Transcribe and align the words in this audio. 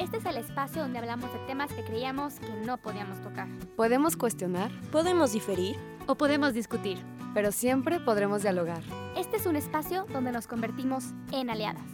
Este 0.00 0.16
es 0.16 0.24
el 0.24 0.38
espacio 0.38 0.80
donde 0.80 0.98
hablamos 0.98 1.30
de 1.30 1.38
temas 1.40 1.70
que 1.74 1.84
creíamos 1.84 2.40
que 2.40 2.48
no 2.64 2.78
podíamos 2.78 3.20
tocar. 3.20 3.46
Podemos 3.76 4.16
cuestionar, 4.16 4.70
podemos 4.90 5.32
diferir 5.32 5.76
o 6.06 6.14
podemos 6.14 6.54
discutir, 6.54 6.96
pero 7.34 7.52
siempre 7.52 8.00
podremos 8.00 8.40
dialogar. 8.40 8.82
Este 9.14 9.36
es 9.36 9.44
un 9.44 9.56
espacio 9.56 10.06
donde 10.10 10.32
nos 10.32 10.46
convertimos 10.46 11.04
en 11.32 11.50
aliadas. 11.50 11.84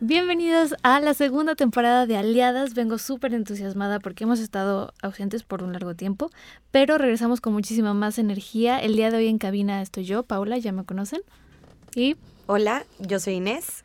Bienvenidos 0.00 0.74
a 0.82 1.00
la 1.00 1.14
segunda 1.14 1.54
temporada 1.54 2.04
de 2.04 2.18
Aliadas. 2.18 2.74
Vengo 2.74 2.98
súper 2.98 3.32
entusiasmada 3.32 3.98
porque 3.98 4.24
hemos 4.24 4.40
estado 4.40 4.92
ausentes 5.00 5.42
por 5.42 5.62
un 5.62 5.72
largo 5.72 5.94
tiempo, 5.94 6.30
pero 6.70 6.98
regresamos 6.98 7.40
con 7.40 7.54
muchísima 7.54 7.94
más 7.94 8.18
energía. 8.18 8.78
El 8.78 8.94
día 8.94 9.10
de 9.10 9.16
hoy 9.16 9.28
en 9.28 9.38
cabina 9.38 9.80
estoy 9.80 10.04
yo, 10.04 10.22
Paula, 10.24 10.58
ya 10.58 10.72
me 10.72 10.84
conocen. 10.84 11.22
Y. 11.94 12.16
Hola, 12.46 12.84
yo 12.98 13.18
soy 13.20 13.34
Inés. 13.34 13.84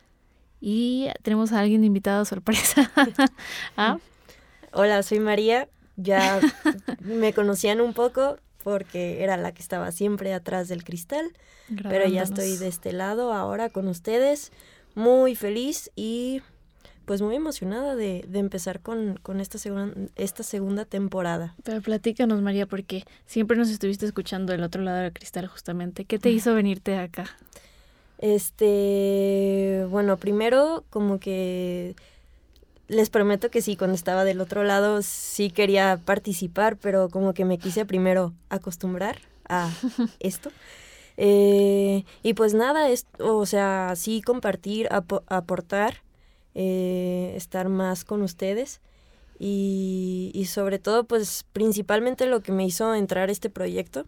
Y 0.60 1.08
tenemos 1.22 1.52
a 1.52 1.60
alguien 1.60 1.84
invitado 1.84 2.24
sorpresa. 2.24 2.90
¿Ah? 3.76 3.98
Hola, 4.72 5.02
soy 5.02 5.20
María. 5.20 5.68
Ya 5.96 6.40
me 7.00 7.32
conocían 7.32 7.80
un 7.80 7.94
poco 7.94 8.38
porque 8.62 9.22
era 9.22 9.36
la 9.36 9.52
que 9.52 9.62
estaba 9.62 9.92
siempre 9.92 10.34
atrás 10.34 10.68
del 10.68 10.82
cristal, 10.82 11.24
pero 11.84 12.08
ya 12.08 12.22
estoy 12.22 12.56
de 12.56 12.66
este 12.66 12.92
lado 12.92 13.32
ahora 13.32 13.70
con 13.70 13.86
ustedes, 13.86 14.50
muy 14.94 15.36
feliz 15.36 15.92
y 15.94 16.42
pues 17.04 17.22
muy 17.22 17.36
emocionada 17.36 17.94
de, 17.94 18.24
de 18.28 18.40
empezar 18.40 18.80
con, 18.80 19.18
con 19.22 19.40
esta, 19.40 19.58
segunda, 19.58 19.94
esta 20.16 20.42
segunda 20.42 20.84
temporada. 20.84 21.54
Pero 21.62 21.80
platícanos, 21.80 22.42
María, 22.42 22.66
porque 22.66 23.04
siempre 23.24 23.56
nos 23.56 23.70
estuviste 23.70 24.04
escuchando 24.04 24.52
del 24.52 24.64
otro 24.64 24.82
lado 24.82 24.98
del 24.98 25.12
cristal 25.12 25.46
justamente. 25.46 26.04
¿Qué 26.04 26.18
te 26.18 26.30
hizo 26.30 26.52
venirte 26.52 26.98
acá? 26.98 27.26
Este, 28.18 29.86
bueno, 29.90 30.16
primero 30.16 30.84
como 30.90 31.18
que 31.18 31.94
les 32.88 33.10
prometo 33.10 33.50
que 33.50 33.62
sí, 33.62 33.76
cuando 33.76 33.94
estaba 33.94 34.24
del 34.24 34.40
otro 34.40 34.62
lado 34.62 35.02
sí 35.02 35.50
quería 35.50 36.00
participar, 36.04 36.76
pero 36.76 37.08
como 37.08 37.34
que 37.34 37.44
me 37.44 37.58
quise 37.58 37.84
primero 37.84 38.32
acostumbrar 38.48 39.18
a 39.48 39.70
esto. 40.20 40.50
Eh, 41.16 42.04
y 42.22 42.34
pues 42.34 42.54
nada, 42.54 42.88
es, 42.90 43.06
o 43.18 43.46
sea, 43.46 43.94
sí 43.96 44.22
compartir, 44.22 44.88
aportar, 44.90 46.02
eh, 46.54 47.32
estar 47.36 47.68
más 47.68 48.04
con 48.04 48.22
ustedes. 48.22 48.80
Y, 49.38 50.30
y 50.34 50.46
sobre 50.46 50.78
todo, 50.78 51.04
pues 51.04 51.44
principalmente 51.52 52.26
lo 52.26 52.40
que 52.40 52.52
me 52.52 52.64
hizo 52.64 52.94
entrar 52.94 53.28
a 53.28 53.32
este 53.32 53.50
proyecto, 53.50 54.06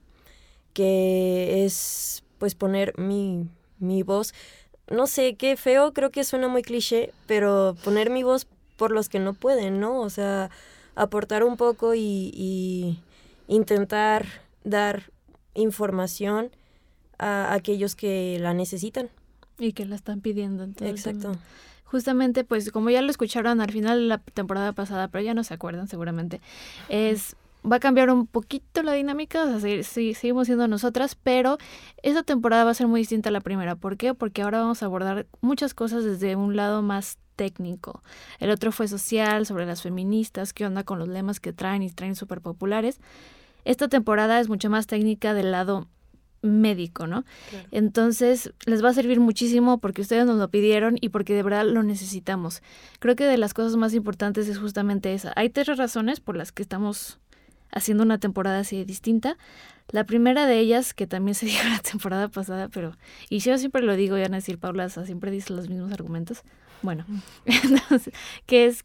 que 0.73 1.65
es 1.65 2.23
pues 2.39 2.55
poner 2.55 2.97
mi, 2.99 3.49
mi 3.79 4.03
voz, 4.03 4.35
no 4.91 5.07
sé, 5.07 5.37
qué 5.37 5.57
feo, 5.57 5.93
creo 5.93 6.11
que 6.11 6.25
suena 6.25 6.49
muy 6.49 6.63
cliché, 6.63 7.13
pero 7.27 7.77
poner 7.85 8.11
mi 8.11 8.23
voz 8.23 8.47
por 8.77 8.91
los 8.91 9.09
que 9.09 9.19
no 9.19 9.35
pueden, 9.35 9.81
¿no? 9.81 10.01
O 10.01 10.11
sea, 10.11 10.51
aportar 10.95 11.45
un 11.45 11.57
poco 11.57 11.95
y, 11.95 12.99
intentar 13.49 14.27
dar 14.65 15.11
información 15.55 16.51
a 17.19 17.55
aquellos 17.55 17.97
que 17.97 18.39
la 18.41 18.55
necesitan. 18.55 19.09
Y 19.59 19.73
que 19.73 19.87
la 19.87 19.97
están 19.97 20.21
pidiendo. 20.21 20.65
Exacto. 20.81 21.33
Justamente, 21.85 22.45
pues 22.45 22.71
como 22.71 22.91
ya 22.91 23.01
lo 23.01 23.11
escucharon 23.11 23.61
al 23.61 23.73
final 23.73 24.01
de 24.01 24.07
la 24.07 24.19
temporada 24.19 24.73
pasada, 24.73 25.09
pero 25.09 25.25
ya 25.25 25.33
no 25.33 25.43
se 25.43 25.55
acuerdan 25.55 25.89
seguramente, 25.89 26.43
es 26.91 27.35
va 27.65 27.77
a 27.77 27.81
cambiar 27.81 28.11
un 28.11 28.27
poquito 28.27 28.83
la 28.83 28.93
dinámica, 28.93 29.45
o 29.45 29.61
sea, 29.61 29.83
sí, 29.83 30.15
seguimos 30.15 30.47
siendo 30.47 30.69
nosotras, 30.69 31.15
pero 31.15 31.59
esta 32.03 32.23
temporada 32.23 32.65
va 32.65 32.71
a 32.71 32.75
ser 32.75 32.87
muy 32.87 33.01
distinta 33.01 33.29
a 33.29 33.33
la 33.33 33.41
primera. 33.41 33.77
¿Por 33.77 33.97
qué? 33.97 34.15
Porque 34.15 34.43
ahora 34.43 34.61
vamos 34.61 34.83
a 34.83 34.87
abordar 34.87 35.27
muchas 35.41 35.75
cosas 35.75 36.05
desde 36.05 36.37
un 36.37 36.57
lado 36.57 36.83
más 36.83 37.19
técnico. 37.37 38.03
El 38.41 38.51
otro 38.51 38.73
fue 38.73 38.89
social, 38.89 39.47
sobre 39.47 39.67
las 39.67 39.83
feministas, 39.83 40.53
qué 40.53 40.67
onda 40.67 40.85
con 40.85 40.99
los 40.99 41.09
lemas 41.09 41.41
que 41.41 41.53
traen 41.53 41.83
y 41.83 41.91
traen 41.91 42.17
súper 42.17 42.41
populares. 42.41 43.01
Esta 43.65 43.89
temporada 43.89 44.41
es 44.41 44.49
mucho 44.49 44.71
más 44.71 44.87
técnica 44.87 45.35
del 45.35 45.53
lado 45.53 45.87
médico, 46.43 47.07
¿no? 47.07 47.25
Entonces, 47.71 48.53
les 48.65 48.83
va 48.85 48.91
a 48.91 48.95
servir 48.95 49.21
muchísimo 49.21 49.79
porque 49.79 50.03
ustedes 50.03 50.25
nos 50.27 50.39
lo 50.39 50.49
pidieron 50.49 50.97
y 51.01 51.09
porque 51.09 51.35
de 51.35 51.43
verdad 51.43 51.67
lo 51.67 51.83
necesitamos. 51.83 52.63
Creo 53.01 53.17
que 53.17 53.25
de 53.25 53.39
las 53.39 53.55
cosas 53.55 53.77
más 53.77 53.95
importantes 53.95 54.49
es 54.49 54.59
justamente 54.59 55.15
esa. 55.15 55.33
Hay 55.37 55.51
tres 55.51 55.77
razones 55.77 56.21
por 56.21 56.37
las 56.37 56.53
que 56.53 56.63
estamos 56.63 57.19
haciendo 57.71 58.05
una 58.05 58.19
temporada 58.19 58.61
así 58.61 58.85
distinta. 58.85 59.37
La 59.91 60.05
primera 60.05 60.47
de 60.47 60.59
ellas, 60.59 60.95
que 60.95 61.07
también 61.07 61.35
se 61.35 61.47
dijo 61.47 61.67
la 61.69 61.79
temporada 61.79 62.29
pasada, 62.29 62.69
pero, 62.69 62.97
y 63.29 63.39
yo 63.39 63.57
siempre 63.59 63.83
lo 63.83 63.97
digo, 63.97 64.19
ya 64.19 64.27
a 64.27 64.29
decir, 64.29 64.59
Paula, 64.59 64.89
siempre 64.89 65.31
dice 65.31 65.53
los 65.53 65.69
mismos 65.69 65.93
argumentos. 65.93 66.43
Bueno, 66.83 67.05
entonces, 67.45 68.13
que 68.47 68.67
es 68.67 68.85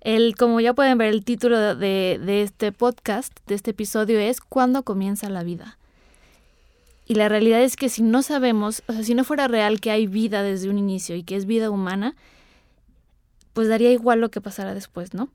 el, 0.00 0.34
como 0.36 0.60
ya 0.60 0.74
pueden 0.74 0.98
ver, 0.98 1.12
el 1.12 1.24
título 1.24 1.76
de, 1.76 2.20
de 2.24 2.42
este 2.42 2.72
podcast, 2.72 3.32
de 3.46 3.54
este 3.54 3.70
episodio 3.70 4.18
es 4.18 4.40
¿Cuándo 4.40 4.82
comienza 4.82 5.30
la 5.30 5.44
vida? 5.44 5.78
Y 7.06 7.14
la 7.14 7.28
realidad 7.28 7.62
es 7.62 7.76
que 7.76 7.88
si 7.88 8.02
no 8.02 8.22
sabemos, 8.22 8.82
o 8.86 8.92
sea, 8.92 9.04
si 9.04 9.14
no 9.14 9.24
fuera 9.24 9.48
real 9.48 9.80
que 9.80 9.90
hay 9.90 10.06
vida 10.06 10.42
desde 10.42 10.70
un 10.70 10.78
inicio 10.78 11.14
y 11.14 11.24
que 11.24 11.36
es 11.36 11.46
vida 11.46 11.70
humana, 11.70 12.14
pues 13.52 13.68
daría 13.68 13.92
igual 13.92 14.20
lo 14.20 14.30
que 14.30 14.40
pasara 14.40 14.74
después, 14.74 15.14
¿no? 15.14 15.28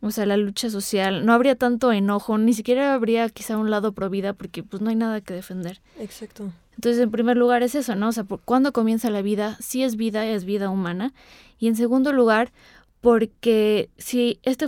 O 0.00 0.10
sea, 0.10 0.26
la 0.26 0.36
lucha 0.36 0.70
social, 0.70 1.26
no 1.26 1.32
habría 1.32 1.56
tanto 1.56 1.92
enojo, 1.92 2.38
ni 2.38 2.54
siquiera 2.54 2.94
habría 2.94 3.28
quizá 3.28 3.56
un 3.56 3.70
lado 3.70 3.92
pro 3.92 4.10
vida 4.10 4.32
porque 4.32 4.62
pues 4.62 4.82
no 4.82 4.90
hay 4.90 4.96
nada 4.96 5.20
que 5.20 5.34
defender. 5.34 5.80
Exacto. 5.98 6.52
Entonces, 6.76 7.02
en 7.02 7.10
primer 7.10 7.36
lugar 7.36 7.62
es 7.62 7.74
eso, 7.74 7.94
¿no? 7.94 8.08
O 8.08 8.12
sea, 8.12 8.24
¿cuándo 8.44 8.72
comienza 8.72 9.10
la 9.10 9.22
vida? 9.22 9.56
Si 9.60 9.82
es 9.82 9.96
vida, 9.96 10.26
es 10.26 10.44
vida 10.44 10.70
humana. 10.70 11.12
Y 11.58 11.68
en 11.68 11.76
segundo 11.76 12.12
lugar, 12.12 12.52
porque 13.00 13.90
si 13.96 14.40
este, 14.42 14.66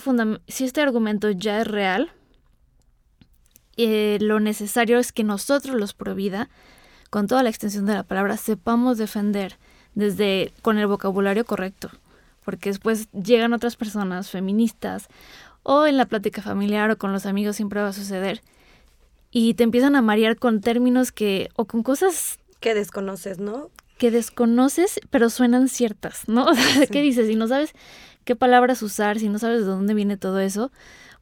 si 0.49 0.65
este 0.65 0.81
argumento 0.81 1.31
ya 1.31 1.61
es 1.61 1.67
real, 1.67 2.11
eh, 3.77 4.19
lo 4.21 4.41
necesario 4.41 4.99
es 4.99 5.13
que 5.13 5.25
nosotros 5.25 5.77
los 5.77 5.95
pro 5.95 6.15
vida, 6.15 6.49
con 7.11 7.27
toda 7.27 7.43
la 7.43 7.51
extensión 7.51 7.87
de 7.87 7.95
la 7.95 8.03
palabra, 8.03 8.37
sepamos 8.37 8.99
defender 8.99 9.59
desde 9.95 10.53
con 10.63 10.79
el 10.79 10.87
vocabulario 10.87 11.45
correcto 11.45 11.91
porque 12.47 12.71
después 12.71 13.09
llegan 13.11 13.53
otras 13.53 13.75
personas 13.75 14.31
feministas 14.31 15.09
o 15.65 15.85
en 15.85 15.97
la 15.97 16.07
plática 16.07 16.41
familiar 16.41 16.93
o 16.93 16.97
con 16.97 17.13
los 17.13 17.27
amigos 17.27 17.57
siempre 17.57 17.83
va 17.83 17.89
a 17.89 17.93
suceder 17.93 18.41
y 19.33 19.55
te 19.55 19.65
empiezan 19.65 19.97
a 19.97 20.01
marear 20.01 20.37
con 20.37 20.61
términos 20.61 21.11
que 21.11 21.49
o 21.57 21.65
con 21.65 21.83
cosas 21.83 22.39
que 22.61 22.73
desconoces, 22.73 23.41
¿no? 23.41 23.71
Que 23.99 24.13
desconoces, 24.13 25.01
pero 25.11 25.29
suenan 25.29 25.69
ciertas, 25.69 26.29
¿no? 26.29 26.45
O 26.51 26.55
sea, 26.55 26.87
¿qué 26.87 27.03
dices? 27.03 27.27
Si 27.27 27.35
no 27.35 27.49
sabes 27.49 27.73
qué 28.25 28.37
palabras 28.37 28.81
usar, 28.83 29.19
si 29.19 29.29
no 29.29 29.41
sabes 29.41 29.63
de 29.63 29.67
dónde 29.67 29.95
viene 29.95 30.17
todo 30.17 30.39
eso, 30.39 30.71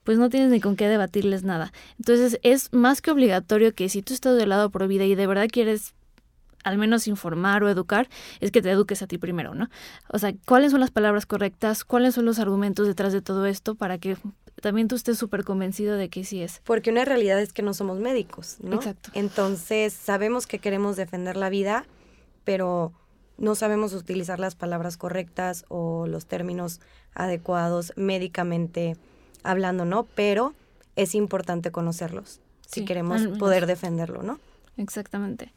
pues 0.05 0.19
no 0.19 0.29
tienes 0.29 0.51
ni 0.51 0.61
con 0.61 0.77
qué 0.77 0.89
debatirles 0.89 1.43
nada. 1.43 1.73
Entonces 1.99 2.39
es 2.43 2.71
más 2.75 3.01
que 3.01 3.11
obligatorio 3.11 3.75
que 3.75 3.89
si 3.89 4.03
tú 4.03 4.13
estás 4.13 4.37
del 4.37 4.51
lado 4.51 4.69
pro 4.69 4.87
vida 4.89 5.05
y 5.07 5.15
de 5.15 5.27
verdad 5.27 5.49
quieres 5.51 5.95
al 6.65 6.79
menos 6.79 7.07
informar 7.07 7.63
o 7.63 7.69
educar, 7.69 8.09
es 8.41 8.51
que 8.51 8.63
te 8.63 8.71
eduques 8.71 9.03
a 9.03 9.07
ti 9.07 9.19
primero, 9.19 9.55
¿no? 9.55 9.69
O 10.09 10.19
sea, 10.19 10.35
¿cuáles 10.47 10.73
son 10.73 10.81
las 10.81 10.91
palabras 10.91 11.27
correctas? 11.27 11.85
¿Cuáles 11.85 12.15
son 12.15 12.25
los 12.25 12.39
argumentos 12.39 12.87
detrás 12.87 13.13
de 13.13 13.23
todo 13.23 13.47
esto 13.47 13.75
para 13.75 13.99
que 13.99 14.17
también 14.61 14.89
tú 14.89 14.97
estés 14.97 15.19
súper 15.19 15.45
convencido 15.45 15.97
de 15.97 16.09
que 16.09 16.25
sí 16.25 16.43
es? 16.43 16.61
Porque 16.65 16.91
una 16.91 17.05
realidad 17.05 17.41
es 17.41 17.53
que 17.53 17.63
no 17.63 17.75
somos 17.75 18.01
médicos, 18.01 18.57
¿no? 18.61 18.77
Exacto. 18.77 19.11
Entonces, 19.15 19.93
sabemos 19.93 20.47
que 20.47 20.59
queremos 20.59 20.97
defender 20.97 21.37
la 21.37 21.51
vida, 21.51 21.87
pero 22.45 22.93
no 23.37 23.55
sabemos 23.55 23.93
utilizar 23.93 24.41
las 24.41 24.55
palabras 24.55 24.97
correctas 24.97 25.65
o 25.69 26.07
los 26.07 26.27
términos 26.27 26.81
adecuados 27.15 27.93
médicamente 27.97 28.97
hablando, 29.43 29.85
¿no? 29.85 30.05
Pero 30.15 30.55
es 30.97 31.15
importante 31.15 31.71
conocerlos 31.71 32.41
si 32.67 32.85
queremos 32.85 33.27
poder 33.39 33.67
defenderlo, 33.67 34.23
¿no? 34.23 34.41
Exactamente. 34.77 35.53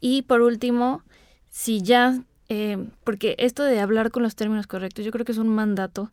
Y 0.00 0.22
por 0.22 0.42
último, 0.42 1.02
si 1.50 1.82
ya, 1.82 2.22
eh, 2.48 2.88
porque 3.04 3.34
esto 3.38 3.62
de 3.62 3.80
hablar 3.80 4.10
con 4.10 4.22
los 4.22 4.36
términos 4.36 4.66
correctos, 4.66 5.04
yo 5.04 5.12
creo 5.12 5.24
que 5.24 5.32
es 5.32 5.38
un 5.38 5.48
mandato 5.48 6.12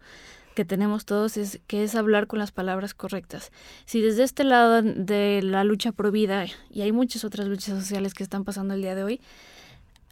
que 0.53 0.65
tenemos 0.65 1.05
todos, 1.05 1.37
es 1.37 1.59
que 1.67 1.83
es 1.83 1.95
hablar 1.95 2.27
con 2.27 2.39
las 2.39 2.51
palabras 2.51 2.93
correctas. 2.93 3.51
Si 3.85 4.01
desde 4.01 4.23
este 4.23 4.43
lado 4.43 4.81
de 4.81 5.41
la 5.43 5.63
lucha 5.63 5.91
por 5.91 6.11
vida, 6.11 6.45
y 6.69 6.81
hay 6.81 6.91
muchas 6.91 7.23
otras 7.23 7.47
luchas 7.47 7.79
sociales 7.79 8.13
que 8.13 8.23
están 8.23 8.43
pasando 8.43 8.73
el 8.73 8.81
día 8.81 8.95
de 8.95 9.03
hoy, 9.03 9.21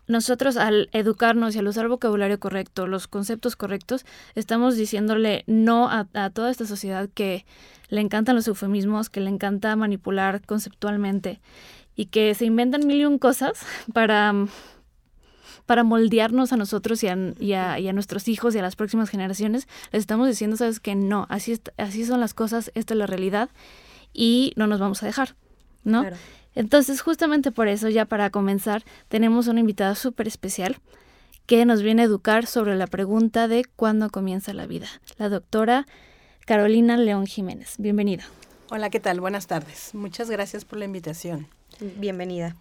nosotros 0.08 0.58
al 0.58 0.90
educarnos 0.92 1.56
y 1.56 1.60
al 1.60 1.68
usar 1.68 1.88
vocabulario 1.88 2.40
correcto, 2.40 2.88
los 2.88 3.08
conceptos 3.08 3.56
correctos, 3.56 4.06
estamos 4.36 4.76
diciéndole 4.76 5.44
no 5.48 5.90
a, 5.90 6.06
toda 6.32 6.52
esta 6.52 6.66
sociedad 6.66 7.10
que 7.14 7.46
le 7.90 8.02
encantan 8.02 8.36
los 8.36 8.48
eufemismos, 8.48 9.10
que 9.10 9.22
le 9.22 9.30
encanta 9.30 9.76
manipular 9.76 10.42
conceptualmente 10.46 11.40
y 11.96 12.06
que 12.08 12.34
se 12.36 12.46
inventan 12.46 12.88
mil 12.88 13.02
y 13.02 13.06
un 13.06 13.18
cosas 13.18 13.60
para, 13.94 14.34
para 15.66 15.84
moldearnos 15.84 16.54
a 16.54 16.58
nosotros 16.58 17.04
y 17.04 17.08
a, 17.08 17.18
y, 17.40 17.54
a, 17.88 17.94
nuestros 17.94 18.28
hijos 18.28 18.56
y 18.56 18.60
a 18.60 18.62
las 18.62 18.76
próximas 18.76 19.10
generaciones, 19.10 19.68
les 19.92 20.02
estamos 20.02 20.28
diciendo, 20.28 20.58
sabes 20.58 20.80
que 20.80 20.96
no, 20.96 21.28
así, 21.30 21.60
así 21.78 22.06
son 22.06 22.20
las 22.20 22.34
cosas, 22.34 22.72
esta 22.76 22.94
es 22.94 22.98
la 22.98 23.08
realidad 23.08 23.50
y 24.14 24.54
no 24.56 24.68
nos 24.68 24.80
vamos 24.80 25.04
a 25.04 25.06
dejar, 25.06 25.36
¿no? 25.84 26.06
Entonces, 26.54 27.02
justamente 27.02 27.52
por 27.52 27.68
eso, 27.68 27.88
ya 27.88 28.06
para 28.06 28.30
comenzar, 28.30 28.84
tenemos 29.08 29.48
una 29.48 29.62
invitada 29.62 29.96
súper 29.96 30.28
especial 30.28 30.78
que 31.46 31.66
nos 31.66 31.82
viene 31.82 32.02
a 32.02 32.06
educar 32.06 32.46
sobre 32.46 32.76
la 32.76 32.88
pregunta 32.88 33.48
de 33.48 33.66
cuándo 33.76 34.10
comienza 34.10 34.54
la 34.54 34.68
vida. 34.68 34.88
La 35.18 35.30
doctora 35.30 35.86
Carolina 36.46 36.98
León 36.98 37.26
Jiménez. 37.26 37.76
Bienvenida. 37.78 38.26
Hola, 38.74 38.90
¿qué 38.90 39.02
tal? 39.02 39.20
Buenas 39.20 39.48
tardes. 39.48 39.94
Muchas 39.94 40.30
gracias 40.30 40.64
por 40.64 40.80
la 40.80 40.86
invitación. 40.86 41.50
Bienvenida. 41.98 42.56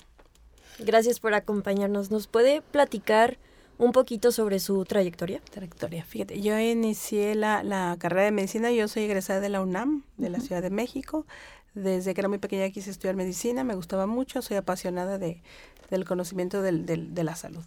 Gracias 0.81 1.21
por 1.21 1.35
acompañarnos. 1.35 2.11
¿Nos 2.11 2.27
puede 2.27 2.63
platicar 2.63 3.39
un 3.79 3.93
poquito 3.93 4.33
sobre 4.33 4.59
su 4.59 4.85
trayectoria? 4.85 5.41
Trayectoria. 5.53 6.05
Fíjate, 6.05 6.41
yo 6.41 6.59
inicié 6.59 7.37
la, 7.37 7.63
la 7.63 7.97
carrera 8.01 8.25
de 8.25 8.33
medicina, 8.33 8.73
yo 8.73 8.89
soy 8.89 9.05
egresada 9.05 9.39
de 9.39 9.51
la 9.51 9.63
UNAM, 9.63 10.03
de 10.17 10.31
la 10.31 10.41
Ciudad 10.41 10.63
de 10.63 10.71
México. 10.71 11.27
Desde 11.75 12.13
que 12.13 12.23
era 12.23 12.29
muy 12.29 12.39
pequeña 12.39 12.69
quise 12.71 12.91
estudiar 12.91 13.15
medicina, 13.15 13.63
me 13.63 13.77
gustaba 13.77 14.09
mucho, 14.09 14.43
soy 14.43 14.57
apasionada 14.57 15.17
de, 15.17 15.45
del 15.91 16.05
conocimiento 16.05 16.61
del, 16.61 16.87
del, 16.87 17.15
de 17.15 17.23
la 17.23 17.37
salud. 17.37 17.63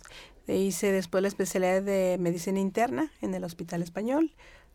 Hice 0.50 0.92
después 0.92 1.22
la 1.22 1.30
especialidad 1.30 1.81
de 1.81 2.18
medicina 2.19 2.60
interna 2.60 3.10
en 3.22 3.36
el 3.36 3.46
Hospital 3.46 3.81
Español, 3.81 4.34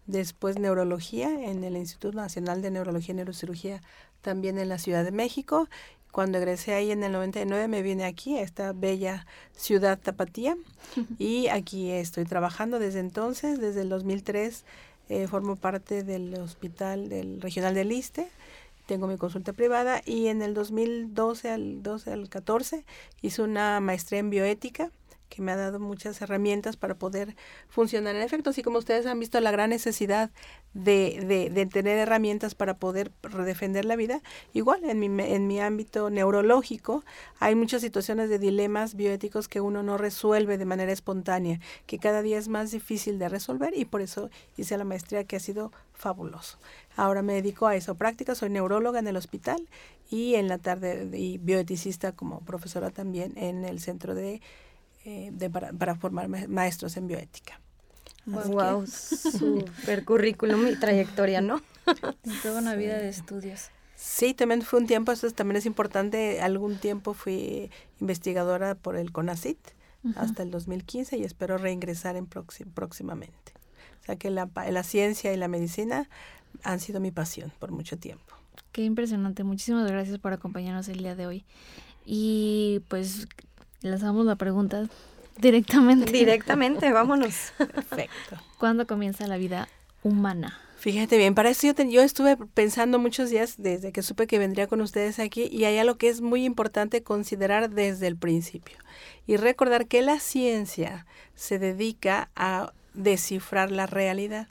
después 0.08 0.58
neurología 0.58 1.28
en 1.48 1.62
el 1.62 1.76
Instituto 1.76 2.16
Nacional 2.16 2.60
de 2.62 2.72
Neurología 2.72 3.12
y 3.12 3.16
Neurocirugía 3.16 3.80
también 4.22 4.58
en 4.58 4.68
la 4.68 4.78
Ciudad 4.78 5.04
de 5.04 5.12
México. 5.12 5.68
Cuando 6.10 6.38
egresé 6.38 6.74
ahí 6.74 6.90
en 6.90 7.04
el 7.04 7.12
99 7.12 7.68
me 7.68 7.82
vine 7.82 8.04
aquí, 8.04 8.38
a 8.38 8.42
esta 8.42 8.72
bella 8.72 9.26
ciudad 9.52 9.98
tapatía, 9.98 10.56
y 11.18 11.48
aquí 11.48 11.90
estoy 11.90 12.24
trabajando 12.24 12.78
desde 12.78 13.00
entonces, 13.00 13.60
desde 13.60 13.82
el 13.82 13.90
2003 13.90 14.64
eh, 15.10 15.26
formo 15.28 15.56
parte 15.56 16.02
del 16.02 16.34
hospital 16.34 17.08
del 17.08 17.40
regional 17.40 17.74
del 17.74 17.92
Iste, 17.92 18.28
tengo 18.86 19.06
mi 19.06 19.18
consulta 19.18 19.52
privada 19.52 20.00
y 20.06 20.28
en 20.28 20.40
el 20.40 20.54
2012 20.54 21.50
al 21.50 21.82
12 21.82 22.10
al 22.10 22.28
14 22.30 22.86
hice 23.20 23.42
una 23.42 23.80
maestría 23.80 24.20
en 24.20 24.30
bioética 24.30 24.90
que 25.28 25.42
me 25.42 25.52
ha 25.52 25.56
dado 25.56 25.78
muchas 25.80 26.20
herramientas 26.20 26.76
para 26.76 26.94
poder 26.94 27.36
funcionar 27.68 28.16
en 28.16 28.22
efecto, 28.22 28.50
así 28.50 28.62
como 28.62 28.78
ustedes 28.78 29.06
han 29.06 29.20
visto 29.20 29.40
la 29.40 29.50
gran 29.50 29.70
necesidad 29.70 30.30
de, 30.74 31.24
de, 31.26 31.50
de 31.50 31.66
tener 31.66 31.98
herramientas 31.98 32.54
para 32.54 32.78
poder 32.78 33.12
redefender 33.22 33.84
la 33.84 33.96
vida, 33.96 34.22
igual 34.52 34.84
en 34.84 34.98
mi, 34.98 35.06
en 35.22 35.46
mi 35.46 35.60
ámbito 35.60 36.10
neurológico 36.10 37.04
hay 37.40 37.54
muchas 37.54 37.82
situaciones 37.82 38.28
de 38.28 38.38
dilemas 38.38 38.94
bioéticos 38.94 39.48
que 39.48 39.60
uno 39.60 39.82
no 39.82 39.98
resuelve 39.98 40.58
de 40.58 40.64
manera 40.64 40.92
espontánea, 40.92 41.60
que 41.86 41.98
cada 41.98 42.22
día 42.22 42.38
es 42.38 42.48
más 42.48 42.70
difícil 42.70 43.18
de 43.18 43.28
resolver 43.28 43.76
y 43.76 43.84
por 43.84 44.00
eso 44.00 44.30
hice 44.56 44.76
la 44.76 44.84
maestría 44.84 45.24
que 45.24 45.36
ha 45.36 45.40
sido 45.40 45.72
fabuloso. 45.92 46.58
Ahora 46.96 47.22
me 47.22 47.34
dedico 47.34 47.66
a 47.66 47.76
eso, 47.76 47.94
práctica, 47.94 48.34
soy 48.34 48.50
neuróloga 48.50 48.98
en 48.98 49.06
el 49.06 49.16
hospital 49.16 49.68
y 50.10 50.34
en 50.36 50.48
la 50.48 50.58
tarde 50.58 51.08
y 51.12 51.38
bioeticista 51.38 52.12
como 52.12 52.40
profesora 52.40 52.90
también 52.90 53.36
en 53.36 53.64
el 53.64 53.80
centro 53.80 54.14
de 54.14 54.40
eh, 55.04 55.30
de, 55.32 55.50
para, 55.50 55.72
para, 55.72 55.94
formar 55.96 56.28
maestros 56.28 56.96
en 56.96 57.06
bioética. 57.06 57.60
wow, 58.26 58.86
super 58.86 60.04
currículum 60.04 60.66
y 60.68 60.76
trayectoria, 60.76 61.40
¿no? 61.40 61.62
Toda 62.42 62.60
una 62.60 62.74
vida 62.74 62.98
de 62.98 63.08
estudios. 63.08 63.70
Sí, 63.96 64.32
también 64.32 64.62
fue 64.62 64.78
un 64.78 64.86
tiempo, 64.86 65.10
eso 65.10 65.28
también 65.32 65.56
es 65.56 65.66
importante, 65.66 66.40
algún 66.40 66.78
tiempo 66.78 67.14
fui 67.14 67.70
investigadora 68.00 68.76
por 68.76 68.96
el 68.96 69.10
CONACIT 69.10 69.58
uh 70.04 70.08
-huh. 70.08 70.12
hasta 70.16 70.44
el 70.44 70.52
2015 70.52 71.18
y 71.18 71.24
espero 71.24 71.58
reingresar 71.58 72.14
en 72.14 72.26
próxim, 72.26 72.70
próximamente. 72.70 73.52
O 74.00 74.04
sea 74.06 74.16
que 74.16 74.30
la, 74.30 74.48
la 74.70 74.82
ciencia 74.84 75.32
y 75.32 75.36
la 75.36 75.48
medicina 75.48 76.08
han 76.62 76.78
sido 76.80 77.00
mi 77.00 77.10
pasión 77.10 77.52
por 77.58 77.72
mucho 77.72 77.98
tiempo. 77.98 78.34
Qué 78.72 78.84
impresionante, 78.84 79.42
muchísimas 79.42 79.90
gracias 79.90 80.18
por 80.18 80.32
acompañarnos 80.32 80.88
el 80.88 80.98
día 80.98 81.16
de 81.16 81.26
hoy. 81.26 81.44
Y 82.04 82.80
pues 82.88 83.26
lanzamos 83.82 84.26
la 84.26 84.36
pregunta 84.36 84.88
directamente. 85.38 86.12
Directamente, 86.12 86.92
vámonos. 86.92 87.52
Perfecto. 87.56 88.36
¿Cuándo 88.58 88.86
comienza 88.86 89.26
la 89.26 89.36
vida 89.36 89.68
humana? 90.02 90.58
Fíjate 90.78 91.18
bien, 91.18 91.34
para 91.34 91.50
eso 91.50 91.66
yo, 91.66 91.74
te, 91.74 91.90
yo, 91.90 92.02
estuve 92.02 92.36
pensando 92.36 93.00
muchos 93.00 93.30
días 93.30 93.56
desde 93.58 93.90
que 93.90 94.02
supe 94.02 94.28
que 94.28 94.38
vendría 94.38 94.68
con 94.68 94.80
ustedes 94.80 95.18
aquí 95.18 95.48
y 95.50 95.64
hay 95.64 95.76
algo 95.76 95.96
que 95.96 96.08
es 96.08 96.20
muy 96.20 96.44
importante 96.44 97.02
considerar 97.02 97.70
desde 97.70 98.06
el 98.06 98.16
principio 98.16 98.78
y 99.26 99.38
recordar 99.38 99.86
que 99.86 100.02
la 100.02 100.20
ciencia 100.20 101.04
se 101.34 101.58
dedica 101.58 102.30
a 102.36 102.72
descifrar 102.94 103.72
la 103.72 103.86
realidad. 103.86 104.46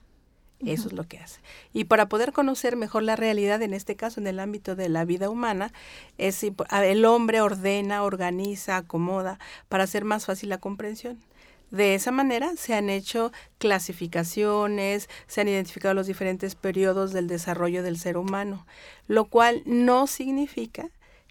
Eso 0.60 0.84
uh 0.84 0.86
-huh. 0.86 0.88
es 0.88 0.94
lo 0.94 1.08
que 1.08 1.20
hace. 1.20 1.40
Y 1.72 1.84
para 1.84 2.10
poder 2.10 2.34
conocer 2.34 2.76
mejor 2.76 3.04
la 3.04 3.16
realidad, 3.16 3.62
en 3.62 3.74
este 3.74 3.96
caso 3.96 4.20
en 4.20 4.28
el 4.28 4.40
ámbito 4.40 4.76
de 4.76 4.90
la 4.90 5.06
vida 5.06 5.30
humana, 5.30 5.72
es, 6.18 6.44
el 6.44 7.06
hombre 7.06 7.42
ordena, 7.42 8.04
organiza, 8.04 8.78
acomoda 8.78 9.40
para 9.70 9.84
hacer 9.84 10.04
más 10.04 10.26
fácil 10.26 10.50
la 10.50 10.58
comprensión. 10.58 11.20
De 11.70 11.96
esa 11.96 12.12
manera 12.12 12.54
se 12.56 12.74
han 12.74 12.90
hecho 12.90 13.32
clasificaciones, 13.58 15.10
se 15.28 15.42
han 15.42 15.50
identificado 15.50 15.94
los 15.94 16.08
diferentes 16.08 16.56
periodos 16.56 17.12
del 17.12 17.28
desarrollo 17.28 17.84
del 17.84 17.98
ser 17.98 18.18
humano, 18.18 18.66
lo 19.08 19.26
cual 19.26 19.64
no 19.66 20.08
significa 20.08 20.90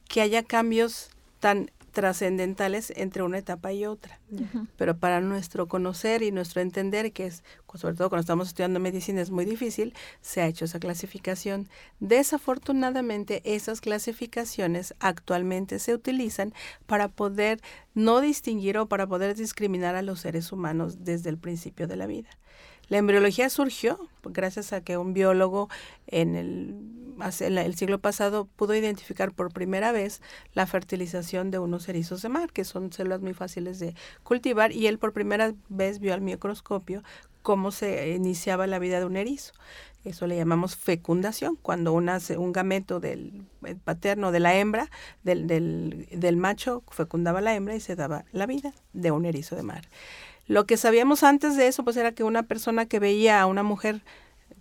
que 0.08 0.20
haya 0.20 0.43
cambios 0.43 1.11
tan 1.40 1.70
trascendentales 1.96 2.93
entre 2.94 3.22
una 3.22 3.38
etapa 3.38 3.72
y 3.72 3.87
otra. 3.87 4.20
Uh 4.31 4.40
-huh. 4.40 4.66
Pero 4.76 4.98
para 4.98 5.22
nuestro 5.22 5.66
conocer 5.66 6.22
y 6.22 6.31
nuestro 6.31 6.60
entender, 6.60 7.10
que 7.10 7.25
es, 7.25 7.43
sobre 7.75 7.94
todo 7.94 8.10
cuando 8.10 8.20
estamos 8.20 8.48
estudiando 8.48 8.81
medicina, 8.81 9.22
es 9.22 9.31
muy 9.31 9.46
difícil, 9.46 9.94
se 10.20 10.43
ha 10.43 10.46
hecho 10.46 10.66
esa 10.66 10.78
clasificación. 10.78 11.70
Desafortunadamente, 11.98 13.40
esas 13.46 13.81
clasificaciones 13.81 14.94
actualmente 15.00 15.78
se 15.78 15.94
utilizan 15.94 16.52
para 16.84 17.08
poder 17.08 17.62
no 17.94 18.20
distinguir 18.20 18.76
o 18.76 18.88
para 18.88 19.06
poder 19.06 19.34
discriminar 19.34 19.96
a 19.96 20.02
los 20.02 20.20
seres 20.20 20.52
humanos 20.52 21.02
desde 21.02 21.31
el 21.31 21.38
principio 21.38 21.87
de 21.87 21.96
la 21.96 22.06
vida. 22.06 22.28
La 22.88 22.98
embriología 22.98 23.50
surgió 23.50 24.08
gracias 24.22 24.72
a 24.72 24.80
que 24.80 24.96
un 24.96 25.12
biólogo 25.12 25.68
en 26.06 26.36
el, 26.36 26.96
el 27.40 27.74
siglo 27.74 27.98
pasado 27.98 28.46
pudo 28.56 28.74
identificar 28.74 29.32
por 29.32 29.52
primera 29.52 29.92
vez 29.92 30.22
la 30.54 30.66
fertilización 30.66 31.50
de 31.50 31.58
unos 31.58 31.88
erizos 31.88 32.22
de 32.22 32.28
mar, 32.28 32.52
que 32.52 32.64
son 32.64 32.92
células 32.92 33.20
muy 33.20 33.34
fáciles 33.34 33.78
de 33.78 33.94
cultivar, 34.22 34.72
y 34.72 34.86
él 34.86 34.98
por 34.98 35.12
primera 35.12 35.54
vez 35.68 35.98
vio 35.98 36.14
al 36.14 36.20
microscopio 36.20 37.02
cómo 37.42 37.70
se 37.70 38.10
iniciaba 38.10 38.66
la 38.66 38.78
vida 38.78 38.98
de 38.98 39.06
un 39.06 39.16
erizo. 39.16 39.52
Eso 40.04 40.28
le 40.28 40.36
llamamos 40.36 40.76
fecundación, 40.76 41.56
cuando 41.56 41.92
una, 41.92 42.18
un 42.38 42.52
gameto 42.52 43.00
del 43.00 43.42
paterno 43.84 44.30
de 44.30 44.38
la 44.40 44.54
hembra, 44.56 44.88
del, 45.24 45.48
del, 45.48 46.06
del 46.12 46.36
macho, 46.36 46.84
fecundaba 46.90 47.40
la 47.40 47.54
hembra 47.54 47.74
y 47.74 47.80
se 47.80 47.96
daba 47.96 48.24
la 48.30 48.46
vida 48.46 48.72
de 48.92 49.10
un 49.10 49.24
erizo 49.24 49.56
de 49.56 49.64
mar. 49.64 49.88
Lo 50.46 50.66
que 50.66 50.76
sabíamos 50.76 51.22
antes 51.22 51.56
de 51.56 51.66
eso, 51.66 51.84
pues 51.84 51.96
era 51.96 52.12
que 52.12 52.25
una 52.25 52.44
persona 52.44 52.87
que 52.87 52.99
veía 52.99 53.40
a 53.40 53.47
una 53.47 53.62
mujer 53.62 54.02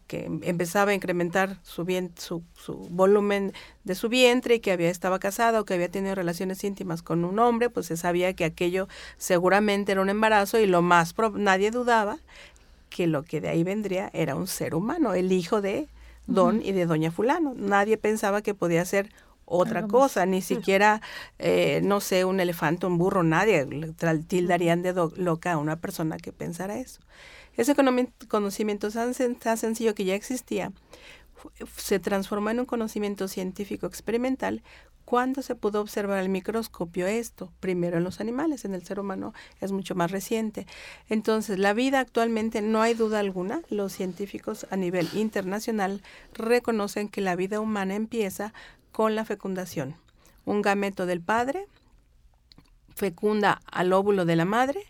que 0.08 0.26
empezaba 0.44 0.92
a 0.92 0.94
incrementar 0.94 1.58
su, 1.64 1.84
bien, 1.84 2.12
su, 2.18 2.44
su 2.56 2.76
volumen 2.92 3.54
de 3.84 3.96
su 3.96 4.08
vientre 4.08 4.56
y 4.56 4.60
que 4.60 4.72
había 4.72 4.90
estaba 4.90 5.20
casada 5.20 5.60
o 5.60 5.66
que 5.66 5.74
había 5.74 5.90
tenido 5.90 6.14
relaciones 6.14 6.64
íntimas 6.64 7.02
con 7.02 7.26
un 7.26 7.40
hombre, 7.40 7.70
pues 7.70 7.88
se 7.88 7.98
sabía 7.98 8.34
que 8.34 8.46
aquello 8.46 8.88
seguramente 9.18 9.92
era 9.92 10.02
un 10.02 10.10
embarazo 10.10 10.60
y 10.60 10.68
lo 10.68 10.82
más 10.82 11.16
nadie 11.34 11.72
dudaba 11.72 12.20
que 12.90 13.08
lo 13.08 13.24
que 13.24 13.42
de 13.42 13.50
ahí 13.50 13.64
vendría 13.64 14.10
era 14.14 14.36
un 14.36 14.48
ser 14.48 14.76
humano, 14.76 15.14
el 15.16 15.32
hijo 15.32 15.60
de 15.62 15.90
don 16.28 16.58
uh 16.58 16.60
-huh. 16.60 16.66
y 16.66 16.72
de 16.72 16.86
doña 16.86 17.12
fulano. 17.12 17.54
Nadie 17.56 17.98
pensaba 17.98 18.42
que 18.42 18.54
podía 18.54 18.86
ser 18.86 19.10
otra 19.46 19.80
Algo 19.80 20.00
cosa, 20.00 20.22
más. 20.22 20.30
ni 20.30 20.42
siquiera, 20.42 21.02
eh, 21.40 21.82
no 21.84 22.02
sé, 22.02 22.26
un 22.26 22.40
elefante, 22.40 22.86
un 22.86 22.98
burro, 22.98 23.24
nadie 23.24 23.68
tildarían 24.28 24.82
de 24.82 24.94
loca 25.18 25.54
a 25.54 25.58
una 25.58 25.78
persona 25.78 26.18
que 26.18 26.34
pensara 26.34 26.78
eso. 26.78 27.02
Ese 27.56 27.76
conocimiento 28.28 28.92
tan, 28.92 29.14
tan 29.36 29.58
sencillo 29.58 29.96
que 29.96 30.06
ya 30.06 30.16
existía 30.16 30.74
se 31.78 32.00
transformó 32.00 32.50
en 32.50 32.62
un 32.62 32.66
conocimiento 32.66 33.28
científico 33.28 33.86
experimental 33.86 34.64
cuando 35.06 35.44
se 35.44 35.54
pudo 35.56 35.82
observar 35.82 36.18
al 36.18 36.30
microscopio 36.30 37.06
esto, 37.06 37.54
primero 37.60 37.98
en 37.98 38.04
los 38.04 38.20
animales, 38.20 38.66
en 38.66 38.74
el 38.74 38.84
ser 38.84 39.00
humano 39.00 39.34
es 39.62 39.72
mucho 39.72 39.94
más 39.94 40.10
reciente. 40.12 40.66
Entonces, 41.08 41.60
la 41.60 41.74
vida 41.74 42.00
actualmente 42.00 42.62
no 42.64 42.82
hay 42.82 42.96
duda 42.96 43.20
alguna, 43.20 43.62
los 43.70 43.94
científicos 43.94 44.66
a 44.72 44.76
nivel 44.76 45.08
internacional 45.14 46.02
reconocen 46.34 47.08
que 47.08 47.22
la 47.22 47.36
vida 47.36 47.60
humana 47.60 47.94
empieza 47.94 48.52
con 48.96 49.14
la 49.14 49.26
fecundación. 49.26 49.98
Un 50.46 50.62
gameto 50.62 51.06
del 51.06 51.20
padre 51.20 51.68
fecunda 52.96 53.62
al 53.70 53.92
óvulo 53.92 54.24
de 54.24 54.38
la 54.38 54.46
madre, 54.46 54.86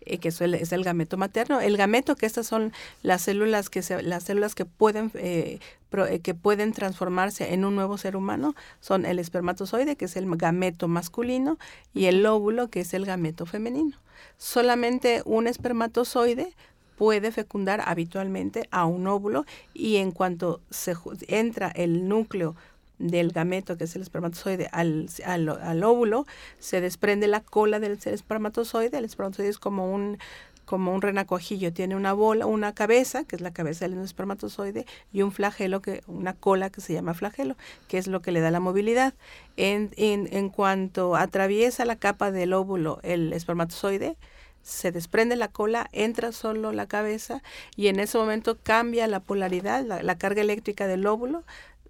eh, 0.00 0.18
que 0.18 0.30
es 0.30 0.40
el, 0.40 0.82
gameto 0.82 1.16
materno. 1.16 1.60
El 1.60 1.76
gameto, 1.76 2.16
que 2.16 2.26
estas 2.26 2.48
son 2.48 2.72
las 3.04 3.22
células 3.22 3.70
que 3.70 3.82
se, 3.82 4.02
las 4.02 4.24
células 4.24 4.56
que 4.56 4.64
pueden 4.64 5.12
eh, 5.14 5.60
eh, 5.92 6.18
que 6.18 6.34
pueden 6.34 6.72
transformarse 6.72 7.54
en 7.54 7.64
un 7.64 7.76
nuevo 7.76 7.96
ser 7.96 8.16
humano, 8.16 8.56
son 8.80 9.06
el 9.06 9.20
espermatozoide, 9.20 9.94
que 9.94 10.06
es 10.06 10.16
el 10.16 10.26
gameto 10.34 10.88
masculino, 10.88 11.56
y 11.92 12.06
el 12.06 12.26
óvulo, 12.26 12.70
que 12.70 12.80
es 12.80 12.92
el 12.92 13.06
gameto 13.06 13.46
femenino. 13.46 13.96
Solamente 14.36 15.22
un 15.24 15.46
espermatozoide 15.46 16.56
puede 16.96 17.30
fecundar 17.30 17.82
habitualmente 17.86 18.68
a 18.72 18.84
un 18.84 19.06
óvulo 19.06 19.44
y 19.72 19.96
en 19.96 20.10
cuanto 20.10 20.60
se 20.70 20.96
entra 21.28 21.68
el 21.68 22.08
núcleo 22.08 22.56
del 22.98 23.32
gameto, 23.32 23.76
que 23.76 23.84
es 23.84 23.96
el 23.96 24.02
espermatozoide, 24.02 24.68
al, 24.72 25.08
al, 25.24 25.84
óvulo, 25.84 26.26
se 26.58 26.80
desprende 26.80 27.26
la 27.26 27.40
cola 27.40 27.80
del 27.80 27.98
espermatozoide. 28.04 28.98
El 28.98 29.04
espermatozoide 29.04 29.50
es 29.50 29.58
como 29.58 29.92
un 29.92 30.18
como 30.64 30.94
un 30.94 31.02
renacuajillo, 31.02 31.72
tiene 31.72 31.94
una 31.94 32.12
bola, 32.12 32.46
una 32.46 32.74
cabeza, 32.74 33.24
que 33.24 33.36
es 33.36 33.42
la 33.42 33.52
cabeza 33.52 33.86
del 33.86 33.98
espermatozoide, 33.98 34.86
y 35.12 35.22
un 35.22 35.30
flagelo, 35.30 35.82
que, 35.82 36.02
una 36.06 36.32
cola 36.32 36.70
que 36.70 36.80
se 36.80 36.94
llama 36.94 37.14
flagelo, 37.14 37.56
que 37.86 37.98
es 37.98 38.06
lo 38.06 38.22
que 38.22 38.32
le 38.32 38.40
da 38.40 38.50
la 38.50 38.60
movilidad. 38.60 39.14
En, 39.56 39.90
en, 39.96 40.28
en 40.32 40.48
cuanto 40.48 41.16
atraviesa 41.16 41.84
la 41.84 41.96
capa 41.96 42.30
del 42.30 42.54
óvulo 42.54 42.98
el 43.02 43.32
espermatozoide, 43.32 44.16
se 44.62 44.90
desprende 44.90 45.36
la 45.36 45.48
cola, 45.48 45.88
entra 45.92 46.32
solo 46.32 46.72
la 46.72 46.86
cabeza 46.86 47.42
y 47.76 47.88
en 47.88 48.00
ese 48.00 48.16
momento 48.16 48.56
cambia 48.62 49.06
la 49.06 49.20
polaridad, 49.20 49.84
la, 49.84 50.02
la 50.02 50.16
carga 50.16 50.40
eléctrica 50.40 50.86
del 50.86 51.06
óvulo, 51.06 51.44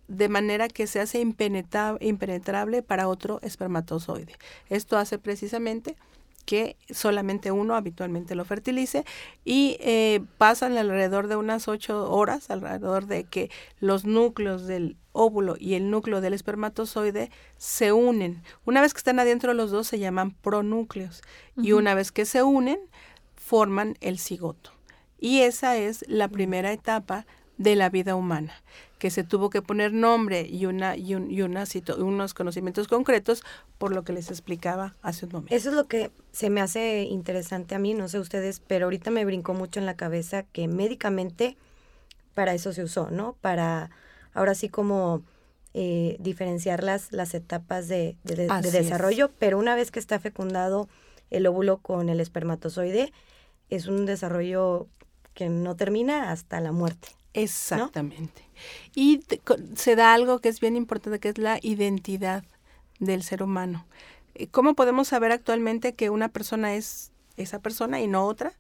de 0.09 0.29
manera 0.29 0.69
que 0.69 0.87
se 0.87 1.01
hace 1.01 1.21
impenetrable 1.21 2.83
para 2.83 3.09
otro 3.09 3.41
espermatozoide. 3.43 4.35
Esto 4.69 4.97
hace 4.97 5.19
precisamente 5.19 5.97
que 6.45 6.77
solamente 6.91 7.51
uno 7.53 7.75
habitualmente 7.75 8.35
lo 8.35 8.45
fertilice 8.45 9.05
y 9.45 9.77
eh, 9.81 10.21
pasan 10.39 10.77
alrededor 10.77 11.27
de 11.29 11.37
unas 11.37 11.69
ocho 11.69 12.11
horas, 12.11 12.51
alrededor 12.51 13.07
de 13.07 13.25
que 13.25 13.51
los 13.81 14.05
núcleos 14.05 14.67
del 14.67 14.97
óvulo 15.13 15.57
y 15.59 15.75
el 15.75 15.91
núcleo 15.91 16.21
del 16.21 16.35
espermatozoide 16.35 17.31
se 17.57 17.93
unen. 17.93 18.43
Una 18.65 18.81
vez 18.81 18.93
que 18.93 18.99
están 18.99 19.21
adentro 19.21 19.55
los 19.55 19.71
dos 19.71 19.87
se 19.87 19.99
llaman 19.99 20.33
pronúcleos 20.33 21.23
y 21.57 21.73
una 21.73 21.95
vez 21.95 22.13
que 22.13 22.27
se 22.27 22.43
unen 22.43 22.79
forman 23.35 23.97
el 24.01 24.19
cigoto. 24.19 24.73
Y 25.19 25.41
esa 25.41 25.77
es 25.77 26.05
la 26.09 26.29
primera 26.29 26.73
etapa 26.73 27.27
de 27.59 27.77
la 27.77 27.89
vida 27.89 28.15
humana 28.15 28.53
que 29.05 29.11
se 29.11 29.23
tuvo 29.23 29.51
que 29.51 29.61
poner 29.61 29.93
nombre 29.93 30.47
y 30.49 30.65
una 30.65 30.97
y, 30.97 31.15
un, 31.15 31.31
y 31.31 31.43
una 31.43 31.65
unos 31.99 32.33
conocimientos 32.33 32.89
concretos 32.89 33.43
por 33.77 33.95
lo 33.95 34.03
que 34.03 34.15
les 34.15 34.31
explicaba 34.31 34.97
hace 35.03 35.27
un 35.27 35.33
momento. 35.33 35.55
Eso 35.55 35.69
es 35.69 35.75
lo 35.75 35.87
que 35.87 36.11
se 36.33 36.49
me 36.49 36.63
hace 36.63 37.03
interesante 37.03 37.75
a 37.75 37.79
mí, 37.79 37.93
no 37.93 38.09
sé 38.09 38.19
ustedes, 38.19 38.61
pero 38.67 38.87
ahorita 38.87 39.11
me 39.11 39.27
brincó 39.27 39.53
mucho 39.53 39.79
en 39.79 39.85
la 39.85 39.95
cabeza 39.95 40.45
que 40.45 40.69
médicamente 40.69 41.59
para 42.33 42.55
eso 42.55 42.73
se 42.73 42.83
usó, 42.83 43.11
¿no? 43.11 43.37
Para 43.43 43.91
ahora 44.33 44.55
sí 44.55 44.71
como 44.71 45.23
eh, 45.75 46.17
diferenciar 46.19 46.83
las, 46.83 47.13
las 47.13 47.35
etapas 47.35 47.89
de, 47.89 48.17
de, 48.25 48.49
desarrollo, 48.73 49.33
pero 49.39 49.59
una 49.59 49.75
vez 49.75 49.91
que 49.91 49.99
está 49.99 50.19
fecundado 50.19 50.89
el 51.31 51.47
óvulo 51.47 51.77
con 51.77 52.09
el 52.09 52.21
espermatozoide, 52.21 53.13
es 53.69 53.87
un 53.87 54.07
desarrollo 54.07 54.89
que 55.35 55.51
no 55.51 55.77
termina 55.77 56.31
hasta 56.31 56.61
la 56.61 56.73
muerte. 56.73 57.09
Exactamente. 57.35 58.49
Y 58.95 59.23
se 59.75 59.97
da 59.97 60.15
algo 60.15 60.39
que 60.39 60.49
es 60.49 60.61
bien 60.61 60.77
importante, 60.77 61.19
que 61.21 61.29
es 61.29 61.39
la 61.39 61.59
identidad 61.63 62.45
del 63.01 63.23
ser 63.23 63.43
humano. 63.43 63.87
Eh, 64.35 64.47
¿Cómo 64.49 64.75
podemos 64.75 65.09
saber 65.09 65.33
actualmente 65.33 65.95
que 65.95 66.11
una 66.11 66.29
persona 66.29 66.75
es 66.75 67.13
esa 67.37 67.59
persona 67.61 68.01
y 68.01 68.07
no 68.07 68.25
otra? 68.27 68.55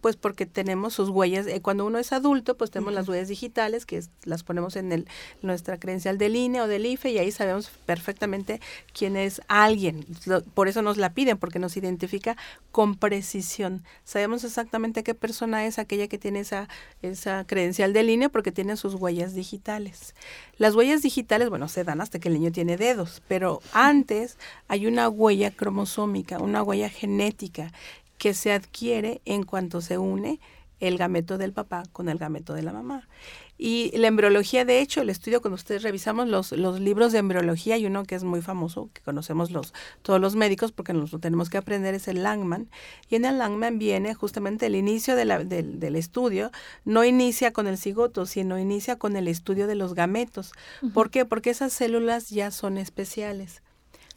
Pues 0.00 0.16
porque 0.16 0.46
tenemos 0.46 0.94
sus 0.94 1.10
huellas. 1.10 1.46
Eh, 1.46 1.60
cuando 1.60 1.84
uno 1.84 1.98
es 1.98 2.12
adulto, 2.12 2.56
pues 2.56 2.70
tenemos 2.70 2.94
las 2.94 3.08
huellas 3.08 3.28
digitales 3.28 3.84
que 3.84 4.02
las 4.24 4.42
ponemos 4.42 4.76
en 4.76 4.90
el, 4.90 5.06
nuestra 5.42 5.78
credencial 5.78 6.16
del 6.16 6.34
INE 6.34 6.62
o 6.62 6.66
del 6.66 6.86
IFE 6.86 7.10
y 7.10 7.18
ahí 7.18 7.30
sabemos 7.30 7.70
perfectamente 7.84 8.60
quién 8.94 9.16
es 9.16 9.42
alguien. 9.48 10.06
por 10.54 10.68
eso 10.68 10.80
nos 10.80 10.96
la 10.96 11.12
piden, 11.12 11.36
porque 11.36 11.58
nos 11.58 11.76
identifica 11.76 12.36
con 12.72 12.94
precisión. 12.96 13.84
Sabemos 14.04 14.44
exactamente 14.44 15.02
qué 15.02 15.14
persona 15.14 15.66
es 15.66 15.78
aquella 15.78 16.08
que 16.08 16.18
tiene 16.18 16.40
esa, 16.40 16.68
esa 17.02 17.44
credencial 17.46 17.92
del 17.92 18.08
INE 18.08 18.30
porque 18.30 18.52
tiene 18.52 18.76
sus 18.76 18.94
huellas 18.94 19.34
digitales. 19.34 20.14
Las 20.56 20.74
huellas 20.74 21.02
digitales, 21.02 21.50
bueno, 21.50 21.68
se 21.68 21.84
dan 21.84 22.00
hasta 22.00 22.18
que 22.18 22.28
el 22.28 22.34
niño 22.34 22.52
tiene 22.52 22.76
dedos, 22.76 23.22
pero 23.28 23.60
antes 23.72 24.38
hay 24.68 24.86
una 24.86 25.08
huella 25.08 25.50
cromosómica, 25.50 26.38
una 26.38 26.62
huella 26.62 26.88
genética 26.88 27.72
que 28.20 28.34
se 28.34 28.52
adquiere 28.52 29.22
en 29.24 29.44
cuanto 29.44 29.80
se 29.80 29.96
une 29.96 30.40
el 30.78 30.98
gameto 30.98 31.38
del 31.38 31.54
papá 31.54 31.84
con 31.90 32.10
el 32.10 32.18
gameto 32.18 32.52
de 32.52 32.62
la 32.62 32.72
mamá. 32.72 33.08
Y 33.56 33.96
la 33.96 34.08
embriología, 34.08 34.66
de 34.66 34.80
hecho, 34.80 35.00
el 35.00 35.08
estudio, 35.08 35.40
cuando 35.40 35.54
ustedes 35.54 35.82
revisamos 35.82 36.28
los, 36.28 36.52
los 36.52 36.80
libros 36.80 37.12
de 37.12 37.18
embriología, 37.18 37.76
hay 37.76 37.86
uno 37.86 38.04
que 38.04 38.14
es 38.14 38.24
muy 38.24 38.42
famoso, 38.42 38.90
que 38.92 39.00
conocemos 39.00 39.50
los, 39.50 39.72
todos 40.02 40.20
los 40.20 40.36
médicos, 40.36 40.70
porque 40.70 40.92
nos 40.92 41.12
lo 41.12 41.18
tenemos 41.18 41.48
que 41.48 41.56
aprender, 41.56 41.94
es 41.94 42.08
el 42.08 42.22
Langman. 42.22 42.68
Y 43.08 43.16
en 43.16 43.24
el 43.24 43.38
Langman 43.38 43.78
viene 43.78 44.12
justamente 44.14 44.66
el 44.66 44.74
inicio 44.74 45.16
de 45.16 45.24
la, 45.24 45.42
del 45.42 45.96
estudio, 45.96 46.50
no 46.84 47.04
inicia 47.04 47.54
con 47.54 47.66
el 47.66 47.78
cigoto, 47.78 48.26
sino 48.26 48.58
inicia 48.58 48.96
con 48.96 49.16
el 49.16 49.28
estudio 49.28 49.66
de 49.66 49.76
los 49.76 49.94
gametos. 49.94 50.52
¿Por 50.92 51.10
qué? 51.10 51.24
Porque 51.24 51.50
esas 51.50 51.72
células 51.72 52.28
ya 52.28 52.50
son 52.50 52.76
especiales. 52.76 53.62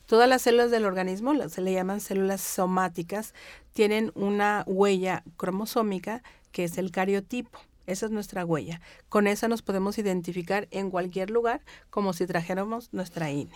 Todas 0.06 0.28
las 0.28 0.42
células 0.42 0.70
del 0.70 0.86
organismo, 0.86 1.34
se 1.48 1.62
le 1.62 1.74
llaman 1.74 2.02
células 2.02 2.42
somáticas, 2.42 3.34
tienen 3.72 4.12
una 4.16 4.64
huella 4.68 5.24
cromosómica 5.38 6.24
que 6.52 6.66
es 6.66 6.78
el 6.78 6.92
cariotipo. 6.92 7.60
Esa 7.86 8.06
es 8.06 8.14
nuestra 8.14 8.46
huella. 8.46 8.80
Con 9.10 9.28
esa 9.28 9.50
nos 9.50 9.62
podemos 9.62 9.98
identificar 9.98 10.70
en 10.72 10.90
cualquier 10.90 11.30
lugar 11.30 11.62
como 11.90 12.14
si 12.14 12.26
trajéramos 12.26 12.94
nuestra 12.94 13.30
INE. 13.30 13.52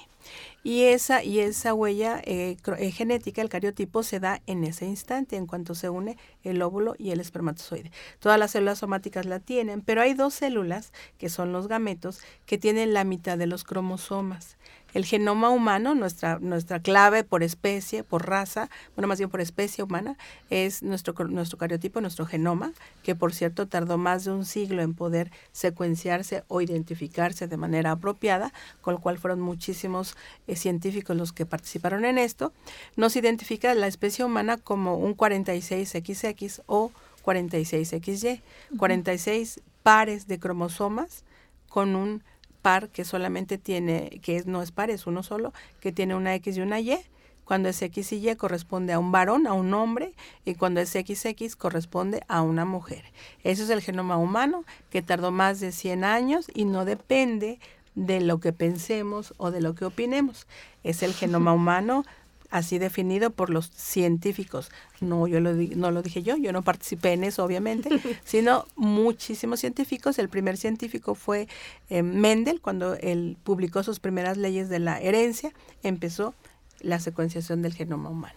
Y 0.63 0.84
esa, 0.84 1.24
y 1.24 1.39
esa 1.39 1.74
huella 1.74 2.22
eh, 2.25 2.58
eh, 2.77 2.92
genética, 2.92 3.42
el 3.42 3.48
cariotipo, 3.48 4.04
se 4.04 4.20
da 4.20 4.42
en 4.46 4.66
ese 4.66 4.86
instante, 4.86 5.38
en 5.38 5.48
cuanto 5.48 5.75
se 5.75 5.89
une 5.89 6.18
el 6.44 6.62
óvulo 6.62 6.96
y 6.98 7.12
el 7.12 7.22
espermatozoide. 7.22 7.92
Todas 8.20 8.38
las 8.38 8.51
células 8.51 8.80
somáticas 8.80 9.25
la 9.25 9.39
tienen, 9.39 9.82
pero 9.82 10.01
hay 10.01 10.13
dos 10.13 10.34
células, 10.34 10.92
que 11.18 11.30
son 11.30 11.54
los 11.54 11.70
gametos, 11.70 12.20
que 12.46 12.58
tienen 12.58 12.94
la 12.94 13.06
mitad 13.06 13.38
de 13.38 13.48
los 13.48 13.63
cromosomas 13.63 14.58
el 14.98 15.06
genoma 15.06 15.51
humano, 15.51 15.94
nuestra, 15.94 16.39
nuestra 16.39 16.80
clave 16.80 17.24
por 17.24 17.44
especie, 17.44 18.04
por 18.04 18.27
raza, 18.27 18.68
bueno, 18.96 19.08
más 19.08 19.20
bien 19.20 19.30
por 19.30 19.42
especie 19.42 19.84
humana, 19.84 20.18
es 20.50 20.82
nuestro, 20.82 21.13
nuestro 21.27 21.60
cariotipo, 21.60 22.01
nuestro 22.01 22.25
genoma, 22.25 22.74
que 23.04 23.13
por 23.13 23.32
cierto 23.32 23.68
tardó 23.68 24.00
más 24.00 24.25
de 24.25 24.32
un 24.32 24.44
siglo 24.44 24.82
en 24.82 24.96
poder 24.96 25.30
secuenciarse 25.51 26.44
o 26.48 26.62
identificarse 26.62 27.48
de 27.48 27.58
manera 27.58 27.92
apropiada, 27.92 28.51
con 28.82 28.96
lo 28.96 29.00
cual 29.00 29.20
fueron 29.20 29.39
muchísimos 29.39 30.16
eh, 30.48 30.56
científicos 30.56 31.16
los 31.16 31.32
que 31.32 31.46
participaron 31.46 32.04
en 32.04 32.18
esto. 32.18 32.51
Nos 32.96 33.16
identifica 33.16 33.75
la 33.75 33.86
especie 33.86 34.25
humana 34.25 34.58
como 34.58 34.98
un 34.98 35.16
46XX 35.16 36.63
o 36.66 36.92
46XY, 37.24 38.42
46 38.80 39.62
pares 39.84 40.27
de 40.27 40.39
cromosomas 40.39 41.24
con 41.70 41.96
un 41.96 42.24
par 42.67 42.89
que 42.89 43.05
solamente 43.05 43.57
tiene, 43.57 44.19
que 44.21 44.36
es, 44.36 44.45
no 44.45 44.62
es 44.62 44.74
par, 44.74 44.89
es 44.89 45.07
uno 45.07 45.24
solo, 45.24 45.53
que 45.79 45.93
tiene 45.93 46.15
una 46.15 46.36
X 46.36 46.57
y 46.57 46.59
una 46.59 46.81
Y. 46.81 47.00
Cuando 47.45 47.69
es 47.69 47.81
X 47.81 48.12
y 48.12 48.29
Y 48.29 48.36
corresponde 48.36 48.91
a 48.91 49.00
un 49.00 49.09
varón, 49.09 49.47
a 49.47 49.53
un 49.53 49.74
hombre, 49.74 50.13
y 50.43 50.55
cuando 50.55 50.81
es 50.81 50.89
XX 50.89 51.55
corresponde 51.55 52.25
a 52.27 52.41
una 52.41 52.65
mujer. 52.65 53.05
Ese 53.45 53.63
es 53.63 53.69
el 53.69 53.79
genoma 53.79 54.17
humano 54.17 54.65
que 54.89 55.01
tardó 55.01 55.31
más 55.31 55.62
de 55.62 55.71
100 55.71 56.03
años 56.03 56.47
y 56.53 56.65
no 56.65 56.83
depende 56.83 57.62
de 57.95 58.19
lo 58.19 58.41
que 58.41 58.51
pensemos 58.51 59.33
o 59.38 59.50
de 59.50 59.62
lo 59.62 59.74
que 59.74 59.86
opinemos. 59.86 60.45
Es 60.83 61.03
el 61.03 61.13
genoma 61.13 61.53
humano 61.62 62.03
así 62.50 62.80
definido 62.80 63.30
por 63.30 63.50
los 63.50 63.70
científicos. 63.70 64.72
No, 65.00 65.27
yo 65.27 65.39
lo, 65.39 65.54
no 65.54 65.92
lo 65.92 66.01
dije 66.01 66.24
yo, 66.24 66.38
yo 66.38 66.51
no 66.51 66.63
participé 66.63 67.13
en 67.13 67.24
eso, 67.24 67.44
obviamente, 67.44 67.89
sino 68.24 68.66
muchísimos 68.75 69.60
científicos. 69.60 70.20
El 70.20 70.30
primer 70.30 70.58
científico 70.58 71.16
fue 71.16 71.48
eh, 71.89 72.04
Mendel, 72.04 72.62
cuando 72.62 72.96
él 72.96 73.38
publicó 73.44 73.84
sus 73.84 74.00
primeras 74.00 74.38
leyes 74.38 74.70
de 74.70 74.80
la 74.80 75.00
herencia, 75.00 75.51
empezó 75.84 76.34
la 76.80 77.00
secuenciación 77.00 77.62
del 77.62 77.74
genoma 77.74 78.10
humano. 78.10 78.36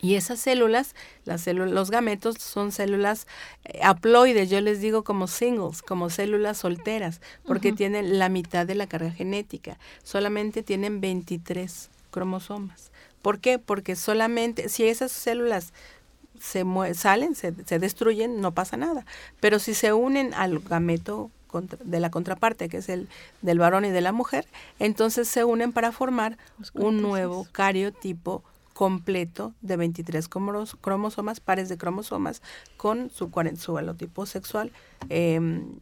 Y 0.00 0.14
esas 0.14 0.38
células, 0.38 0.94
las 1.24 1.40
células, 1.40 1.72
los 1.72 1.90
gametos 1.90 2.36
son 2.38 2.70
células 2.70 3.26
eh, 3.64 3.80
haploides, 3.82 4.48
yo 4.48 4.60
les 4.60 4.80
digo 4.80 5.02
como 5.02 5.26
singles, 5.26 5.82
como 5.82 6.08
células 6.08 6.58
solteras, 6.58 7.20
porque 7.44 7.72
tienen 7.72 8.18
la 8.18 8.28
mitad 8.28 8.64
de 8.66 8.76
la 8.76 8.86
carga 8.86 9.10
genética. 9.10 9.78
Solamente 10.04 10.62
tienen 10.62 11.00
23 11.00 11.90
cromosomas. 12.10 12.92
¿Por 13.28 13.40
qué? 13.40 13.58
Porque 13.58 13.94
solamente 13.94 14.70
si 14.70 14.84
esas 14.84 15.12
células 15.12 15.74
se 16.40 16.64
salen, 16.94 17.34
se, 17.34 17.52
destruyen, 17.52 18.40
no 18.40 18.52
pasa 18.52 18.78
nada. 18.78 19.04
Pero 19.38 19.58
si 19.58 19.74
se 19.74 19.92
unen 19.92 20.32
al 20.32 20.60
gameto 20.60 21.30
de 21.84 22.00
la 22.00 22.10
contraparte, 22.10 22.70
que 22.70 22.78
es 22.78 22.88
el 22.88 23.06
del 23.42 23.58
varón 23.58 23.84
y 23.84 23.90
de 23.90 24.00
la 24.00 24.12
mujer, 24.12 24.46
entonces 24.78 25.28
se 25.28 25.44
unen 25.44 25.72
para 25.74 25.92
formar 25.92 26.38
un 26.72 27.02
nuevo 27.02 27.46
cariotipo 27.52 28.42
completo 28.72 29.52
de 29.60 29.76
23 29.76 30.26
cromosomas, 30.80 31.40
pares 31.40 31.68
de 31.68 31.76
cromosomas, 31.76 32.40
con 32.78 33.10
su, 33.10 33.30
su 33.58 33.76
halotipo 33.76 34.24
sexual 34.24 34.72
XX 35.02 35.10
em, 35.10 35.80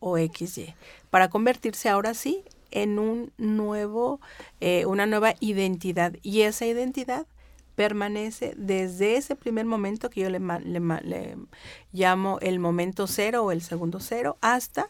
o 0.00 0.16
XY, 0.16 0.74
para 1.10 1.28
convertirse 1.28 1.90
ahora 1.90 2.14
sí 2.14 2.42
en 2.70 2.98
un 2.98 3.32
nuevo, 3.38 4.20
eh, 4.60 4.86
una 4.86 5.06
nueva 5.06 5.34
identidad. 5.40 6.14
Y 6.22 6.42
esa 6.42 6.66
identidad 6.66 7.26
permanece 7.74 8.54
desde 8.56 9.16
ese 9.16 9.36
primer 9.36 9.66
momento 9.66 10.10
que 10.10 10.22
yo 10.22 10.30
le, 10.30 10.40
le, 10.40 11.36
llamo 11.92 12.38
el 12.40 12.58
momento 12.58 13.06
cero 13.06 13.44
o 13.44 13.52
el 13.52 13.62
segundo 13.62 14.00
cero 14.00 14.38
hasta 14.40 14.88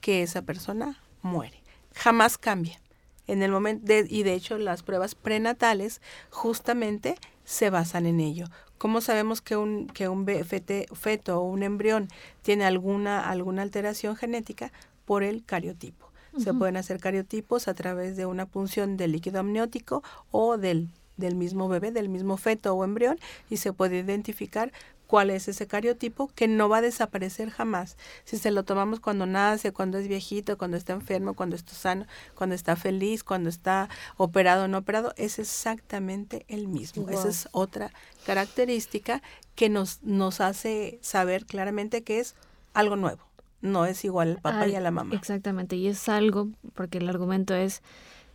que 0.00 0.22
esa 0.22 0.42
persona 0.42 1.00
muere. 1.22 1.62
jamás 1.94 2.36
cambia. 2.36 2.80
En 3.26 3.42
el 3.42 3.50
momento 3.50 3.90
y 4.06 4.22
de 4.22 4.34
hecho 4.34 4.58
las 4.58 4.82
pruebas 4.82 5.14
prenatales 5.14 6.02
justamente 6.28 7.14
se 7.44 7.70
basan 7.70 8.04
en 8.04 8.20
ello. 8.20 8.46
¿Cómo 8.76 9.00
sabemos 9.00 9.40
que 9.40 9.56
un, 9.56 9.86
que 9.86 10.08
un 10.08 10.26
feto 10.26 11.40
o 11.40 11.44
un 11.44 11.62
embrión 11.62 12.08
tiene 12.42 12.66
alguna, 12.66 13.30
alguna 13.30 13.62
alteración 13.62 14.16
genética? 14.16 14.72
Por 15.06 15.22
el 15.22 15.44
cariotipo. 15.44 16.03
Se 16.38 16.54
pueden 16.54 16.76
hacer 16.76 16.98
cariotipos 16.98 17.68
a 17.68 17.74
través 17.74 18.16
de 18.16 18.26
una 18.26 18.46
punción 18.46 18.96
del 18.96 19.12
líquido 19.12 19.40
amniótico 19.40 20.02
o 20.30 20.56
del, 20.58 20.90
del 21.16 21.34
mismo 21.34 21.68
bebé, 21.68 21.92
del 21.92 22.08
mismo 22.08 22.36
feto 22.36 22.74
o 22.74 22.84
embrión, 22.84 23.18
y 23.50 23.58
se 23.58 23.72
puede 23.72 23.98
identificar 23.98 24.72
cuál 25.06 25.30
es 25.30 25.48
ese 25.48 25.66
cariotipo 25.66 26.30
que 26.34 26.48
no 26.48 26.68
va 26.68 26.78
a 26.78 26.82
desaparecer 26.82 27.50
jamás. 27.50 27.96
Si 28.24 28.38
se 28.38 28.50
lo 28.50 28.64
tomamos 28.64 29.00
cuando 29.00 29.26
nace, 29.26 29.72
cuando 29.72 29.98
es 29.98 30.08
viejito, 30.08 30.58
cuando 30.58 30.76
está 30.76 30.92
enfermo, 30.92 31.34
cuando 31.34 31.56
está 31.56 31.74
sano, 31.74 32.06
cuando 32.34 32.54
está 32.54 32.76
feliz, 32.76 33.22
cuando 33.22 33.48
está 33.48 33.88
operado 34.16 34.64
o 34.64 34.68
no 34.68 34.78
operado, 34.78 35.12
es 35.16 35.38
exactamente 35.38 36.44
el 36.48 36.68
mismo. 36.68 37.08
Esa 37.10 37.28
es 37.28 37.48
otra 37.52 37.92
característica 38.26 39.22
que 39.54 39.68
nos, 39.68 40.02
nos 40.02 40.40
hace 40.40 40.98
saber 41.02 41.46
claramente 41.46 42.02
que 42.02 42.20
es 42.20 42.34
algo 42.72 42.96
nuevo. 42.96 43.22
No 43.64 43.86
es 43.86 44.04
igual 44.04 44.32
al 44.32 44.42
papá 44.42 44.68
y 44.68 44.74
a 44.74 44.80
la 44.80 44.90
mamá. 44.90 45.14
Exactamente, 45.14 45.74
y 45.76 45.88
es 45.88 46.10
algo, 46.10 46.50
porque 46.74 46.98
el 46.98 47.08
argumento 47.08 47.54
es 47.54 47.82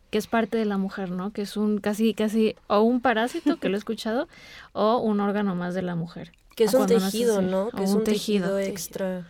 que 0.09 0.17
es 0.17 0.25
parte 0.25 0.57
de 0.57 0.65
la 0.65 0.79
mujer, 0.79 1.12
¿no? 1.12 1.31
Que 1.31 1.43
es 1.43 1.55
un 1.55 1.77
casi, 1.77 2.15
casi, 2.15 2.55
o 2.65 2.81
un 2.81 3.00
parásito, 3.00 3.59
que 3.59 3.69
lo 3.69 3.75
he 3.75 3.77
escuchado, 3.77 4.27
o 4.74 4.98
un 4.98 5.19
órgano 5.19 5.53
más 5.53 5.75
de 5.75 5.83
la 5.83 5.93
mujer. 5.93 6.31
Que 6.55 6.63
es 6.63 6.74
un 6.74 6.88
tejido, 6.88 7.43
¿no? 7.43 7.69
Que 7.69 7.83
es 7.83 7.91
un, 7.91 8.03
tejido, 8.03 8.57
extra. 8.57 9.27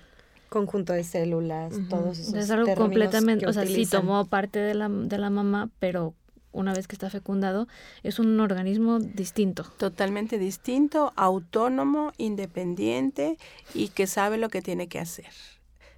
Conjunto 0.48 0.94
de 0.94 1.04
células, 1.04 1.74
todos 1.90 2.18
esos 2.18 2.34
Es 2.34 2.50
algo 2.50 2.74
completamente, 2.76 3.46
o 3.46 3.52
sea, 3.52 3.66
sí 3.66 3.86
tomó 3.86 4.26
parte 4.26 4.58
de 4.58 4.76
la, 4.76 4.88
de 4.88 5.18
la 5.18 5.30
mamá, 5.30 5.70
pero 5.80 6.14
una 6.54 6.74
vez 6.74 6.88
que 6.88 6.96
está 6.96 7.10
fecundado, 7.10 7.68
es 8.04 8.20
un 8.20 8.40
organismo 8.40 9.00
distinto. 9.00 9.64
Totalmente 9.78 10.40
distinto, 10.40 11.12
autónomo, 11.18 12.14
independiente 12.18 13.38
y 13.74 13.90
que 13.90 14.08
sabe 14.08 14.38
lo 14.38 14.48
que 14.48 14.62
tiene 14.62 14.88
que 14.88 15.00
hacer. 15.00 15.28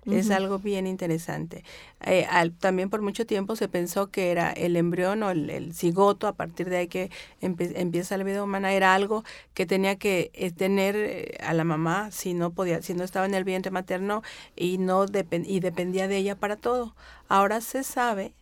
Es 0.05 0.31
algo 0.31 0.58
bien 0.58 0.88
interesante. 0.88 1.63
Eh, 2.03 2.27
también 2.60 2.89
por 2.89 3.01
mucho 3.01 3.27
tiempo 3.27 3.55
se 3.55 3.67
pensó 3.67 4.08
que 4.08 4.31
era 4.31 4.51
el 4.51 4.75
embrión 4.75 5.22
o 5.22 5.29
el, 5.29 5.74
cigoto, 5.75 6.27
a 6.27 6.34
partir 6.34 6.70
de 6.70 6.77
ahí 6.77 6.88
que 6.88 7.12
empieza 7.39 8.17
la 8.17 8.24
vida 8.24 8.43
humana, 8.43 8.74
era 8.74 8.96
algo 8.96 9.24
que 9.53 9.67
tenía 9.67 9.98
que 9.98 10.31
eh, 10.34 10.51
tener 10.51 10.96
eh, 10.96 11.38
a 11.43 11.53
la 11.53 11.63
mamá 11.63 12.10
si 12.10 12.34
no 12.34 12.51
podía, 12.51 12.81
si 12.81 12.96
no 12.96 13.03
estaba 13.03 13.27
en 13.27 13.36
el 13.36 13.43
vientre 13.43 13.72
materno 13.72 14.24
y 14.55 14.79
no 14.79 15.05
y 15.05 15.60
dependía 15.60 16.08
de 16.08 16.17
ella 16.17 16.36
para 16.36 16.55
todo. 16.55 16.96
Ahora 17.27 17.62
se 17.62 17.84
sabe 17.84 18.34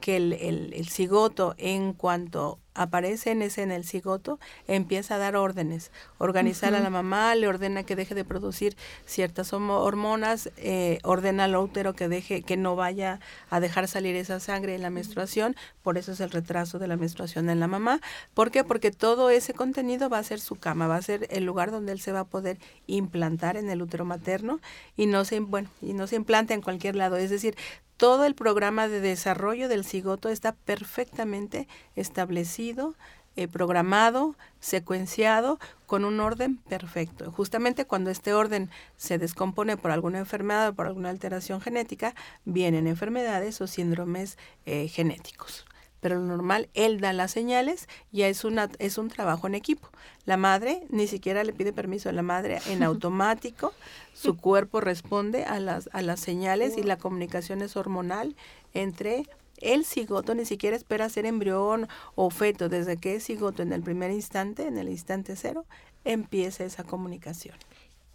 que 0.00 0.16
el, 0.16 0.32
el, 0.32 0.88
cigoto, 0.88 1.54
en 1.58 1.92
cuanto 1.92 2.58
aparece 2.74 3.30
en 3.30 3.42
ese 3.42 3.62
en 3.62 3.72
el 3.72 3.84
cigoto, 3.84 4.38
empieza 4.68 5.14
a 5.14 5.18
dar 5.18 5.34
órdenes. 5.34 5.90
Organizar 6.18 6.74
a 6.74 6.80
la 6.80 6.90
mamá, 6.90 7.34
le 7.34 7.48
ordena 7.48 7.82
que 7.84 7.96
deje 7.96 8.14
de 8.14 8.24
producir 8.24 8.76
ciertas 9.06 9.52
hormonas, 9.52 10.50
eh, 10.58 10.98
ordena 11.02 11.44
al 11.44 11.56
útero 11.56 11.94
que 11.94 12.08
deje, 12.08 12.42
que 12.42 12.56
no 12.56 12.76
vaya 12.76 13.20
a 13.48 13.60
dejar 13.60 13.88
salir 13.88 14.14
esa 14.14 14.38
sangre 14.40 14.74
en 14.74 14.82
la 14.82 14.90
menstruación, 14.90 15.56
por 15.82 15.96
eso 15.96 16.12
es 16.12 16.20
el 16.20 16.30
retraso 16.30 16.78
de 16.78 16.88
la 16.88 16.96
menstruación 16.96 17.48
en 17.48 17.60
la 17.60 17.66
mamá. 17.66 18.00
¿Por 18.34 18.50
qué? 18.50 18.64
Porque 18.64 18.90
todo 18.90 19.30
ese 19.30 19.54
contenido 19.54 20.10
va 20.10 20.18
a 20.18 20.22
ser 20.22 20.40
su 20.40 20.56
cama, 20.56 20.86
va 20.86 20.96
a 20.96 21.02
ser 21.02 21.26
el 21.30 21.44
lugar 21.44 21.70
donde 21.70 21.92
él 21.92 22.00
se 22.00 22.12
va 22.12 22.20
a 22.20 22.24
poder 22.24 22.58
implantar 22.86 23.56
en 23.56 23.70
el 23.70 23.80
útero 23.80 24.04
materno 24.04 24.60
y 24.96 25.06
no 25.06 25.24
se, 25.24 25.40
bueno, 25.40 25.70
y 25.80 25.94
no 25.94 26.06
se 26.06 26.16
implanta 26.16 26.52
en 26.52 26.60
cualquier 26.60 26.96
lado. 26.96 27.16
Es 27.16 27.30
decir, 27.30 27.56
todo 27.96 28.24
el 28.24 28.34
programa 28.34 28.88
de 28.88 29.00
desarrollo 29.00 29.68
del 29.68 29.84
cigoto 29.84 30.28
está 30.28 30.52
perfectamente 30.52 31.68
establecido, 31.94 32.94
eh, 33.36 33.48
programado, 33.48 34.34
secuenciado, 34.60 35.58
con 35.86 36.04
un 36.04 36.20
orden 36.20 36.56
perfecto. 36.56 37.30
Justamente 37.30 37.84
cuando 37.84 38.10
este 38.10 38.32
orden 38.32 38.70
se 38.96 39.18
descompone 39.18 39.76
por 39.76 39.90
alguna 39.90 40.18
enfermedad 40.18 40.68
o 40.68 40.74
por 40.74 40.86
alguna 40.86 41.10
alteración 41.10 41.60
genética, 41.60 42.14
vienen 42.44 42.86
enfermedades 42.86 43.60
o 43.60 43.66
síndromes 43.66 44.38
eh, 44.64 44.88
genéticos 44.88 45.65
pero 46.00 46.16
lo 46.16 46.26
normal, 46.26 46.68
él 46.74 47.00
da 47.00 47.12
las 47.12 47.30
señales 47.30 47.88
y 48.12 48.22
es, 48.22 48.44
una, 48.44 48.70
es 48.78 48.98
un 48.98 49.08
trabajo 49.08 49.46
en 49.46 49.54
equipo. 49.54 49.88
La 50.24 50.36
madre 50.36 50.82
ni 50.90 51.06
siquiera 51.06 51.44
le 51.44 51.52
pide 51.52 51.72
permiso 51.72 52.08
a 52.08 52.12
la 52.12 52.22
madre 52.22 52.60
en 52.68 52.82
automático, 52.84 53.72
su 54.14 54.36
cuerpo 54.36 54.80
responde 54.80 55.44
a 55.44 55.60
las, 55.60 55.88
a 55.92 56.02
las 56.02 56.20
señales 56.20 56.76
y 56.76 56.82
la 56.82 56.96
comunicación 56.96 57.62
es 57.62 57.76
hormonal 57.76 58.36
entre 58.74 59.24
el 59.58 59.84
cigoto, 59.84 60.34
ni 60.34 60.44
siquiera 60.44 60.76
espera 60.76 61.08
ser 61.08 61.26
embrión 61.26 61.88
o 62.14 62.30
feto, 62.30 62.68
desde 62.68 62.98
que 62.98 63.16
es 63.16 63.24
cigoto 63.24 63.62
en 63.62 63.72
el 63.72 63.82
primer 63.82 64.10
instante, 64.10 64.66
en 64.66 64.76
el 64.78 64.88
instante 64.88 65.34
cero, 65.36 65.64
empieza 66.04 66.64
esa 66.64 66.84
comunicación. 66.84 67.56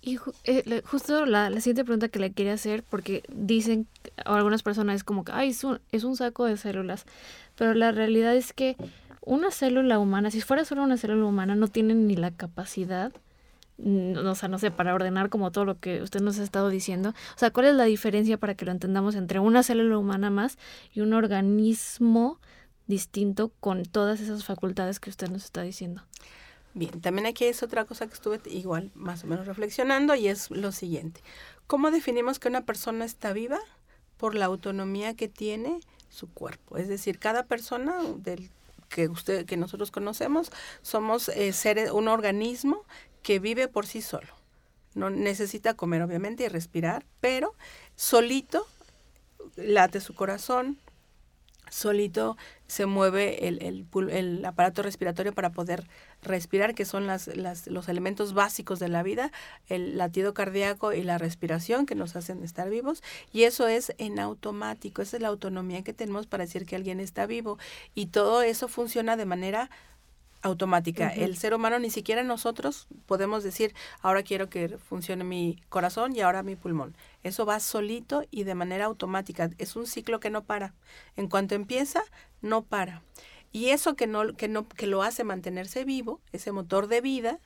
Y 0.01 0.17
eh, 0.45 0.81
justo 0.83 1.25
la, 1.27 1.49
la, 1.51 1.61
siguiente 1.61 1.83
pregunta 1.83 2.09
que 2.09 2.17
le 2.17 2.31
quería 2.31 2.53
hacer, 2.53 2.83
porque 2.83 3.23
dicen, 3.29 3.87
algunas 4.25 4.63
personas 4.63 4.95
es 4.95 5.03
como 5.03 5.23
que, 5.23 5.31
ay, 5.31 5.49
es 5.49 5.63
un, 5.63 5.79
es 5.91 6.03
un 6.03 6.15
saco 6.15 6.45
de 6.45 6.57
células, 6.57 7.05
pero 7.55 7.75
la 7.75 7.91
realidad 7.91 8.35
es 8.35 8.51
que 8.51 8.77
una 9.21 9.51
célula 9.51 9.99
humana, 9.99 10.31
si 10.31 10.41
fuera 10.41 10.65
solo 10.65 10.81
una 10.83 10.97
célula 10.97 11.25
humana, 11.25 11.55
no 11.55 11.67
tiene 11.67 11.93
ni 11.93 12.15
la 12.15 12.31
capacidad, 12.31 13.11
no, 13.77 14.31
o 14.31 14.35
sea, 14.35 14.49
no 14.49 14.57
sé, 14.57 14.71
para 14.71 14.95
ordenar 14.95 15.29
como 15.29 15.51
todo 15.51 15.65
lo 15.65 15.79
que 15.79 16.01
usted 16.01 16.21
nos 16.21 16.39
ha 16.39 16.43
estado 16.43 16.69
diciendo. 16.69 17.09
O 17.35 17.39
sea, 17.39 17.51
¿cuál 17.51 17.67
es 17.67 17.75
la 17.75 17.85
diferencia 17.85 18.37
para 18.37 18.55
que 18.55 18.65
lo 18.65 18.71
entendamos 18.71 19.15
entre 19.15 19.39
una 19.39 19.63
célula 19.63 19.97
humana 19.97 20.29
más 20.29 20.57
y 20.93 21.01
un 21.01 21.13
organismo 21.13 22.39
distinto 22.87 23.51
con 23.59 23.83
todas 23.83 24.19
esas 24.19 24.43
facultades 24.43 24.99
que 24.99 25.11
usted 25.11 25.29
nos 25.29 25.45
está 25.45 25.61
diciendo? 25.61 26.03
Bien, 26.73 27.01
también 27.01 27.25
aquí 27.25 27.45
es 27.45 27.63
otra 27.63 27.85
cosa 27.85 28.07
que 28.07 28.13
estuve 28.13 28.39
igual 28.45 28.91
más 28.95 29.23
o 29.23 29.27
menos 29.27 29.45
reflexionando 29.45 30.15
y 30.15 30.27
es 30.27 30.49
lo 30.51 30.71
siguiente. 30.71 31.21
¿Cómo 31.67 31.91
definimos 31.91 32.39
que 32.39 32.47
una 32.47 32.65
persona 32.65 33.05
está 33.05 33.33
viva? 33.33 33.59
Por 34.17 34.35
la 34.35 34.45
autonomía 34.45 35.15
que 35.15 35.27
tiene 35.27 35.79
su 36.09 36.31
cuerpo. 36.31 36.77
Es 36.77 36.87
decir, 36.87 37.19
cada 37.19 37.43
persona 37.43 37.97
del 38.17 38.49
que 38.89 39.07
usted 39.07 39.45
que 39.45 39.57
nosotros 39.57 39.89
conocemos 39.89 40.51
somos 40.81 41.29
eh, 41.29 41.53
seres 41.53 41.91
un 41.91 42.07
organismo 42.07 42.83
que 43.23 43.39
vive 43.39 43.67
por 43.67 43.85
sí 43.87 44.01
solo. 44.01 44.27
No 44.93 45.09
necesita 45.09 45.73
comer 45.73 46.01
obviamente 46.01 46.43
y 46.43 46.47
respirar, 46.49 47.05
pero 47.21 47.55
solito 47.95 48.67
late 49.55 50.01
su 50.01 50.13
corazón, 50.13 50.77
solito 51.71 52.37
se 52.67 52.85
mueve 52.85 53.47
el, 53.47 53.61
el, 53.63 53.85
el, 54.11 54.45
aparato 54.45 54.81
respiratorio 54.81 55.33
para 55.33 55.51
poder 55.51 55.87
respirar, 56.21 56.75
que 56.75 56.85
son 56.85 57.07
las, 57.07 57.27
las, 57.35 57.67
los 57.67 57.89
elementos 57.89 58.33
básicos 58.33 58.79
de 58.79 58.87
la 58.87 59.03
vida, 59.03 59.31
el 59.67 59.97
latido 59.97 60.33
cardíaco 60.33 60.93
y 60.93 61.03
la 61.03 61.17
respiración 61.17 61.85
que 61.85 61.95
nos 61.95 62.15
hacen 62.15 62.43
estar 62.43 62.69
vivos, 62.69 63.03
y 63.33 63.43
eso 63.43 63.67
es 63.67 63.93
en 63.97 64.19
automático, 64.19 65.01
esa 65.01 65.17
es 65.17 65.21
la 65.21 65.29
autonomía 65.29 65.83
que 65.83 65.93
tenemos 65.93 66.27
para 66.27 66.45
decir 66.45 66.65
que 66.65 66.75
alguien 66.75 66.99
está 66.99 67.25
vivo, 67.25 67.57
y 67.95 68.07
todo 68.07 68.41
eso 68.41 68.67
funciona 68.67 69.17
de 69.17 69.25
manera 69.25 69.69
automática. 70.41 71.09
El 71.09 71.37
ser 71.37 71.53
humano, 71.53 71.79
ni 71.79 71.89
siquiera 71.89 72.23
nosotros 72.23 72.87
podemos 73.05 73.43
decir, 73.43 73.73
ahora 74.01 74.23
quiero 74.23 74.49
que 74.49 74.77
funcione 74.77 75.23
mi 75.23 75.61
corazón 75.69 76.15
y 76.15 76.21
ahora 76.21 76.43
mi 76.43 76.55
pulmón. 76.55 76.95
Eso 77.23 77.45
va 77.45 77.59
solito 77.59 78.23
y 78.31 78.43
de 78.43 78.55
manera 78.55 78.85
automática. 78.85 79.49
Es 79.57 79.75
un 79.75 79.85
ciclo 79.85 80.19
que 80.19 80.29
no 80.29 80.43
para. 80.43 80.73
En 81.15 81.27
cuanto 81.27 81.55
empieza, 81.55 82.01
no 82.41 82.63
para. 82.63 83.03
Y 83.51 83.69
eso 83.69 83.95
que 83.95 84.07
no, 84.07 84.33
que 84.33 84.47
no, 84.47 84.67
que 84.67 84.87
lo 84.87 85.03
hace 85.03 85.23
mantenerse 85.23 85.83
vivo, 85.83 86.21
ese 86.31 86.51
motor 86.51 86.87
de 86.87 87.01
vida, 87.01 87.39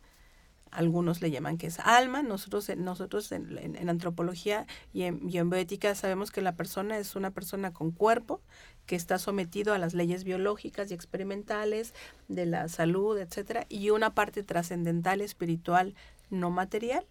algunos 0.76 1.22
le 1.22 1.32
llaman 1.32 1.58
que 1.58 1.68
es 1.68 1.80
alma, 1.80 2.22
nosotros, 2.22 2.70
nosotros 2.78 3.32
en, 3.32 3.90
antropología 3.90 4.68
y 4.94 5.04
en, 5.04 5.50
bioética 5.50 5.96
sabemos 5.96 6.32
que 6.32 6.42
la 6.42 6.56
persona 6.56 6.98
es 6.98 7.16
una 7.16 7.32
persona 7.32 7.74
con 7.74 7.92
cuerpo 7.92 8.42
que 8.86 8.96
está 8.96 9.18
sometido 9.18 9.74
a 9.74 9.78
las 9.78 9.94
leyes 9.94 10.24
biológicas 10.24 10.92
y 10.92 10.94
experimentales 10.94 11.94
de 12.28 12.46
la 12.46 12.68
salud, 12.68 13.18
etcétera, 13.18 13.66
y 13.70 13.90
una 13.90 14.14
parte 14.14 14.44
trascendental, 14.44 15.22
espiritual, 15.22 15.96
no 16.30 16.52
material, 16.52 17.06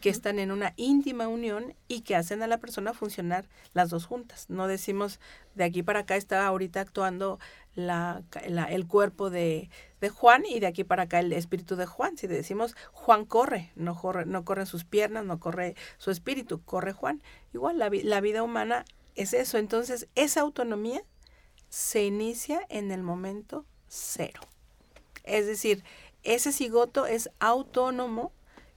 que 0.00 0.10
están 0.10 0.38
en 0.38 0.50
una 0.50 0.72
íntima 0.76 1.28
unión 1.28 1.74
y 1.88 2.00
que 2.00 2.16
hacen 2.16 2.42
a 2.42 2.46
la 2.46 2.58
persona 2.58 2.92
funcionar 2.92 3.48
las 3.72 3.90
dos 3.90 4.06
juntas. 4.06 4.50
No 4.50 4.66
decimos 4.66 5.20
de 5.54 5.64
aquí 5.64 5.82
para 5.82 6.00
acá 6.00 6.16
está 6.16 6.44
ahorita 6.46 6.80
actuando 6.80 7.38
la, 7.76 8.22
el 8.68 8.86
cuerpo 8.86 9.30
de, 9.30 9.70
de, 10.00 10.08
Juan 10.08 10.44
y 10.44 10.60
de 10.60 10.66
aquí 10.66 10.82
para 10.82 11.04
acá 11.04 11.20
el 11.20 11.32
espíritu 11.32 11.76
de 11.76 11.86
Juan. 11.86 12.16
Si 12.16 12.26
decimos 12.26 12.74
Juan 12.92 13.24
corre, 13.24 13.70
no 13.76 13.94
corre, 13.94 14.26
no 14.26 14.44
corren 14.44 14.66
sus 14.66 14.84
piernas, 14.84 15.24
no 15.24 15.38
corre 15.38 15.76
su 15.98 16.10
espíritu, 16.10 16.60
corre 16.62 16.92
Juan. 16.92 17.22
Igual 17.54 17.78
la, 17.78 17.88
la 17.90 18.20
vida 18.20 18.42
humana 18.42 18.84
es 19.14 19.34
eso. 19.34 19.58
Entonces, 19.58 20.08
esa 20.14 20.40
autonomía 20.40 21.02
se 21.68 22.04
inicia 22.04 22.60
en 22.68 22.90
el 22.92 23.02
momento 23.02 23.64
cero. 23.88 24.40
Es 25.24 25.46
decir, 25.46 25.82
ese 26.22 26.52
cigoto 26.52 27.06
es 27.06 27.30
autónomo 27.38 28.32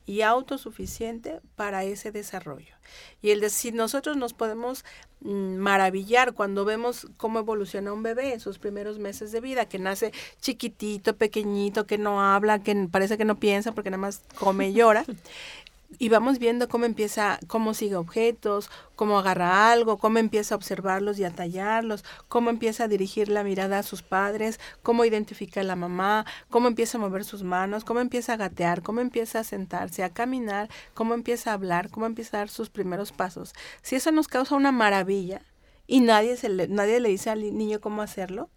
y 0.09 0.23
autosuficiente 0.23 1.39
para 1.55 1.83
ese 1.83 2.11
desarrollo. 2.11 2.73
Y 3.21 3.29
el 3.29 3.41
decir, 3.41 3.75
nosotros 3.75 4.17
nos 4.17 4.33
podemos 4.33 4.83
mm, 5.21 5.57
maravillar 5.57 6.33
cuando 6.33 6.65
vemos 6.65 7.05
cómo 7.17 7.37
evoluciona 7.37 7.93
un 7.93 8.01
bebé 8.01 8.33
en 8.33 8.39
sus 8.39 8.57
primeros 8.57 8.97
meses 8.97 9.31
de 9.31 9.39
vida, 9.39 9.69
que 9.69 9.77
nace 9.77 10.11
chiquitito, 10.41 11.15
pequeñito, 11.15 11.85
que 11.85 11.99
no 11.99 12.23
habla, 12.23 12.63
que 12.63 12.75
parece 12.91 13.19
que 13.19 13.25
no 13.25 13.39
piensa 13.39 13.71
porque 13.73 13.91
nada 13.91 14.01
más 14.01 14.23
come 14.39 14.69
y 14.69 14.73
llora. 14.73 15.05
y 15.97 16.09
vamos 16.09 16.37
viendo 16.37 16.69
cómo 16.69 16.85
empieza, 16.85 17.39
cómo 17.47 17.73
sigue 17.73 17.95
objetos, 17.95 18.69
cómo 18.95 19.17
agarra 19.17 19.71
algo, 19.71 19.97
cómo 19.97 20.19
empieza 20.19 20.53
a 20.53 20.57
observarlos 20.57 21.17
y 21.17 21.23
a 21.23 21.31
tallarlos, 21.31 22.05
cómo 22.27 22.49
empieza 22.49 22.83
a 22.83 22.87
dirigir 22.87 23.29
la 23.29 23.43
mirada 23.43 23.79
a 23.79 23.83
sus 23.83 24.03
padres, 24.03 24.59
cómo 24.83 25.03
identifica 25.03 25.61
a 25.61 25.63
la 25.63 25.75
mamá, 25.75 26.25
cómo 26.49 26.67
empieza 26.67 26.97
a 26.97 27.01
mover 27.01 27.25
sus 27.25 27.43
manos, 27.43 27.83
cómo 27.83 28.01
empieza 28.01 28.33
a 28.33 28.37
gatear, 28.37 28.83
cómo 28.83 29.01
empieza 29.01 29.39
a 29.39 29.43
sentarse, 29.43 30.03
a 30.03 30.09
caminar, 30.09 30.69
cómo 30.93 31.15
empieza 31.15 31.49
a 31.51 31.53
hablar, 31.53 31.89
cómo 31.89 32.05
empieza 32.05 32.37
a 32.37 32.41
dar 32.41 32.49
sus 32.49 32.69
primeros 32.69 33.11
pasos. 33.11 33.53
Si 33.81 33.95
eso 33.95 34.11
nos 34.11 34.27
causa 34.27 34.55
una 34.55 34.71
maravilla 34.71 35.41
y 35.87 36.01
nadie, 36.01 36.37
se 36.37 36.49
le, 36.49 36.67
nadie 36.67 36.99
le 36.99 37.09
dice 37.09 37.31
al 37.31 37.41
niño 37.57 37.81
cómo 37.81 38.03
hacerlo, 38.03 38.49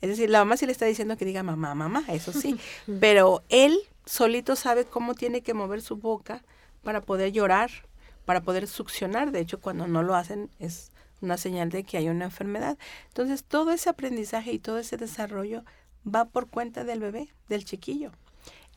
es 0.00 0.08
decir, 0.08 0.30
la 0.30 0.40
mamá 0.40 0.56
sí 0.56 0.66
le 0.66 0.72
está 0.72 0.86
diciendo 0.86 1.16
que 1.16 1.24
diga 1.24 1.42
mamá, 1.42 1.74
mamá, 1.74 2.04
eso 2.08 2.32
sí, 2.32 2.58
pero 3.00 3.42
él 3.48 3.78
solito 4.06 4.56
sabe 4.56 4.86
cómo 4.86 5.14
tiene 5.14 5.42
que 5.42 5.54
mover 5.54 5.82
su 5.82 5.96
boca, 5.96 6.42
para 6.82 7.00
poder 7.00 7.32
llorar, 7.32 7.70
para 8.24 8.40
poder 8.40 8.66
succionar. 8.66 9.32
De 9.32 9.40
hecho, 9.40 9.60
cuando 9.60 9.86
no 9.86 10.02
lo 10.02 10.14
hacen 10.14 10.50
es 10.58 10.92
una 11.20 11.36
señal 11.36 11.70
de 11.70 11.84
que 11.84 11.98
hay 11.98 12.08
una 12.08 12.24
enfermedad. 12.24 12.78
Entonces, 13.08 13.44
todo 13.44 13.72
ese 13.72 13.90
aprendizaje 13.90 14.52
y 14.52 14.58
todo 14.58 14.78
ese 14.78 14.96
desarrollo 14.96 15.64
va 16.06 16.24
por 16.24 16.48
cuenta 16.48 16.84
del 16.84 17.00
bebé, 17.00 17.28
del 17.48 17.64
chiquillo. 17.64 18.12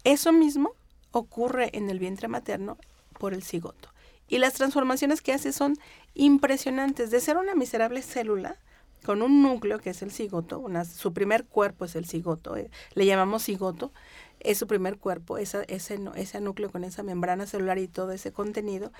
Eso 0.03 0.31
mismo 0.31 0.73
ocurre 1.11 1.69
en 1.77 1.89
el 1.89 1.99
vientre 1.99 2.27
materno 2.27 2.77
por 3.19 3.33
el 3.33 3.43
cigoto. 3.43 3.89
Y 4.27 4.39
las 4.39 4.53
transformaciones 4.53 5.21
que 5.21 5.33
hace 5.33 5.53
son 5.53 5.77
impresionantes. 6.13 7.11
De 7.11 7.21
ser 7.21 7.37
una 7.37 7.55
miserable 7.55 8.01
célula, 8.01 8.57
con 9.03 9.21
un 9.21 9.43
núcleo 9.43 9.79
que 9.79 9.91
es 9.91 10.01
el 10.01 10.11
cigoto, 10.11 10.63
su 10.85 11.13
primer 11.13 11.45
cuerpo 11.45 11.85
es 11.85 11.95
el 11.95 12.05
cigoto, 12.05 12.57
eh, 12.57 12.69
le 12.93 13.05
llamamos 13.05 13.43
cigoto, 13.43 13.91
es 14.39 14.57
su 14.57 14.67
primer 14.67 14.97
cuerpo, 14.97 15.37
esa, 15.37 15.63
ese, 15.63 15.99
ese 16.15 16.41
núcleo 16.41 16.71
con 16.71 16.83
esa 16.83 17.03
membrana 17.03 17.45
celular 17.45 17.77
y 17.77 17.87
todo 17.87 18.11
ese 18.11 18.31
contenido, 18.31 18.91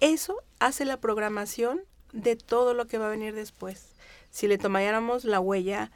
eso 0.00 0.36
hace 0.60 0.84
la 0.84 1.00
programación 1.00 1.80
de 2.12 2.36
todo 2.36 2.74
lo 2.74 2.86
que 2.86 2.98
va 2.98 3.06
a 3.06 3.10
venir 3.10 3.34
después. 3.34 3.88
Si 4.30 4.46
le 4.46 4.58
tomáramos 4.58 5.24
la 5.24 5.40
huella 5.40 5.90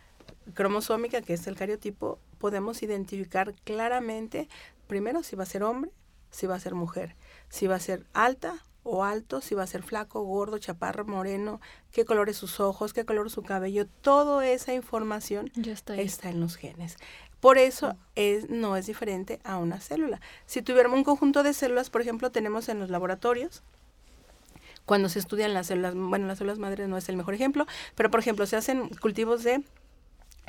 cromosómica, 0.55 1.23
que 1.23 1.35
es 1.35 1.47
el 1.47 1.57
cariotipo, 1.57 2.19
podemos 2.39 2.83
identificar 2.83 3.55
claramente, 3.65 4.49
primero, 4.87 5.23
si 5.23 5.37
va 5.37 5.45
a 5.45 5.47
ser 5.47 5.63
hombre, 5.63 5.91
si 6.31 6.47
va 6.47 6.57
a 6.57 6.61
ser 6.61 6.75
mujer, 6.75 7.15
si 7.49 7.67
va 7.67 7.77
a 7.77 7.81
ser 7.81 8.05
alta 8.13 8.65
o 8.85 9.05
alto, 9.05 9.41
si 9.41 9.55
va 9.55 9.63
a 9.63 9.67
ser 9.67 9.83
flaco, 9.83 10.23
gordo, 10.23 10.59
chaparro, 10.59 11.05
moreno, 11.05 11.61
qué 11.93 12.05
color 12.05 12.29
es 12.29 12.37
sus 12.37 12.61
ojos, 12.61 12.93
qué 12.93 13.05
color 13.05 13.27
es 13.27 13.33
su 13.33 13.43
cabello, 13.43 13.87
toda 14.01 14.47
esa 14.47 14.75
información 14.75 15.51
está, 15.65 15.95
en 16.31 16.41
los 16.41 16.57
genes. 16.57 16.97
Por 17.41 17.59
eso 17.59 17.97
es, 18.15 18.51
no 18.51 18.77
es 18.77 18.87
diferente 18.87 19.41
a 19.45 19.59
una 19.59 19.81
célula. 19.81 20.21
Si 20.47 20.63
tuviéramos 20.63 20.99
un 20.99 21.05
conjunto 21.05 21.43
de 21.43 21.53
células, 21.53 21.91
por 21.91 22.01
ejemplo, 22.01 22.31
tenemos 22.31 22.69
en 22.69 22.79
los 22.79 22.91
laboratorios, 22.91 23.63
cuando 24.85 25.09
se 25.09 25.19
estudian 25.19 25.55
las 25.55 25.69
células, 25.69 25.95
bueno, 25.95 26.27
las 26.27 26.39
células 26.39 26.59
madres 26.59 26.89
no 26.89 26.97
es 26.97 27.09
el 27.09 27.17
mejor 27.17 27.35
ejemplo, 27.35 27.67
pero 27.95 28.11
por 28.11 28.21
ejemplo, 28.21 28.47
se 28.47 28.57
hacen 28.57 28.89
cultivos 28.89 29.45
de 29.45 29.63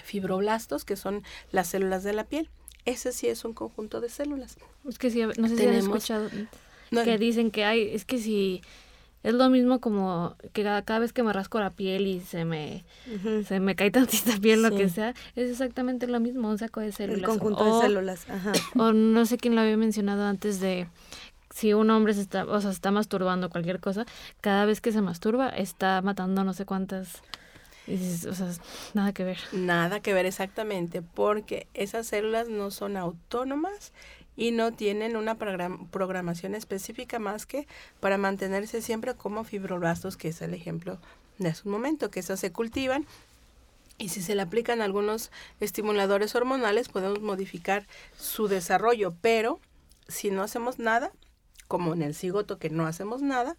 fibroblastos, 0.03 0.85
que 0.85 0.95
son 0.95 1.23
las 1.51 1.67
células 1.67 2.03
de 2.03 2.13
la 2.13 2.23
piel. 2.23 2.49
Ese 2.85 3.11
sí 3.11 3.27
es 3.27 3.45
un 3.45 3.53
conjunto 3.53 4.01
de 4.01 4.09
células. 4.09 4.57
Es 4.87 4.97
que 4.97 5.09
sí, 5.09 5.23
no 5.37 5.47
sé 5.47 5.55
si 5.55 5.65
han 5.65 5.73
escuchado 5.73 6.29
que 6.91 7.17
dicen 7.17 7.51
que 7.51 7.65
hay, 7.65 7.89
es 7.93 8.05
que 8.05 8.17
si 8.17 8.61
es 9.23 9.33
lo 9.33 9.49
mismo 9.49 9.79
como 9.79 10.35
que 10.51 10.63
cada, 10.63 10.99
vez 10.99 11.13
que 11.13 11.23
me 11.23 11.31
rasco 11.31 11.59
la 11.59 11.69
piel 11.69 12.07
y 12.07 12.19
se 12.19 12.43
me, 12.43 12.83
se 13.47 13.59
me 13.59 13.75
cae 13.75 13.89
tantita 13.91 14.37
piel, 14.37 14.61
lo 14.61 14.75
que 14.75 14.89
sea, 14.89 15.13
es 15.35 15.49
exactamente 15.49 16.07
lo 16.07 16.19
mismo, 16.19 16.49
un 16.49 16.57
saco 16.57 16.81
de 16.81 16.91
células. 16.91 17.21
El 17.21 17.25
conjunto 17.25 17.63
de 17.63 17.81
células, 17.81 18.29
ajá. 18.29 18.51
O 18.77 18.91
no 18.91 19.25
sé 19.25 19.37
quién 19.37 19.55
lo 19.55 19.61
había 19.61 19.77
mencionado 19.77 20.25
antes 20.25 20.59
de 20.59 20.87
si 21.53 21.73
un 21.73 21.89
hombre 21.89 22.13
se 22.13 22.21
está, 22.21 22.45
o 22.45 22.59
sea, 22.59 22.71
está 22.71 22.91
masturbando 22.91 23.49
cualquier 23.49 23.79
cosa, 23.79 24.05
cada 24.41 24.65
vez 24.65 24.81
que 24.81 24.91
se 24.91 25.01
masturba 25.01 25.49
está 25.49 26.01
matando 26.01 26.43
no 26.43 26.53
sé 26.53 26.65
cuántas... 26.65 27.21
O 27.85 28.33
sea, 28.33 28.47
nada 28.93 29.11
que 29.11 29.25
ver. 29.25 29.39
Nada 29.51 29.99
que 29.99 30.13
ver 30.13 30.25
exactamente, 30.25 31.01
porque 31.01 31.67
esas 31.73 32.07
células 32.07 32.47
no 32.47 32.71
son 32.71 32.95
autónomas 32.95 33.91
y 34.35 34.51
no 34.51 34.71
tienen 34.71 35.15
una 35.15 35.35
programación 35.35 36.55
específica 36.55 37.19
más 37.19 37.45
que 37.45 37.67
para 37.99 38.17
mantenerse 38.17 38.81
siempre 38.81 39.13
como 39.15 39.43
fibroblastos, 39.43 40.17
que 40.17 40.29
es 40.29 40.41
el 40.41 40.53
ejemplo 40.53 40.99
de 41.37 41.49
hace 41.49 41.63
un 41.65 41.71
momento, 41.71 42.09
que 42.09 42.19
esas 42.19 42.39
se 42.39 42.51
cultivan 42.51 43.05
y 43.97 44.09
si 44.09 44.21
se 44.21 44.35
le 44.35 44.41
aplican 44.41 44.81
algunos 44.81 45.31
estimuladores 45.59 46.35
hormonales 46.35 46.89
podemos 46.89 47.21
modificar 47.21 47.87
su 48.17 48.47
desarrollo, 48.47 49.13
pero 49.21 49.59
si 50.07 50.31
no 50.31 50.43
hacemos 50.43 50.79
nada, 50.79 51.11
como 51.67 51.93
en 51.93 52.01
el 52.01 52.15
cigoto 52.15 52.57
que 52.57 52.69
no 52.69 52.85
hacemos 52.85 53.21
nada, 53.21 53.55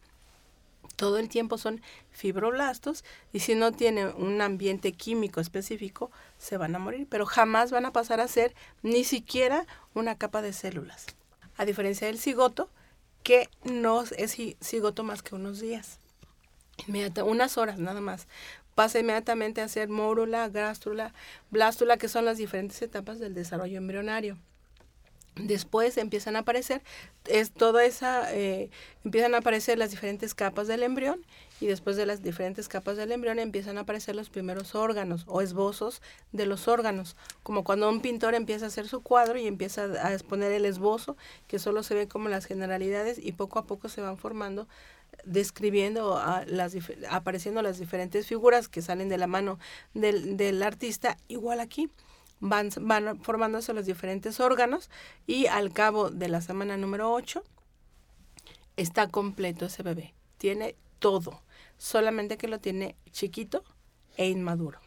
todo 0.96 1.18
el 1.18 1.28
tiempo 1.28 1.58
son 1.58 1.80
fibroblastos 2.10 3.04
y 3.32 3.40
si 3.40 3.54
no 3.54 3.72
tiene 3.72 4.06
un 4.06 4.40
ambiente 4.40 4.92
químico 4.92 5.40
específico 5.40 6.10
se 6.38 6.56
van 6.56 6.74
a 6.74 6.78
morir, 6.78 7.06
pero 7.08 7.26
jamás 7.26 7.70
van 7.70 7.86
a 7.86 7.92
pasar 7.92 8.20
a 8.20 8.28
ser 8.28 8.54
ni 8.82 9.04
siquiera 9.04 9.66
una 9.94 10.16
capa 10.16 10.42
de 10.42 10.52
células. 10.52 11.06
A 11.56 11.64
diferencia 11.64 12.06
del 12.06 12.18
cigoto, 12.18 12.68
que 13.22 13.48
no 13.64 14.02
es 14.02 14.36
cigoto 14.60 15.04
más 15.04 15.22
que 15.22 15.34
unos 15.34 15.60
días, 15.60 15.98
unas 17.24 17.58
horas 17.58 17.78
nada 17.78 18.00
más. 18.00 18.26
Pasa 18.74 18.98
inmediatamente 18.98 19.60
a 19.60 19.68
ser 19.68 19.88
mórula, 19.88 20.48
gástrula, 20.48 21.14
blástula, 21.50 21.96
que 21.96 22.08
son 22.08 22.24
las 22.24 22.38
diferentes 22.38 22.82
etapas 22.82 23.20
del 23.20 23.34
desarrollo 23.34 23.78
embrionario. 23.78 24.36
Después 25.36 25.96
empiezan 25.98 26.36
a 26.36 26.40
aparecer, 26.40 26.80
es 27.26 27.50
toda 27.50 27.84
esa, 27.84 28.32
eh, 28.32 28.70
empiezan 29.04 29.34
a 29.34 29.38
aparecer 29.38 29.78
las 29.78 29.90
diferentes 29.90 30.32
capas 30.32 30.68
del 30.68 30.84
embrión 30.84 31.26
y 31.60 31.66
después 31.66 31.96
de 31.96 32.06
las 32.06 32.22
diferentes 32.22 32.68
capas 32.68 32.96
del 32.96 33.10
embrión 33.10 33.40
empiezan 33.40 33.76
a 33.76 33.80
aparecer 33.80 34.14
los 34.14 34.30
primeros 34.30 34.76
órganos 34.76 35.24
o 35.26 35.40
esbozos 35.40 36.02
de 36.30 36.46
los 36.46 36.68
órganos, 36.68 37.16
como 37.42 37.64
cuando 37.64 37.88
un 37.88 38.00
pintor 38.00 38.34
empieza 38.34 38.66
a 38.66 38.68
hacer 38.68 38.86
su 38.86 39.02
cuadro 39.02 39.36
y 39.36 39.48
empieza 39.48 39.84
a 40.06 40.12
exponer 40.12 40.52
el 40.52 40.66
esbozo, 40.66 41.16
que 41.48 41.58
solo 41.58 41.82
se 41.82 41.94
ve 41.94 42.06
como 42.06 42.28
las 42.28 42.46
generalidades 42.46 43.18
y 43.18 43.32
poco 43.32 43.58
a 43.58 43.66
poco 43.66 43.88
se 43.88 44.00
van 44.00 44.18
formando 44.18 44.68
describiendo 45.24 46.16
a 46.16 46.44
las, 46.46 46.76
apareciendo 47.10 47.62
las 47.62 47.78
diferentes 47.78 48.26
figuras 48.26 48.68
que 48.68 48.82
salen 48.82 49.08
de 49.08 49.18
la 49.18 49.26
mano 49.26 49.58
del, 49.94 50.36
del 50.36 50.62
artista, 50.62 51.16
igual 51.28 51.60
aquí 51.60 51.90
van, 52.44 52.68
van 52.80 53.18
formándose 53.20 53.72
los 53.72 53.86
diferentes 53.86 54.38
órganos 54.38 54.90
y 55.26 55.46
al 55.46 55.72
cabo 55.72 56.10
de 56.10 56.28
la 56.28 56.40
semana 56.40 56.76
número 56.76 57.12
8 57.12 57.42
está 58.76 59.08
completo 59.08 59.66
ese 59.66 59.82
bebé. 59.82 60.14
Tiene 60.36 60.76
todo, 60.98 61.42
solamente 61.78 62.36
que 62.36 62.48
lo 62.48 62.60
tiene 62.60 62.96
chiquito 63.10 63.64
e 64.16 64.28
inmaduro. 64.28 64.78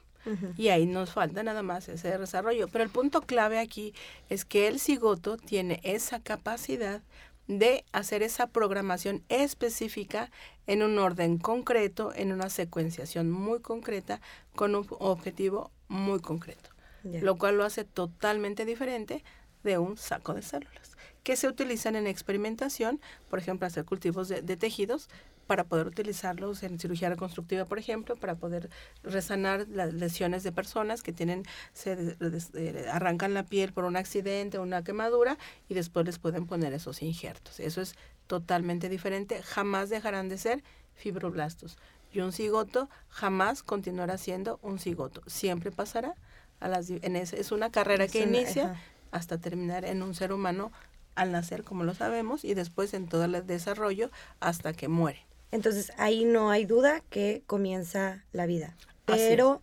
Y 0.58 0.68
ahí 0.68 0.86
nos 0.86 1.12
falta 1.12 1.42
nada 1.42 1.64
más 1.64 1.88
ese 1.88 2.18
desarrollo. 2.18 2.68
Pero 2.68 2.84
el 2.84 2.90
punto 2.90 3.22
clave 3.22 3.60
aquí 3.60 3.94
es 4.28 4.44
que 4.44 4.68
el 4.68 4.82
cigoto 4.82 5.38
tiene 5.38 5.80
esa 5.84 6.20
capacidad 6.20 7.02
de 7.48 7.86
hacer 7.94 8.24
esa 8.24 8.48
programación 8.48 9.24
específica 9.30 10.30
en 10.66 10.84
un 10.84 11.00
orden 11.00 11.38
concreto, 11.38 12.12
en 12.14 12.34
una 12.34 12.50
secuenciación 12.50 13.32
muy 13.32 13.62
concreta, 13.62 14.20
con 14.54 14.76
un 14.76 14.86
objetivo 15.00 15.72
muy 15.88 16.20
concreto 16.20 16.77
lo 17.22 17.38
cual 17.38 17.58
lo 17.58 17.66
hace 17.66 17.84
totalmente 17.84 18.66
diferente 18.66 19.24
de 19.64 19.78
un 19.78 19.98
saco 19.98 20.34
de 20.34 20.42
células, 20.42 20.96
que 21.24 21.36
se 21.36 21.48
utilizan 21.48 21.96
en 21.96 22.08
experimentación, 22.08 23.02
por 23.30 23.40
ejemplo, 23.40 23.68
hacer 23.68 23.86
cultivos 23.86 24.30
de, 24.30 24.42
tejidos 24.58 25.10
para 25.46 25.64
poder 25.64 25.88
utilizarlos 25.88 26.64
en 26.64 26.80
cirugía 26.80 27.10
reconstructiva, 27.10 27.66
por 27.66 27.80
ejemplo, 27.80 28.16
para 28.16 28.36
poder 28.36 28.70
resanar 29.04 29.68
las 29.70 29.94
lesiones 29.94 30.44
de 30.44 30.52
personas 30.52 31.04
que 31.04 31.14
tienen, 31.14 31.44
se 31.74 32.18
eh, 32.20 32.86
arrancan 32.92 33.34
la 33.34 33.44
piel 33.44 33.72
por 33.72 33.86
un 33.86 33.96
accidente 33.96 34.60
una 34.60 34.84
quemadura 34.84 35.38
y 35.70 35.74
después 35.74 36.06
les 36.06 36.20
pueden 36.20 36.48
poner 36.48 36.74
esos 36.74 37.02
injertos. 37.02 37.60
Eso 37.60 37.82
es 37.82 37.96
totalmente 38.28 38.90
diferente, 38.90 39.42
jamás 39.42 39.90
dejarán 39.90 40.28
de 40.28 40.38
ser 40.38 40.64
fibroblastos. 40.96 41.78
Y 42.12 42.22
un 42.22 42.32
cigoto 42.32 42.90
jamás 43.10 43.64
continuará 43.64 44.18
siendo 44.18 44.60
un 44.62 44.80
cigoto, 44.80 45.22
siempre 45.28 45.72
pasará 45.72 46.16
a 46.60 46.68
las, 46.68 46.90
en 46.90 47.16
es 47.16 47.52
una 47.52 47.72
carrera 47.72 48.08
que 48.08 48.22
inicia 48.22 48.76
hasta 49.12 49.38
terminar 49.38 49.86
en 49.86 50.02
un 50.02 50.14
ser 50.16 50.32
humano 50.32 50.72
al 51.16 51.32
nacer, 51.32 51.64
como 51.64 51.84
lo 51.84 51.94
sabemos, 51.94 52.44
y 52.44 52.54
después 52.54 52.94
en 52.94 53.08
todo 53.08 53.26
el 53.26 53.46
desarrollo 53.48 54.12
hasta 54.40 54.74
que 54.74 54.88
muere. 54.88 55.26
Entonces 55.52 55.92
ahí 55.98 56.26
no 56.26 56.52
hay 56.52 56.66
duda 56.66 57.02
que 57.10 57.42
comienza 57.48 58.24
la 58.34 58.46
vida. 58.46 58.76
Pero 59.06 59.62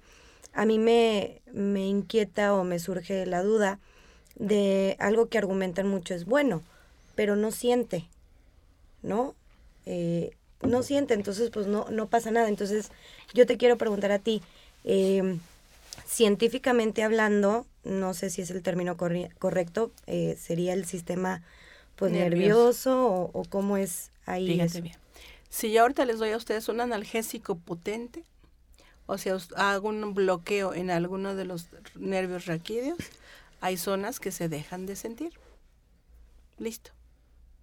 a 0.52 0.64
mí 0.64 0.78
me, 0.78 1.42
me 1.52 1.86
inquieta 1.86 2.54
o 2.54 2.64
me 2.64 2.78
surge 2.78 3.26
la 3.26 3.42
duda 3.42 3.78
de 4.36 4.96
algo 4.98 5.28
que 5.28 5.38
argumentan 5.38 5.86
mucho 5.86 6.14
es 6.14 6.24
bueno, 6.24 6.62
pero 7.14 7.36
no 7.36 7.50
siente. 7.50 8.08
¿no? 9.04 9.34
Eh, 9.86 10.30
no 10.62 10.82
siente, 10.82 11.14
entonces 11.14 11.50
pues 11.50 11.66
no, 11.68 11.86
no 11.90 12.08
pasa 12.08 12.32
nada. 12.32 12.48
Entonces 12.48 12.90
yo 13.34 13.46
te 13.46 13.56
quiero 13.56 13.76
preguntar 13.76 14.10
a 14.10 14.18
ti, 14.18 14.42
eh, 14.82 15.38
científicamente 16.04 17.02
hablando, 17.02 17.66
no 17.82 18.14
sé 18.14 18.30
si 18.30 18.42
es 18.42 18.50
el 18.50 18.62
término 18.62 18.96
correcto, 18.96 19.92
eh, 20.06 20.36
sería 20.38 20.72
el 20.72 20.84
sistema 20.84 21.42
pues 21.96 22.12
nervioso, 22.12 23.06
o, 23.06 23.30
o, 23.32 23.44
cómo 23.44 23.76
es 23.76 24.10
ahí. 24.26 24.46
Fíjate 24.46 24.80
bien. 24.80 24.96
Si 25.48 25.72
yo 25.72 25.82
ahorita 25.82 26.04
les 26.04 26.18
doy 26.18 26.30
a 26.30 26.36
ustedes 26.36 26.68
un 26.68 26.80
analgésico 26.80 27.56
potente, 27.56 28.24
o 29.06 29.18
sea, 29.18 29.36
hago 29.56 29.88
un 29.88 30.14
bloqueo 30.14 30.74
en 30.74 30.90
alguno 30.90 31.34
de 31.34 31.44
los 31.44 31.68
nervios 31.94 32.46
raquídeos, 32.46 32.98
hay 33.60 33.76
zonas 33.76 34.18
que 34.18 34.32
se 34.32 34.48
dejan 34.48 34.86
de 34.86 34.96
sentir. 34.96 35.32
Listo. 36.58 36.90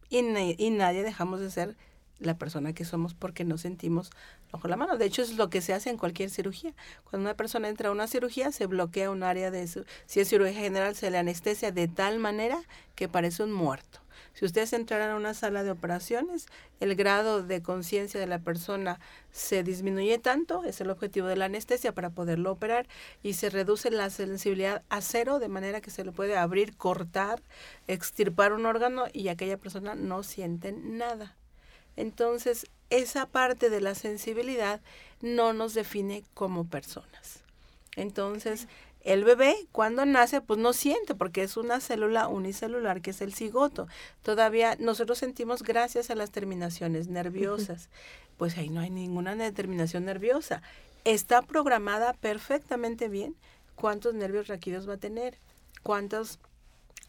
Y, 0.10 0.20
y 0.58 0.70
nadie 0.70 1.04
dejamos 1.04 1.40
de 1.40 1.52
ser 1.52 1.76
la 2.20 2.38
persona 2.38 2.74
que 2.74 2.86
somos 2.86 3.14
porque 3.14 3.44
no 3.44 3.58
sentimos 3.58 4.12
ojo 4.52 4.68
la 4.68 4.76
mano. 4.76 4.98
De 4.98 5.06
hecho, 5.06 5.22
es 5.22 5.36
lo 5.38 5.50
que 5.50 5.62
se 5.62 5.74
hace 5.74 5.90
en 5.90 5.98
cualquier 5.98 6.30
cirugía. 6.30 6.74
Cuando 7.04 7.28
una 7.28 7.36
persona 7.36 7.70
entra 7.70 7.90
a 7.90 7.92
una 7.92 8.08
cirugía, 8.08 8.52
se 8.52 8.66
bloquea 8.66 9.10
un 9.10 9.24
área 9.24 9.52
de 9.52 9.68
su, 9.68 9.86
si 10.06 10.20
es 10.20 10.30
cirugía 10.30 10.54
general, 10.54 10.96
se 10.96 11.10
le 11.12 11.18
anestesia 11.18 11.72
de 11.72 11.88
tal 11.88 12.20
manera 12.20 12.62
que 12.96 13.08
parece 13.08 13.44
un 13.44 13.52
muerto. 13.52 14.00
Si 14.34 14.46
ustedes 14.46 14.72
entraran 14.74 15.12
a 15.12 15.16
una 15.16 15.34
sala 15.34 15.64
de 15.64 15.72
operaciones, 15.72 16.48
el 16.80 16.96
grado 16.96 17.44
de 17.44 17.62
conciencia 17.62 18.20
de 18.20 18.28
la 18.28 18.40
persona 18.40 19.00
se 19.32 19.62
disminuye 19.64 20.20
tanto, 20.20 20.64
es 20.64 20.80
el 20.80 20.90
objetivo 20.90 21.28
de 21.28 21.36
la 21.36 21.46
anestesia 21.46 21.94
para 21.94 22.12
poderlo 22.12 22.52
operar, 22.52 22.88
y 23.24 23.34
se 23.34 23.50
reduce 23.50 23.92
la 23.92 24.10
sensibilidad 24.10 24.84
a 24.90 25.02
cero, 25.02 25.40
de 25.40 25.50
manera 25.50 25.82
que 25.82 25.92
se 25.92 26.06
le 26.06 26.12
puede 26.12 26.38
abrir, 26.38 26.78
cortar, 26.78 27.42
extirpar 27.88 28.54
un 28.54 28.66
órgano 28.66 29.06
y 29.12 29.28
aquella 29.28 29.58
persona 29.58 29.96
no 29.96 30.24
siente 30.24 30.72
nada. 30.72 31.36
Entonces, 31.98 32.68
esa 32.92 33.26
parte 33.26 33.72
de 33.72 33.82
la 33.82 33.96
sensibilidad 33.96 34.82
no 35.22 35.54
nos 35.54 35.74
define 35.74 36.24
como 36.36 36.66
personas. 36.66 37.40
Entonces, 37.96 38.68
el 39.04 39.24
bebé 39.24 39.56
cuando 39.72 40.06
nace 40.06 40.42
pues 40.42 40.60
no 40.60 40.74
siente 40.74 41.16
porque 41.16 41.42
es 41.42 41.58
una 41.58 41.80
célula 41.80 42.28
unicelular 42.28 43.02
que 43.02 43.10
es 43.10 43.22
el 43.22 43.34
cigoto. 43.34 43.88
Todavía 44.22 44.76
nosotros 44.80 45.18
sentimos 45.18 45.64
gracias 45.64 46.12
a 46.12 46.16
las 46.16 46.32
terminaciones 46.32 47.08
nerviosas. 47.08 47.90
Pues 48.38 48.58
ahí 48.58 48.70
no 48.70 48.82
hay 48.82 48.92
ninguna 48.92 49.36
determinación 49.36 50.06
nerviosa. 50.06 50.62
Está 51.04 51.42
programada 51.42 52.14
perfectamente 52.14 53.08
bien 53.08 53.36
cuántos 53.76 54.14
nervios 54.14 54.48
raquídeos 54.48 54.88
va 54.88 54.94
a 54.94 54.98
tener, 54.98 55.36
cuántos 55.82 56.38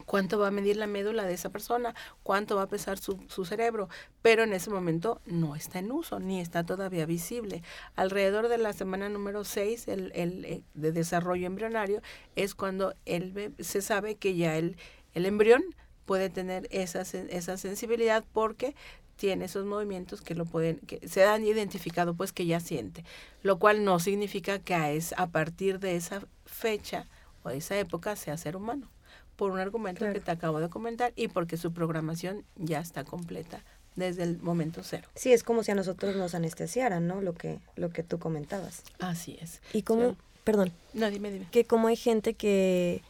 cuánto 0.05 0.39
va 0.39 0.47
a 0.47 0.51
medir 0.51 0.77
la 0.77 0.87
médula 0.87 1.23
de 1.23 1.33
esa 1.33 1.49
persona, 1.49 1.95
cuánto 2.23 2.55
va 2.55 2.63
a 2.63 2.67
pesar 2.67 2.97
su, 2.97 3.19
su, 3.27 3.45
cerebro, 3.45 3.89
pero 4.21 4.43
en 4.43 4.53
ese 4.53 4.69
momento 4.69 5.21
no 5.25 5.55
está 5.55 5.79
en 5.79 5.91
uso, 5.91 6.19
ni 6.19 6.41
está 6.41 6.65
todavía 6.65 7.05
visible. 7.05 7.63
Alrededor 7.95 8.47
de 8.47 8.57
la 8.57 8.73
semana 8.73 9.09
número 9.09 9.43
6 9.43 9.87
el, 9.87 10.11
el, 10.15 10.45
eh, 10.45 10.63
de 10.73 10.91
desarrollo 10.91 11.47
embrionario 11.47 12.01
es 12.35 12.55
cuando 12.55 12.95
el, 13.05 13.53
se 13.59 13.81
sabe 13.81 14.15
que 14.15 14.35
ya 14.35 14.57
el, 14.57 14.77
el 15.13 15.25
embrión 15.25 15.63
puede 16.05 16.29
tener 16.29 16.67
esa, 16.71 17.01
esa 17.01 17.57
sensibilidad 17.57 18.25
porque 18.33 18.75
tiene 19.15 19.45
esos 19.45 19.65
movimientos 19.65 20.21
que 20.21 20.35
lo 20.35 20.45
pueden, 20.45 20.79
que 20.79 21.07
se 21.07 21.23
han 21.23 21.45
identificado 21.45 22.15
pues 22.15 22.33
que 22.33 22.45
ya 22.45 22.59
siente, 22.59 23.05
lo 23.43 23.59
cual 23.59 23.85
no 23.85 23.99
significa 23.99 24.59
que 24.59 24.95
es 24.95 25.13
a 25.17 25.27
partir 25.27 25.79
de 25.79 25.95
esa 25.95 26.25
fecha 26.45 27.07
o 27.43 27.51
esa 27.51 27.77
época 27.77 28.15
sea 28.15 28.37
ser 28.37 28.55
humano 28.55 28.89
por 29.35 29.51
un 29.51 29.59
argumento 29.59 30.05
que 30.11 30.19
te 30.19 30.31
acabo 30.31 30.59
de 30.59 30.69
comentar 30.69 31.13
y 31.15 31.27
porque 31.27 31.57
su 31.57 31.73
programación 31.73 32.43
ya 32.55 32.79
está 32.79 33.03
completa 33.03 33.63
desde 33.95 34.23
el 34.23 34.39
momento 34.41 34.81
cero. 34.83 35.07
Sí, 35.15 35.33
es 35.33 35.43
como 35.43 35.63
si 35.63 35.71
a 35.71 35.75
nosotros 35.75 36.15
nos 36.15 36.35
anestesiaran, 36.35 37.07
¿no? 37.07 37.21
Lo 37.21 37.33
que, 37.33 37.59
lo 37.75 37.89
que 37.89 38.03
tú 38.03 38.19
comentabas. 38.19 38.83
Así 38.99 39.37
es. 39.41 39.61
Y 39.73 39.83
como, 39.83 40.15
perdón. 40.43 40.71
No, 40.93 41.09
dime, 41.09 41.31
dime. 41.31 41.47
Que 41.51 41.65
como 41.65 41.87
hay 41.87 41.95
gente 41.95 42.33
que, 42.33 43.01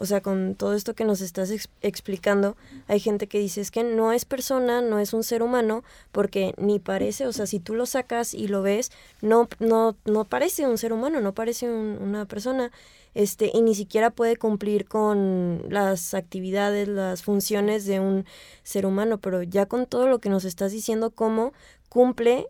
o 0.00 0.06
sea, 0.06 0.22
con 0.22 0.54
todo 0.54 0.72
esto 0.72 0.94
que 0.94 1.04
nos 1.04 1.20
estás 1.20 1.50
explicando, 1.82 2.56
hay 2.88 3.00
gente 3.00 3.26
que 3.26 3.38
dice 3.38 3.60
es 3.60 3.70
que 3.70 3.84
no 3.84 4.12
es 4.12 4.24
persona, 4.24 4.80
no 4.80 4.98
es 4.98 5.12
un 5.12 5.22
ser 5.22 5.42
humano, 5.42 5.84
porque 6.10 6.54
ni 6.56 6.78
parece, 6.78 7.26
o 7.26 7.34
sea, 7.34 7.44
si 7.44 7.60
tú 7.60 7.74
lo 7.74 7.84
sacas 7.84 8.32
y 8.32 8.48
lo 8.48 8.62
ves, 8.62 8.92
no, 9.20 9.46
no, 9.58 9.96
no 10.06 10.24
parece 10.24 10.66
un 10.66 10.78
ser 10.78 10.94
humano, 10.94 11.20
no 11.20 11.34
parece 11.34 11.70
una 11.70 12.24
persona 12.24 12.72
este, 13.12 13.50
y 13.52 13.60
ni 13.60 13.74
siquiera 13.74 14.10
puede 14.10 14.36
cumplir 14.36 14.86
con 14.86 15.64
las 15.68 16.14
actividades, 16.14 16.88
las 16.88 17.22
funciones 17.22 17.84
de 17.84 18.00
un 18.00 18.24
ser 18.62 18.86
humano, 18.86 19.18
pero 19.18 19.42
ya 19.42 19.66
con 19.66 19.84
todo 19.84 20.08
lo 20.08 20.18
que 20.18 20.30
nos 20.30 20.46
estás 20.46 20.72
diciendo, 20.72 21.10
cómo 21.10 21.52
cumple 21.90 22.48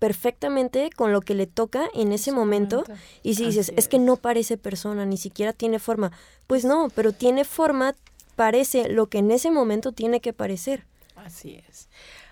perfectamente 0.00 0.90
con 0.96 1.12
lo 1.12 1.20
que 1.20 1.34
le 1.34 1.46
toca 1.46 1.88
en 1.94 2.10
ese 2.10 2.32
momento. 2.32 2.82
Y 3.22 3.34
si 3.36 3.44
dices, 3.44 3.72
es. 3.76 3.86
que 3.86 4.00
no 4.00 4.16
parece 4.16 4.56
persona, 4.56 5.06
ni 5.06 5.16
siquiera 5.16 5.52
tiene 5.52 5.78
forma. 5.78 6.10
Pues 6.48 6.64
no, 6.64 6.88
pero 6.96 7.12
tiene 7.12 7.44
forma, 7.44 7.94
parece 8.34 8.88
lo 8.88 9.06
que 9.06 9.18
en 9.18 9.30
ese 9.30 9.52
momento 9.52 9.92
tiene 9.92 10.20
que 10.20 10.32
parecer. 10.32 10.86
Así 11.14 11.62
es. 11.68 11.88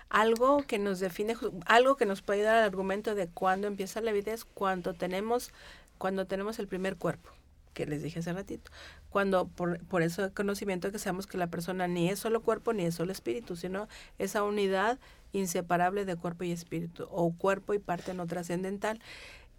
Algo 0.09 0.63
que 0.63 0.79
nos 0.79 0.99
define, 0.99 1.37
algo 1.65 1.95
que 1.95 2.07
nos 2.07 2.23
puede 2.23 2.41
dar 2.41 2.57
el 2.57 2.63
argumento 2.63 3.13
de 3.13 3.27
cuándo 3.27 3.67
empieza 3.67 4.01
la 4.01 4.11
vida 4.11 4.33
es 4.33 4.43
cuando 4.43 4.95
tenemos, 4.95 5.51
cuando 5.99 6.25
tenemos 6.25 6.57
el 6.57 6.67
primer 6.67 6.97
cuerpo 6.97 7.29
que 7.73 7.85
les 7.85 8.03
dije 8.03 8.19
hace 8.19 8.33
ratito. 8.33 8.71
Cuando 9.09 9.47
por, 9.47 9.83
por 9.85 10.01
ese 10.01 10.31
conocimiento 10.31 10.91
que 10.91 10.99
sabemos 10.99 11.27
que 11.27 11.37
la 11.37 11.47
persona 11.47 11.87
ni 11.87 12.09
es 12.09 12.19
solo 12.19 12.41
cuerpo 12.41 12.73
ni 12.73 12.83
es 12.85 12.95
solo 12.95 13.11
espíritu, 13.11 13.55
sino 13.55 13.87
esa 14.17 14.43
unidad 14.43 14.99
inseparable 15.31 16.05
de 16.05 16.15
cuerpo 16.15 16.43
y 16.43 16.51
espíritu, 16.51 17.07
o 17.11 17.31
cuerpo 17.31 17.73
y 17.73 17.79
parte 17.79 18.13
no 18.13 18.27
trascendental. 18.27 18.99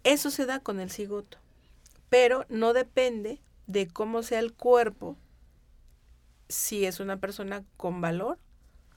Eso 0.05 0.31
se 0.31 0.47
da 0.47 0.61
con 0.61 0.81
el 0.81 0.91
cigoto, 0.91 1.39
pero 2.09 2.47
no 2.49 2.73
depende 2.73 3.41
de 3.67 3.87
cómo 3.87 4.23
sea 4.23 4.41
el 4.41 4.53
cuerpo, 4.53 5.17
si 6.49 6.85
es 6.85 6.99
una 6.99 7.19
persona 7.19 7.65
con 7.77 8.01
valor, 8.01 8.39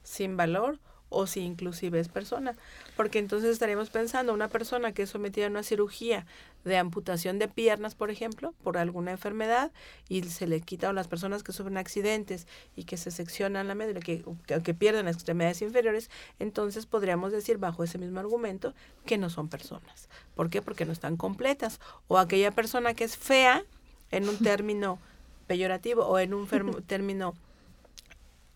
sin 0.02 0.36
valor 0.36 0.80
o 1.14 1.26
si 1.26 1.40
inclusive 1.40 2.00
es 2.00 2.08
persona. 2.08 2.54
Porque 2.96 3.18
entonces 3.18 3.50
estaríamos 3.50 3.90
pensando, 3.90 4.32
una 4.32 4.48
persona 4.48 4.92
que 4.92 5.02
es 5.02 5.10
sometida 5.10 5.46
a 5.46 5.50
una 5.50 5.62
cirugía 5.62 6.26
de 6.64 6.76
amputación 6.78 7.38
de 7.38 7.48
piernas, 7.48 7.94
por 7.94 8.10
ejemplo, 8.10 8.54
por 8.62 8.78
alguna 8.78 9.10
enfermedad, 9.10 9.70
y 10.08 10.22
se 10.24 10.46
le 10.46 10.60
quita 10.60 10.90
a 10.90 10.92
las 10.92 11.08
personas 11.08 11.42
que 11.42 11.52
sufren 11.52 11.76
accidentes 11.76 12.46
y 12.74 12.84
que 12.84 12.96
se 12.96 13.10
seccionan 13.10 13.68
la 13.68 13.74
médula, 13.74 14.00
que, 14.00 14.24
que, 14.46 14.74
pierden 14.74 15.04
las 15.04 15.16
extremidades 15.16 15.62
inferiores, 15.62 16.10
entonces 16.38 16.86
podríamos 16.86 17.32
decir 17.32 17.58
bajo 17.58 17.84
ese 17.84 17.98
mismo 17.98 18.20
argumento 18.20 18.74
que 19.04 19.18
no 19.18 19.30
son 19.30 19.48
personas. 19.48 20.08
¿Por 20.34 20.50
qué? 20.50 20.62
Porque 20.62 20.86
no 20.86 20.92
están 20.92 21.16
completas. 21.16 21.80
O 22.08 22.18
aquella 22.18 22.50
persona 22.50 22.94
que 22.94 23.04
es 23.04 23.16
fea, 23.16 23.64
en 24.10 24.28
un 24.28 24.38
término 24.42 24.98
peyorativo 25.46 26.06
o 26.06 26.18
en 26.18 26.34
un 26.34 26.48
término 26.86 27.34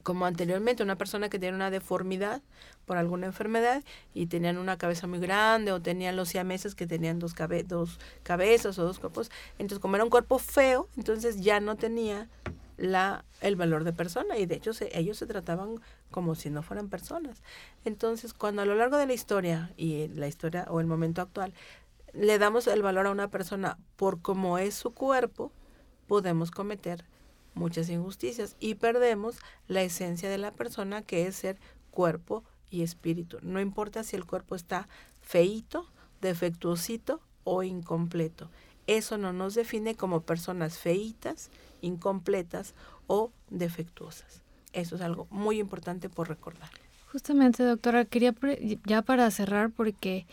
como 0.08 0.24
anteriormente, 0.24 0.82
una 0.82 0.96
persona 0.96 1.28
que 1.28 1.38
tiene 1.38 1.54
una 1.54 1.70
deformidad 1.70 2.40
por 2.86 2.96
alguna 2.96 3.26
enfermedad 3.26 3.84
y 4.14 4.24
tenían 4.24 4.56
una 4.56 4.78
cabeza 4.78 5.06
muy 5.06 5.18
grande 5.18 5.70
o 5.70 5.82
tenían 5.82 6.16
los 6.16 6.30
siameses 6.30 6.74
que 6.74 6.86
tenían 6.86 7.18
dos, 7.18 7.34
dos 7.66 7.98
cabezas 8.22 8.78
o 8.78 8.84
dos 8.84 9.00
cuerpos. 9.00 9.30
Entonces, 9.58 9.80
como 9.80 9.96
era 9.96 10.04
un 10.04 10.08
cuerpo 10.08 10.38
feo, 10.38 10.88
entonces 10.96 11.42
ya 11.42 11.60
no 11.60 11.76
tenía 11.76 12.30
la, 12.78 13.26
el 13.42 13.56
valor 13.56 13.84
de 13.84 13.92
persona 13.92 14.38
y 14.38 14.46
de 14.46 14.54
hecho 14.54 14.70
ellos 14.92 15.18
se 15.18 15.26
trataban 15.26 15.74
como 16.10 16.34
si 16.36 16.48
no 16.48 16.62
fueran 16.62 16.88
personas. 16.88 17.42
Entonces, 17.84 18.32
cuando 18.32 18.62
a 18.62 18.64
lo 18.64 18.76
largo 18.76 18.96
de 18.96 19.04
la 19.04 19.12
historia 19.12 19.74
y 19.76 20.08
la 20.08 20.26
historia 20.26 20.64
o 20.70 20.80
el 20.80 20.86
momento 20.86 21.20
actual 21.20 21.52
le 22.14 22.38
damos 22.38 22.66
el 22.66 22.80
valor 22.80 23.08
a 23.08 23.10
una 23.10 23.28
persona 23.28 23.76
por 23.96 24.22
cómo 24.22 24.56
es 24.56 24.72
su 24.72 24.94
cuerpo, 24.94 25.52
podemos 26.06 26.50
cometer 26.50 27.04
muchas 27.54 27.88
injusticias 27.88 28.56
y 28.60 28.74
perdemos 28.74 29.36
la 29.66 29.82
esencia 29.82 30.30
de 30.30 30.38
la 30.38 30.52
persona 30.52 31.02
que 31.02 31.26
es 31.26 31.36
ser 31.36 31.58
cuerpo 31.90 32.44
y 32.70 32.82
espíritu. 32.82 33.38
No 33.42 33.60
importa 33.60 34.04
si 34.04 34.16
el 34.16 34.24
cuerpo 34.24 34.54
está 34.54 34.88
feito, 35.20 35.86
defectuosito 36.20 37.20
o 37.44 37.62
incompleto. 37.62 38.50
Eso 38.86 39.18
no 39.18 39.32
nos 39.32 39.54
define 39.54 39.94
como 39.94 40.22
personas 40.22 40.78
feitas, 40.78 41.50
incompletas 41.82 42.74
o 43.06 43.32
defectuosas. 43.50 44.42
Eso 44.72 44.96
es 44.96 45.02
algo 45.02 45.26
muy 45.30 45.58
importante 45.58 46.08
por 46.08 46.28
recordar. 46.28 46.70
Justamente, 47.12 47.62
doctora, 47.64 48.04
quería 48.04 48.34
ya 48.84 49.02
para 49.02 49.30
cerrar 49.30 49.70
porque, 49.70 50.26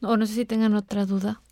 o 0.00 0.16
no 0.16 0.26
sé 0.26 0.34
si 0.34 0.44
tengan 0.46 0.74
otra 0.74 1.04
duda, 1.04 1.42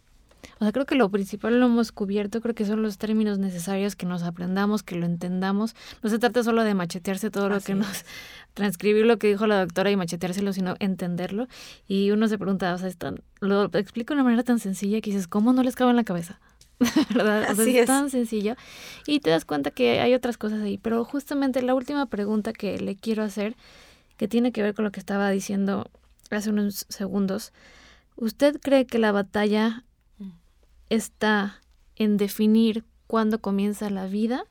o 0.58 0.64
sea, 0.64 0.72
creo 0.72 0.86
que 0.86 0.94
lo 0.94 1.08
principal 1.10 1.58
lo 1.58 1.66
hemos 1.66 1.92
cubierto, 1.92 2.40
creo 2.40 2.54
que 2.54 2.64
son 2.64 2.82
los 2.82 2.98
términos 2.98 3.38
necesarios 3.38 3.96
que 3.96 4.06
nos 4.06 4.22
aprendamos, 4.22 4.82
que 4.82 4.96
lo 4.96 5.06
entendamos. 5.06 5.74
No 6.02 6.10
se 6.10 6.18
trata 6.18 6.42
solo 6.42 6.64
de 6.64 6.74
machetearse 6.74 7.30
todo 7.30 7.48
lo 7.48 7.60
que 7.60 7.74
nos... 7.74 8.04
transcribir 8.54 9.06
lo 9.06 9.18
que 9.18 9.28
dijo 9.28 9.46
la 9.46 9.60
doctora 9.60 9.90
y 9.90 9.96
macheteárselo, 9.96 10.52
sino 10.52 10.74
entenderlo. 10.80 11.46
Y 11.86 12.10
uno 12.10 12.28
se 12.28 12.38
pregunta, 12.38 12.74
o 12.74 12.78
sea, 12.78 12.90
lo 13.40 13.64
explico 13.72 14.12
de 14.12 14.20
una 14.20 14.24
manera 14.24 14.42
tan 14.42 14.58
sencilla 14.58 15.00
que 15.00 15.10
dices, 15.10 15.28
¿cómo 15.28 15.52
no 15.52 15.62
les 15.62 15.76
cabe 15.76 15.90
en 15.90 15.96
la 15.96 16.04
cabeza? 16.04 16.40
¿verdad? 17.14 17.44
Así 17.44 17.78
es, 17.78 17.86
tan 17.86 18.10
sencillo. 18.10 18.56
Y 19.06 19.20
te 19.20 19.30
das 19.30 19.44
cuenta 19.44 19.70
que 19.70 20.00
hay 20.00 20.14
otras 20.14 20.38
cosas 20.38 20.60
ahí. 20.62 20.78
Pero 20.78 21.04
justamente 21.04 21.62
la 21.62 21.74
última 21.74 22.06
pregunta 22.06 22.52
que 22.52 22.78
le 22.78 22.96
quiero 22.96 23.22
hacer 23.22 23.56
que 24.16 24.28
tiene 24.28 24.52
que 24.52 24.62
ver 24.62 24.74
con 24.74 24.84
lo 24.84 24.92
que 24.92 25.00
estaba 25.00 25.30
diciendo 25.30 25.90
hace 26.30 26.50
unos 26.50 26.86
segundos. 26.88 27.52
¿Usted 28.16 28.58
cree 28.60 28.86
que 28.86 28.98
la 28.98 29.12
batalla. 29.12 29.84
Está 30.90 31.60
en 31.96 32.16
definir 32.18 32.84
cuándo 33.06 33.40
comienza 33.40 33.88
la 33.90 34.06
vida? 34.06 34.44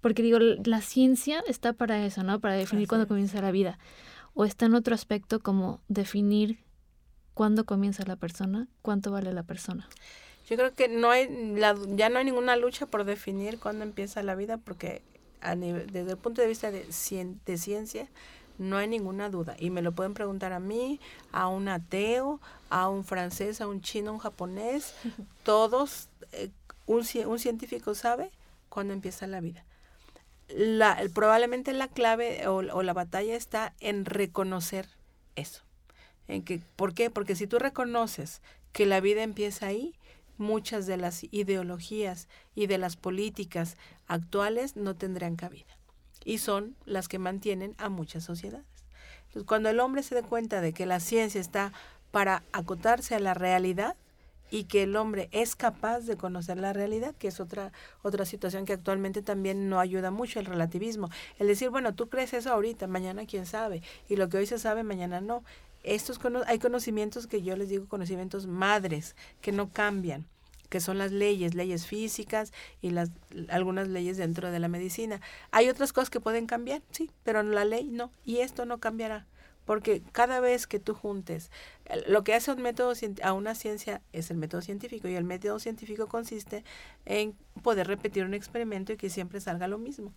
Porque 0.00 0.22
digo, 0.22 0.38
la 0.38 0.80
ciencia 0.80 1.42
está 1.46 1.72
para 1.72 2.04
eso, 2.04 2.22
¿no? 2.22 2.40
Para 2.40 2.54
definir 2.54 2.84
Así 2.84 2.88
cuándo 2.88 3.04
es. 3.04 3.08
comienza 3.08 3.40
la 3.40 3.50
vida. 3.50 3.78
¿O 4.34 4.44
está 4.44 4.66
en 4.66 4.74
otro 4.74 4.94
aspecto 4.94 5.40
como 5.40 5.80
definir 5.88 6.58
cuándo 7.34 7.64
comienza 7.64 8.04
la 8.06 8.16
persona, 8.16 8.68
cuánto 8.82 9.10
vale 9.12 9.32
la 9.32 9.42
persona? 9.42 9.88
Yo 10.48 10.56
creo 10.56 10.74
que 10.74 10.88
no 10.88 11.10
hay 11.10 11.28
la- 11.56 11.76
ya 11.96 12.08
no 12.08 12.18
hay 12.18 12.24
ninguna 12.24 12.56
lucha 12.56 12.86
por 12.86 13.04
definir 13.04 13.58
cuándo 13.58 13.84
empieza 13.84 14.22
la 14.22 14.34
vida 14.34 14.58
porque 14.58 15.02
a 15.40 15.54
nivel- 15.54 15.86
desde 15.90 16.12
el 16.12 16.16
punto 16.16 16.40
de 16.42 16.48
vista 16.48 16.70
de, 16.70 16.86
cien- 16.88 17.38
de 17.46 17.56
ciencia 17.58 18.08
no 18.58 18.76
hay 18.76 18.88
ninguna 18.88 19.28
duda 19.28 19.56
y 19.58 19.70
me 19.70 19.82
lo 19.82 19.92
pueden 19.92 20.14
preguntar 20.14 20.52
a 20.52 20.60
mí, 20.60 21.00
a 21.32 21.48
un 21.48 21.68
ateo, 21.68 22.40
a 22.70 22.88
un 22.88 23.04
francés, 23.04 23.60
a 23.60 23.66
un 23.66 23.80
chino, 23.80 24.10
a 24.10 24.14
un 24.14 24.18
japonés, 24.18 24.94
todos 25.42 26.08
eh, 26.32 26.50
un, 26.86 27.06
un 27.26 27.38
científico 27.38 27.94
sabe 27.94 28.30
cuándo 28.68 28.92
empieza 28.92 29.26
la 29.26 29.40
vida. 29.40 29.64
La, 30.48 31.00
probablemente 31.14 31.72
la 31.72 31.88
clave 31.88 32.46
o, 32.46 32.56
o 32.56 32.82
la 32.82 32.92
batalla 32.92 33.36
está 33.36 33.74
en 33.80 34.04
reconocer 34.04 34.88
eso. 35.36 35.62
En 36.28 36.42
que, 36.42 36.60
¿Por 36.76 36.94
qué? 36.94 37.10
Porque 37.10 37.36
si 37.36 37.46
tú 37.46 37.58
reconoces 37.58 38.42
que 38.72 38.86
la 38.86 39.00
vida 39.00 39.22
empieza 39.22 39.66
ahí, 39.66 39.94
muchas 40.38 40.86
de 40.86 40.96
las 40.96 41.24
ideologías 41.30 42.28
y 42.54 42.66
de 42.66 42.78
las 42.78 42.96
políticas 42.96 43.76
actuales 44.06 44.76
no 44.76 44.96
tendrán 44.96 45.36
cabida. 45.36 45.78
Y 46.24 46.38
son 46.38 46.76
las 46.84 47.08
que 47.08 47.18
mantienen 47.18 47.74
a 47.78 47.88
muchas 47.88 48.24
sociedades. 48.24 48.66
Cuando 49.46 49.70
el 49.70 49.80
hombre 49.80 50.02
se 50.02 50.14
dé 50.14 50.22
cuenta 50.22 50.60
de 50.60 50.72
que 50.72 50.86
la 50.86 51.00
ciencia 51.00 51.40
está 51.40 51.72
para 52.10 52.42
acotarse 52.52 53.14
a 53.14 53.20
la 53.20 53.34
realidad 53.34 53.96
y 54.50 54.64
que 54.64 54.82
el 54.82 54.96
hombre 54.96 55.30
es 55.32 55.56
capaz 55.56 56.00
de 56.00 56.18
conocer 56.18 56.58
la 56.58 56.74
realidad, 56.74 57.14
que 57.18 57.28
es 57.28 57.40
otra 57.40 57.72
otra 58.02 58.26
situación 58.26 58.66
que 58.66 58.74
actualmente 58.74 59.22
también 59.22 59.70
no 59.70 59.80
ayuda 59.80 60.10
mucho 60.10 60.38
el 60.38 60.46
relativismo. 60.46 61.08
El 61.38 61.46
decir, 61.46 61.70
bueno, 61.70 61.94
tú 61.94 62.10
crees 62.10 62.34
eso 62.34 62.52
ahorita, 62.52 62.86
mañana 62.86 63.24
quién 63.24 63.46
sabe, 63.46 63.82
y 64.10 64.16
lo 64.16 64.28
que 64.28 64.36
hoy 64.36 64.46
se 64.46 64.58
sabe, 64.58 64.82
mañana 64.82 65.22
no. 65.22 65.42
Estos 65.82 66.20
hay 66.46 66.58
conocimientos 66.58 67.26
que 67.26 67.42
yo 67.42 67.56
les 67.56 67.70
digo 67.70 67.88
conocimientos 67.88 68.46
madres, 68.46 69.16
que 69.40 69.52
no 69.52 69.72
cambian 69.72 70.26
que 70.72 70.80
son 70.80 70.96
las 70.96 71.12
leyes, 71.12 71.54
leyes 71.54 71.86
físicas 71.86 72.50
y 72.80 72.90
las 72.90 73.10
algunas 73.50 73.88
leyes 73.88 74.16
dentro 74.16 74.50
de 74.50 74.58
la 74.58 74.68
medicina. 74.68 75.20
Hay 75.50 75.68
otras 75.68 75.92
cosas 75.92 76.08
que 76.08 76.18
pueden 76.18 76.46
cambiar, 76.46 76.80
sí, 76.92 77.10
pero 77.24 77.42
la 77.42 77.66
ley 77.66 77.90
no, 77.90 78.10
y 78.24 78.38
esto 78.38 78.64
no 78.64 78.78
cambiará, 78.78 79.26
porque 79.66 80.00
cada 80.12 80.40
vez 80.40 80.66
que 80.66 80.80
tú 80.80 80.94
juntes 80.94 81.50
el- 81.84 82.10
lo 82.10 82.24
que 82.24 82.32
hace 82.34 82.50
un 82.52 82.62
método 82.62 82.94
a 83.22 83.32
una 83.34 83.54
ciencia 83.54 84.00
es 84.14 84.30
el 84.30 84.38
método 84.38 84.62
científico 84.62 85.08
y 85.08 85.14
el 85.14 85.24
método 85.24 85.58
científico 85.58 86.06
consiste 86.06 86.64
en 87.04 87.34
poder 87.62 87.86
repetir 87.86 88.24
un 88.24 88.32
experimento 88.32 88.94
y 88.94 88.96
que 88.96 89.10
siempre 89.10 89.40
salga 89.42 89.68
lo 89.68 89.76
mismo. 89.76 90.14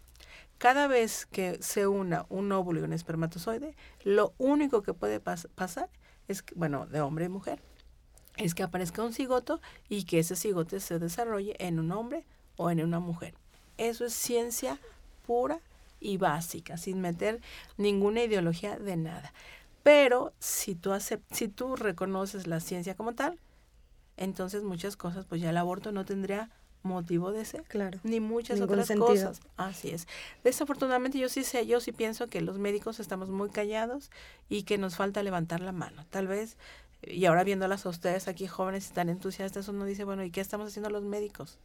Cada 0.58 0.88
vez 0.88 1.26
que 1.26 1.58
se 1.62 1.86
una 1.86 2.26
un 2.30 2.50
óvulo 2.54 2.80
y 2.80 2.84
un 2.84 2.94
espermatozoide, 2.94 3.76
lo 4.06 4.34
único 4.38 4.84
que 4.84 4.94
puede 4.94 5.22
pas- 5.22 5.50
pasar 5.54 5.90
es, 6.30 6.46
bueno, 6.56 6.86
de 6.88 7.02
hombre 7.02 7.26
y 7.26 7.30
mujer, 7.30 7.60
es 8.38 8.54
que 8.56 8.64
aparezca 8.64 9.04
un 9.04 9.14
cigoto 9.14 9.62
y 9.90 10.04
que 10.04 10.20
ese 10.20 10.36
cigote 10.36 10.80
se 10.80 11.00
desarrolle 11.00 11.56
en 11.60 11.80
un 11.80 11.92
hombre 11.92 12.24
o 12.58 12.70
en 12.72 12.82
una 12.84 13.00
mujer. 13.00 13.34
Eso 13.78 14.06
es 14.06 14.14
ciencia 14.14 14.78
pura 15.26 15.60
y 16.00 16.18
básica, 16.18 16.78
sin 16.78 17.02
meter 17.02 17.42
ninguna 17.78 18.24
ideología 18.24 18.78
de 18.78 18.96
nada. 18.98 19.34
Pero 19.84 20.34
si 20.40 20.76
tú, 20.76 20.92
acep- 20.92 21.22
si 21.32 21.48
tú 21.48 21.76
reconoces 21.76 22.48
la 22.48 22.60
ciencia 22.60 22.96
como 22.96 23.14
tal, 23.14 23.40
entonces 24.18 24.64
muchas 24.64 24.96
cosas, 24.96 25.26
pues 25.26 25.42
ya 25.42 25.50
el 25.50 25.58
aborto 25.58 25.92
no 25.92 26.06
tendría 26.06 26.50
motivo 26.84 27.32
de 27.32 27.44
ser 27.46 27.64
Claro. 27.64 28.00
ni 28.04 28.20
muchas 28.20 28.62
otras 28.62 28.86
sentido. 28.88 29.08
cosas. 29.08 29.42
Así 29.58 29.90
es. 29.90 30.08
Desafortunadamente 30.44 31.18
yo 31.18 31.30
sí 31.30 31.44
sé, 31.44 31.66
yo 31.66 31.80
sí 31.82 31.92
pienso 31.92 32.28
que 32.28 32.42
los 32.42 32.60
médicos 32.60 33.00
estamos 33.00 33.30
muy 33.30 33.50
callados 33.50 34.12
y 34.50 34.64
que 34.64 34.78
nos 34.78 34.96
falta 34.96 35.24
levantar 35.24 35.62
la 35.62 35.72
mano. 35.72 36.06
Tal 36.12 36.28
vez, 36.28 36.58
y 37.04 37.26
ahora 37.26 37.44
viéndolas 37.44 37.86
a 37.86 37.90
ustedes 37.90 38.28
aquí 38.28 38.48
jóvenes 38.48 38.90
y 38.90 38.94
tan 38.94 39.10
entusiastas, 39.10 39.68
uno 39.68 39.86
dice, 39.86 40.04
bueno, 40.04 40.24
¿y 40.24 40.32
qué 40.32 40.42
estamos 40.42 40.68
haciendo 40.68 40.90
los 40.90 41.04
médicos? 41.04 41.60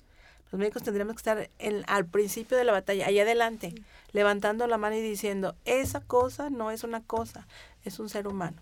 Los 0.51 0.59
médicos 0.59 0.83
tendríamos 0.83 1.15
que 1.15 1.19
estar 1.21 1.51
en- 1.59 1.85
al 1.87 2.07
principio 2.07 2.57
de 2.57 2.65
la 2.65 2.73
batalla, 2.73 3.07
ahí 3.07 3.19
adelante, 3.21 3.75
levantando 4.13 4.67
la 4.67 4.79
mano 4.79 4.97
y 4.97 5.01
diciendo, 5.01 5.55
esa 5.65 6.01
cosa 6.01 6.51
no 6.51 6.71
es 6.71 6.83
una 6.85 7.03
cosa, 7.03 7.47
es 7.85 7.99
un 8.01 8.09
ser 8.09 8.27
humano. 8.27 8.61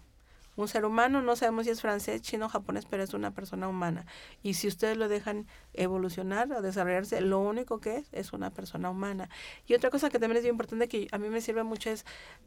Un 0.56 0.66
ser 0.66 0.84
humano, 0.84 1.22
no 1.22 1.36
sabemos 1.36 1.66
si 1.66 1.70
es 1.70 1.80
francés, 1.80 2.20
chino 2.20 2.48
japonés, 2.48 2.84
pero 2.84 3.04
es 3.04 3.14
una 3.14 3.30
persona 3.30 3.68
humana. 3.68 4.06
Y 4.42 4.54
si 4.54 4.66
ustedes 4.66 4.96
lo 4.96 5.08
dejan 5.08 5.46
evolucionar 5.72 6.50
o 6.52 6.62
desarrollarse, 6.62 7.20
lo 7.20 7.38
único 7.38 7.78
que 7.78 7.98
es 7.98 8.08
es 8.10 8.32
una 8.32 8.50
persona 8.50 8.90
humana. 8.90 9.30
Y 9.68 9.74
otra 9.74 9.90
cosa 9.90 10.10
que 10.10 10.18
también 10.18 10.38
es 10.38 10.42
muy 10.42 10.50
importante 10.50 10.88
que 10.88 11.06
a 11.12 11.18
mí 11.18 11.28
me 11.28 11.40
sirve 11.40 11.62
mucho 11.62 11.90
es 11.90 12.04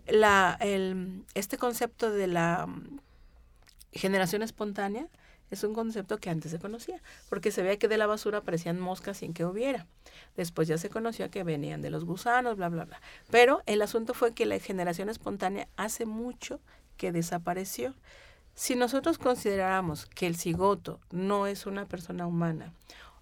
la, 0.08 0.58
el, 0.60 1.24
este 1.36 1.58
concepto 1.58 2.12
de 2.12 2.28
la 2.28 2.68
generación 3.92 4.42
espontánea. 4.44 5.08
Es 5.50 5.66
un 5.66 5.74
concepto 5.74 6.18
que 6.18 6.30
antes 6.30 6.50
se 6.52 6.60
conocía, 6.60 7.02
porque 7.30 7.52
se 7.52 7.62
veía 7.62 7.78
que 7.78 7.90
de 7.90 7.98
la 7.98 8.08
basura 8.08 8.38
aparecían 8.38 8.80
moscas 8.80 9.18
sin 9.18 9.34
que 9.34 9.44
hubiera. 9.44 9.86
Después 10.38 10.70
ya 10.70 10.78
se 10.78 10.90
conoció 10.90 11.30
que 11.30 11.44
venían 11.44 11.82
de 11.82 11.90
los 11.90 12.06
gusanos, 12.06 12.56
bla, 12.56 12.70
bla, 12.70 12.86
bla. 12.86 13.02
Pero 13.30 13.62
el 13.66 13.82
asunto 13.82 14.14
fue 14.14 14.34
que 14.34 14.46
la 14.46 14.60
generación 14.60 15.10
espontánea 15.10 15.68
hace 15.76 16.06
mucho 16.06 16.62
que 16.96 17.12
desapareció. 17.12 17.94
Si 18.56 18.76
nosotros 18.76 19.18
consideráramos 19.18 20.06
que 20.06 20.28
el 20.28 20.38
cigoto 20.38 21.00
no 21.12 21.48
es 21.48 21.66
una 21.66 21.86
persona 21.86 22.28
humana, 22.28 22.74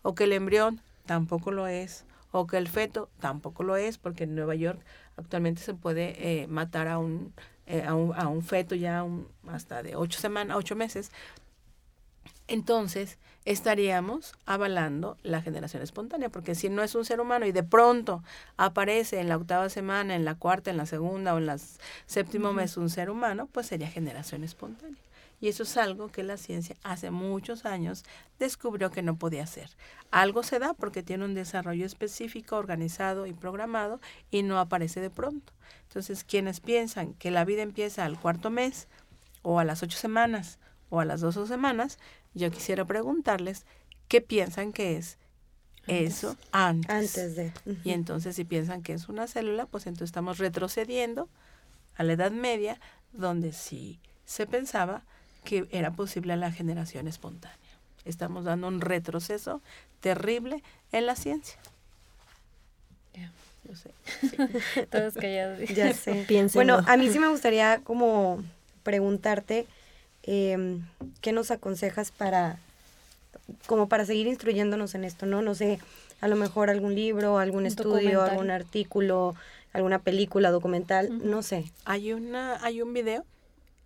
o 0.03 0.13
que 0.13 0.25
el 0.25 0.33
embrión 0.33 0.81
tampoco 1.05 1.51
lo 1.51 1.65
es, 1.65 2.05
o 2.31 2.45
que 2.45 2.57
el 2.57 2.67
feto 2.67 3.09
tampoco 3.19 3.63
lo 3.63 3.75
es, 3.75 3.97
porque 3.97 4.25
en 4.25 4.35
Nueva 4.35 4.55
York 4.55 4.79
actualmente 5.17 5.61
se 5.61 5.73
puede 5.73 6.41
eh, 6.43 6.47
matar 6.47 6.87
a 6.87 6.99
un, 6.99 7.33
eh, 7.69 7.83
a 7.87 7.95
un, 7.95 8.13
a 8.15 8.27
un 8.29 8.43
feto 8.43 8.75
ya 8.75 9.03
un- 9.03 9.27
hasta 9.49 9.83
de 9.83 9.95
ocho 9.95 10.19
semanas, 10.19 10.57
ocho 10.57 10.75
meses, 10.75 11.11
entonces 12.47 13.17
estaríamos 13.45 14.33
avalando 14.45 15.17
la 15.23 15.41
generación 15.41 15.83
espontánea, 15.83 16.29
porque 16.29 16.55
si 16.55 16.69
no 16.69 16.81
es 16.83 16.95
un 16.95 17.05
ser 17.05 17.21
humano 17.21 17.45
y 17.45 17.51
de 17.51 17.63
pronto 17.63 18.23
aparece 18.57 19.19
en 19.19 19.29
la 19.29 19.37
octava 19.37 19.69
semana, 19.69 20.15
en 20.15 20.25
la 20.25 20.35
cuarta, 20.35 20.71
en 20.71 20.77
la 20.77 20.85
segunda 20.85 21.33
o 21.33 21.37
en 21.37 21.45
la 21.45 21.57
séptimo 22.07 22.53
mes 22.53 22.77
un 22.77 22.89
ser 22.89 23.09
humano, 23.09 23.47
pues 23.51 23.67
sería 23.67 23.87
generación 23.89 24.43
espontánea. 24.43 24.97
Y 25.41 25.47
eso 25.47 25.63
es 25.63 25.77
algo 25.77 26.09
que 26.09 26.23
la 26.23 26.37
ciencia 26.37 26.75
hace 26.83 27.11
muchos 27.11 27.65
años 27.65 28.03
descubrió 28.39 28.91
que 28.91 29.01
no 29.01 29.17
podía 29.17 29.43
hacer. 29.43 29.69
Algo 30.11 30.43
se 30.43 30.59
da 30.59 30.73
porque 30.73 31.03
tiene 31.03 31.25
un 31.25 31.33
desarrollo 31.33 31.85
específico, 31.85 32.57
organizado 32.57 33.25
y 33.25 33.33
programado 33.33 34.01
y 34.31 34.43
no 34.43 34.59
aparece 34.59 34.99
de 34.99 35.09
pronto. 35.09 35.53
Entonces, 35.83 36.23
quienes 36.23 36.59
piensan 36.59 37.13
que 37.13 37.31
la 37.31 37.45
vida 37.45 37.61
empieza 37.61 38.05
al 38.05 38.19
cuarto 38.19 38.49
mes 38.49 38.87
o 39.41 39.59
a 39.59 39.63
las 39.63 39.81
ocho 39.81 39.97
semanas 39.97 40.59
o 40.89 40.99
a 40.99 41.05
las 41.05 41.21
doce 41.21 41.47
semanas, 41.47 41.99
yo 42.33 42.51
quisiera 42.51 42.85
preguntarles 42.85 43.65
qué 44.07 44.21
piensan 44.21 44.73
que 44.73 44.97
es 44.97 45.17
eso 45.87 46.35
antes. 46.51 46.89
Antes 46.89 47.35
de. 47.35 47.51
Y 47.83 47.91
entonces 47.91 48.35
si 48.35 48.43
piensan 48.43 48.83
que 48.83 48.93
es 48.93 49.09
una 49.09 49.27
célula, 49.27 49.65
pues 49.65 49.87
entonces 49.87 50.09
estamos 50.09 50.37
retrocediendo 50.37 51.29
a 51.95 52.03
la 52.03 52.13
Edad 52.13 52.31
Media, 52.31 52.79
donde 53.11 53.53
sí 53.53 53.99
se 54.25 54.45
pensaba 54.45 55.03
que 55.43 55.67
era 55.71 55.91
posible 55.91 56.35
la 56.37 56.51
generación 56.51 57.07
espontánea. 57.07 57.57
Estamos 58.05 58.45
dando 58.45 58.67
un 58.67 58.81
retroceso 58.81 59.61
terrible 59.99 60.63
en 60.91 61.05
la 61.05 61.15
ciencia. 61.15 61.59
Yo 63.63 63.75
sé. 63.75 64.85
Todos 64.91 65.13
callados. 65.13 65.59
Ya 65.69 65.93
sé. 65.93 66.25
Piénsenlo. 66.27 66.75
Bueno, 66.75 66.89
a 66.89 66.97
mí 66.97 67.09
sí 67.09 67.19
me 67.19 67.27
gustaría 67.27 67.81
como 67.83 68.43
preguntarte 68.83 69.67
eh, 70.23 70.79
qué 71.21 71.33
nos 71.33 71.51
aconsejas 71.51 72.11
para 72.11 72.57
como 73.65 73.87
para 73.87 74.05
seguir 74.05 74.27
instruyéndonos 74.27 74.95
en 74.95 75.03
esto, 75.03 75.25
¿no? 75.25 75.41
No 75.41 75.55
sé, 75.55 75.79
a 76.21 76.27
lo 76.27 76.35
mejor 76.35 76.69
algún 76.69 76.95
libro, 76.95 77.37
algún 77.39 77.65
estudio, 77.65 78.21
algún 78.21 78.51
artículo, 78.51 79.35
alguna 79.73 79.99
película, 79.99 80.51
documental, 80.51 81.27
no 81.29 81.41
sé. 81.41 81.71
Hay 81.85 82.13
una, 82.13 82.63
hay 82.63 82.81
un 82.81 82.93
video 82.93 83.25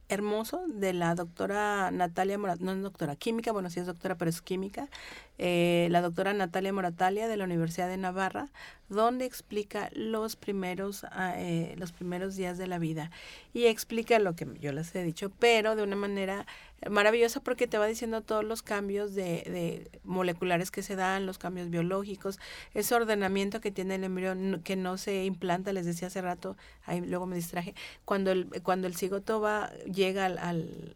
hermoso 0.10 0.64
de 0.68 0.93
la 0.93 1.16
doctora 1.16 1.91
Natalia 1.91 2.38
Morat, 2.38 2.60
no 2.60 2.72
es 2.72 2.82
doctora 2.82 3.16
química, 3.16 3.51
bueno 3.51 3.70
sí 3.70 3.80
es 3.80 3.86
doctora, 3.86 4.16
pero 4.16 4.30
es 4.30 4.41
química, 4.41 4.89
eh, 5.38 5.88
la 5.91 6.01
doctora 6.01 6.34
Natalia 6.34 6.74
Moratalia 6.74 7.28
de 7.28 7.38
la 7.38 7.45
Universidad 7.45 7.88
de 7.88 7.97
Navarra, 7.97 8.49
donde 8.89 9.26
explica 9.26 9.89
los 9.93 10.36
primeros, 10.36 11.06
ah, 11.06 11.34
eh, 11.38 11.76
los 11.78 11.91
primeros 11.91 12.36
días 12.36 12.58
de 12.58 12.68
la 12.68 12.80
vida. 12.80 13.12
Y 13.54 13.66
explica 13.66 14.20
lo 14.20 14.36
que 14.36 14.47
yo 14.60 14.72
les 14.72 14.93
he 14.95 15.04
dicho, 15.04 15.32
pero 15.39 15.76
de 15.76 15.84
una 15.84 15.95
manera 15.95 16.45
maravillosa 16.89 17.39
porque 17.41 17.67
te 17.67 17.77
va 17.77 17.88
diciendo 17.88 18.21
todos 18.21 18.43
los 18.43 18.61
cambios 18.61 19.13
de, 19.13 19.43
de 19.45 19.91
moleculares 20.03 20.71
que 20.71 20.84
se 20.84 20.95
dan, 20.95 21.25
los 21.25 21.38
cambios 21.38 21.69
biológicos, 21.69 22.39
ese 22.73 22.95
ordenamiento 22.95 23.61
que 23.61 23.71
tiene 23.71 23.95
el 23.95 24.03
embrión 24.03 24.61
que 24.63 24.75
no 24.75 24.97
se 24.97 25.25
implanta, 25.25 25.73
les 25.73 25.86
decía 25.86 26.07
hace 26.07 26.21
rato, 26.21 26.57
ahí 26.86 27.01
luego 27.01 27.25
me 27.25 27.36
distraje, 27.36 27.75
cuando 28.05 28.31
el, 28.31 28.47
cuando 28.63 28.88
el 28.88 28.95
cigoto 28.95 29.41
va, 29.41 29.71
llega 29.84 30.25
al, 30.25 30.38
al, 30.38 30.95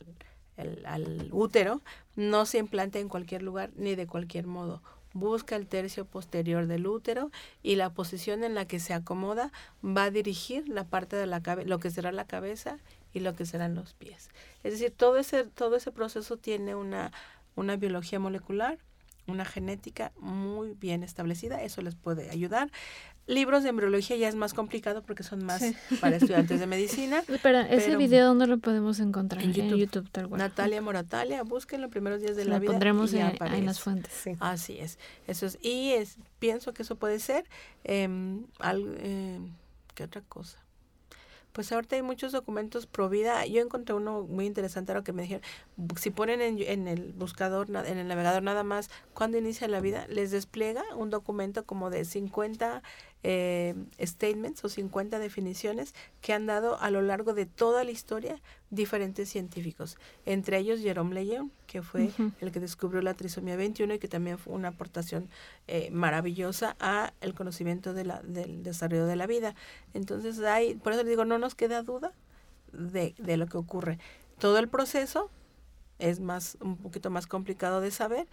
al 0.85 1.29
útero, 1.31 1.81
no 2.15 2.45
se 2.45 2.57
implanta 2.57 2.99
en 2.99 3.09
cualquier 3.09 3.43
lugar 3.43 3.71
ni 3.75 3.95
de 3.95 4.07
cualquier 4.07 4.47
modo. 4.47 4.81
Busca 5.13 5.55
el 5.55 5.65
tercio 5.65 6.05
posterior 6.05 6.67
del 6.67 6.85
útero 6.85 7.31
y 7.63 7.75
la 7.75 7.89
posición 7.89 8.43
en 8.43 8.53
la 8.53 8.65
que 8.65 8.79
se 8.79 8.93
acomoda 8.93 9.51
va 9.83 10.03
a 10.03 10.11
dirigir 10.11 10.67
la 10.69 10.83
parte 10.83 11.15
de 11.15 11.25
la 11.25 11.41
cabeza, 11.41 11.67
lo 11.67 11.79
que 11.79 11.89
será 11.89 12.11
la 12.11 12.25
cabeza 12.25 12.77
y 13.13 13.19
lo 13.21 13.35
que 13.35 13.45
serán 13.45 13.75
los 13.75 13.93
pies. 13.93 14.29
Es 14.63 14.73
decir, 14.73 14.93
todo 14.95 15.17
ese, 15.17 15.43
todo 15.45 15.75
ese 15.75 15.91
proceso 15.91 16.37
tiene 16.37 16.75
una, 16.75 17.11
una 17.55 17.75
biología 17.75 18.19
molecular, 18.19 18.77
una 19.27 19.43
genética 19.45 20.11
muy 20.17 20.73
bien 20.73 21.03
establecida, 21.03 21.61
eso 21.61 21.81
les 21.81 21.95
puede 21.95 22.29
ayudar. 22.29 22.71
Libros 23.25 23.63
de 23.63 23.69
embriología 23.69 24.15
ya 24.15 24.29
es 24.29 24.35
más 24.35 24.53
complicado 24.53 25.03
porque 25.03 25.21
son 25.21 25.43
más 25.43 25.61
para 25.99 26.15
estudiantes 26.15 26.61
de 26.61 26.67
medicina. 26.75 27.21
Espera, 27.27 27.67
ese 27.69 27.97
video 27.97 28.25
dónde 28.27 28.47
lo 28.47 28.57
podemos 28.59 29.01
encontrar? 29.01 29.43
En 29.43 29.51
YouTube, 29.51 29.73
en 29.73 29.77
YouTube 29.79 30.09
tal 30.11 30.29
cual. 30.29 30.39
Natalia 30.39 30.81
Moratalia, 30.81 31.43
busquen 31.43 31.81
los 31.81 31.91
primeros 31.91 32.21
días 32.21 32.37
de 32.37 32.45
la 32.45 32.55
Lo 32.55 32.61
vida. 32.61 32.71
pondremos 32.71 33.11
y 33.11 33.17
en, 33.19 33.65
las 33.65 33.81
fuentes. 33.81 34.29
Así 34.39 34.79
es. 34.79 34.97
Eso 35.27 35.45
es. 35.45 35.57
Y 35.61 35.91
es, 35.91 36.17
pienso 36.39 36.73
que 36.73 36.83
eso 36.83 36.95
puede 36.95 37.19
ser. 37.19 37.43
em, 37.83 38.45
al- 38.59 38.97
em, 39.01 39.51
¿Qué 39.93 40.05
otra 40.05 40.21
cosa? 40.21 40.57
Pues 41.57 41.71
ahorita 41.71 41.95
hay 41.95 42.03
muchos 42.03 42.33
documentos 42.33 42.85
pro 42.85 43.09
vida. 43.09 43.43
Yo 43.47 43.63
encontré 43.63 43.95
uno 43.95 44.21
muy 44.21 44.45
interesante 44.45 44.91
ahora 44.91 45.03
que 45.03 45.11
me 45.11 45.23
dijeron, 45.23 45.41
si 45.95 46.11
ponen 46.11 46.39
en, 46.39 46.87
el 46.87 47.13
buscador, 47.13 47.67
en 47.67 47.97
el 47.97 48.07
navegador 48.07 48.43
nada 48.43 48.61
más, 48.63 48.91
cuando 49.15 49.39
inicia 49.39 49.67
la 49.67 49.81
vida, 49.81 50.05
les 50.07 50.29
despliega 50.29 50.83
un 50.95 51.09
documento 51.09 51.65
como 51.65 51.89
de 51.89 52.05
50 52.05 52.83
eh, 53.23 53.75
statements 53.99 54.63
o 54.63 54.69
50 54.69 55.19
definiciones 55.19 55.93
que 56.21 56.33
han 56.33 56.45
dado 56.45 56.79
a 56.79 56.91
lo 56.91 57.01
largo 57.01 57.33
de 57.33 57.45
toda 57.45 57.83
la 57.83 57.91
historia 57.91 58.41
diferentes 58.69 59.29
científicos. 59.29 59.97
Entre 60.25 60.57
ellos 60.57 60.81
Jerome 60.81 61.15
Lejeune, 61.15 61.49
que 61.65 61.81
fue 61.81 62.09
el 62.41 62.51
que 62.51 62.59
descubrió 62.59 63.01
la 63.01 63.15
trisomía 63.15 63.55
21 63.55 63.95
y 63.95 63.99
que 63.99 64.07
también 64.07 64.37
fue 64.37 64.53
una 64.53 64.69
aportación 64.69 65.29
eh, 65.67 65.89
maravillosa 65.91 66.75
a 66.79 67.13
el 67.21 67.33
conocimiento 67.33 67.93
de 67.93 68.05
la, 68.05 68.21
del 68.21 68.63
desarrollo 68.63 69.07
de 69.07 69.15
la 69.15 69.27
vida. 69.27 69.55
Entonces, 69.93 70.39
hay, 70.39 70.75
por 70.75 70.93
eso 70.93 71.03
les 71.03 71.09
digo, 71.09 71.25
no 71.25 71.37
nos 71.37 71.55
queda 71.55 71.81
duda 71.81 72.13
de, 72.71 73.15
de 73.17 73.37
lo 73.37 73.47
que 73.47 73.57
ocurre. 73.57 73.99
Todo 74.37 74.59
el 74.59 74.67
proceso 74.67 75.31
es 75.99 76.19
más 76.19 76.57
un 76.61 76.77
poquito 76.77 77.09
más 77.09 77.27
complicado 77.27 77.81
de 77.81 77.91
saber, 77.91 78.27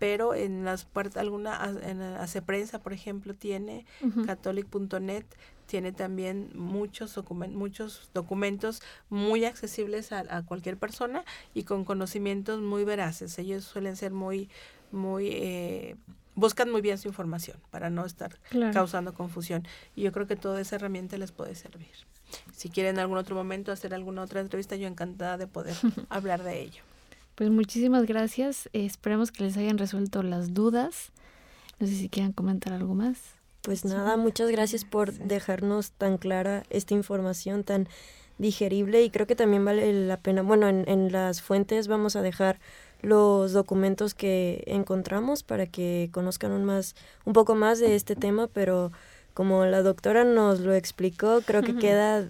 pero 0.00 0.34
en 0.34 0.64
las 0.64 0.84
partes 0.86 1.18
alguna 1.18 1.72
en 1.84 2.00
hace 2.02 2.42
prensa, 2.42 2.80
por 2.80 2.92
ejemplo, 2.92 3.34
tiene 3.34 3.86
Ujú. 4.02 4.24
catholic.net 4.24 5.24
tiene 5.66 5.92
también 5.92 6.50
muchos 6.54 7.14
documentos, 7.14 7.56
muchos 7.56 8.10
documentos 8.12 8.82
muy 9.08 9.44
accesibles 9.44 10.10
a, 10.10 10.24
a 10.28 10.44
cualquier 10.44 10.76
persona 10.76 11.24
y 11.54 11.62
con 11.62 11.84
conocimientos 11.84 12.60
muy 12.60 12.82
veraces. 12.82 13.38
Ellos 13.38 13.62
suelen 13.64 13.94
ser 13.94 14.10
muy, 14.10 14.50
muy, 14.90 15.28
eh, 15.28 15.94
buscan 16.34 16.72
muy 16.72 16.80
bien 16.80 16.98
su 16.98 17.06
información 17.06 17.58
para 17.70 17.88
no 17.88 18.04
estar 18.04 18.40
Claro. 18.48 18.72
causando 18.72 19.14
confusión. 19.14 19.62
Y 19.94 20.02
yo 20.02 20.10
creo 20.10 20.26
que 20.26 20.34
toda 20.34 20.60
esa 20.60 20.74
herramienta 20.74 21.16
les 21.18 21.30
puede 21.30 21.54
servir. 21.54 21.92
Si 22.52 22.68
quieren 22.68 22.96
en 22.96 23.00
algún 23.02 23.18
otro 23.18 23.36
momento 23.36 23.70
hacer 23.70 23.94
alguna 23.94 24.22
otra 24.22 24.40
entrevista, 24.40 24.74
yo 24.74 24.88
encantada 24.88 25.36
de 25.38 25.46
poder 25.46 25.76
hablar 26.08 26.42
de 26.42 26.62
ello. 26.62 26.82
Pues 27.40 27.48
muchísimas 27.48 28.04
gracias. 28.04 28.68
Eh, 28.74 28.84
esperemos 28.84 29.32
que 29.32 29.44
les 29.44 29.56
hayan 29.56 29.78
resuelto 29.78 30.22
las 30.22 30.52
dudas. 30.52 31.10
No 31.78 31.86
sé 31.86 31.94
si 31.94 32.10
quieran 32.10 32.32
comentar 32.32 32.74
algo 32.74 32.92
más. 32.92 33.16
Pues 33.62 33.86
nada, 33.86 34.18
muchas 34.18 34.50
gracias 34.50 34.84
por 34.84 35.14
dejarnos 35.14 35.92
tan 35.92 36.18
clara 36.18 36.64
esta 36.68 36.92
información 36.92 37.64
tan 37.64 37.88
digerible 38.36 39.02
y 39.02 39.08
creo 39.08 39.26
que 39.26 39.36
también 39.36 39.64
vale 39.64 39.90
la 40.06 40.18
pena, 40.18 40.42
bueno, 40.42 40.68
en, 40.68 40.86
en 40.86 41.12
las 41.12 41.40
fuentes 41.40 41.88
vamos 41.88 42.14
a 42.14 42.20
dejar 42.20 42.60
los 43.00 43.54
documentos 43.54 44.12
que 44.12 44.62
encontramos 44.66 45.42
para 45.42 45.64
que 45.64 46.10
conozcan 46.12 46.52
un, 46.52 46.66
más, 46.66 46.94
un 47.24 47.32
poco 47.32 47.54
más 47.54 47.78
de 47.78 47.94
este 47.94 48.16
tema, 48.16 48.48
pero 48.48 48.92
como 49.32 49.64
la 49.64 49.80
doctora 49.80 50.24
nos 50.24 50.60
lo 50.60 50.74
explicó, 50.74 51.40
creo 51.40 51.62
que 51.62 51.74
queda 51.78 52.28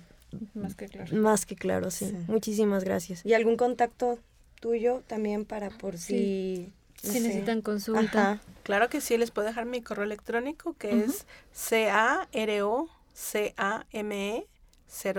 Más 0.55 0.77
que 0.77 0.87
claro. 0.87 1.17
más 1.17 1.47
que 1.47 1.57
claro, 1.57 1.91
sí. 1.91 2.07
Sí. 2.07 2.17
Muchísimas 2.29 2.85
gracias. 2.85 3.27
¿Y 3.27 3.35
algún 3.35 3.57
contacto 3.57 4.21
tuyo 4.61 5.03
también 5.07 5.45
para 5.45 5.71
por 5.71 5.99
si... 5.99 6.73
no 7.03 7.11
Si 7.11 7.19
sé. 7.19 7.21
necesitan 7.21 7.63
consulta. 7.63 8.33
Ajá. 8.33 8.41
Claro 8.63 8.89
que 8.89 9.01
sí, 9.01 9.17
les 9.17 9.31
puedo 9.31 9.49
dejar 9.49 9.67
mi 9.67 9.83
correo 9.83 10.05
electrónico 10.05 10.75
que 10.79 11.05
es 11.05 11.27
C-A-R-O-C-A-M-E 11.53 14.47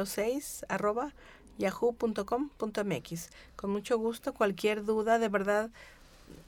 06 0.05 0.65
arroba 0.69 1.13
yahoo.com.mx. 1.57 3.29
Con 3.55 3.69
mucho 3.71 3.97
gusto, 3.97 4.33
cualquier 4.33 4.83
duda, 4.83 5.19
de 5.19 5.29
verdad, 5.29 5.69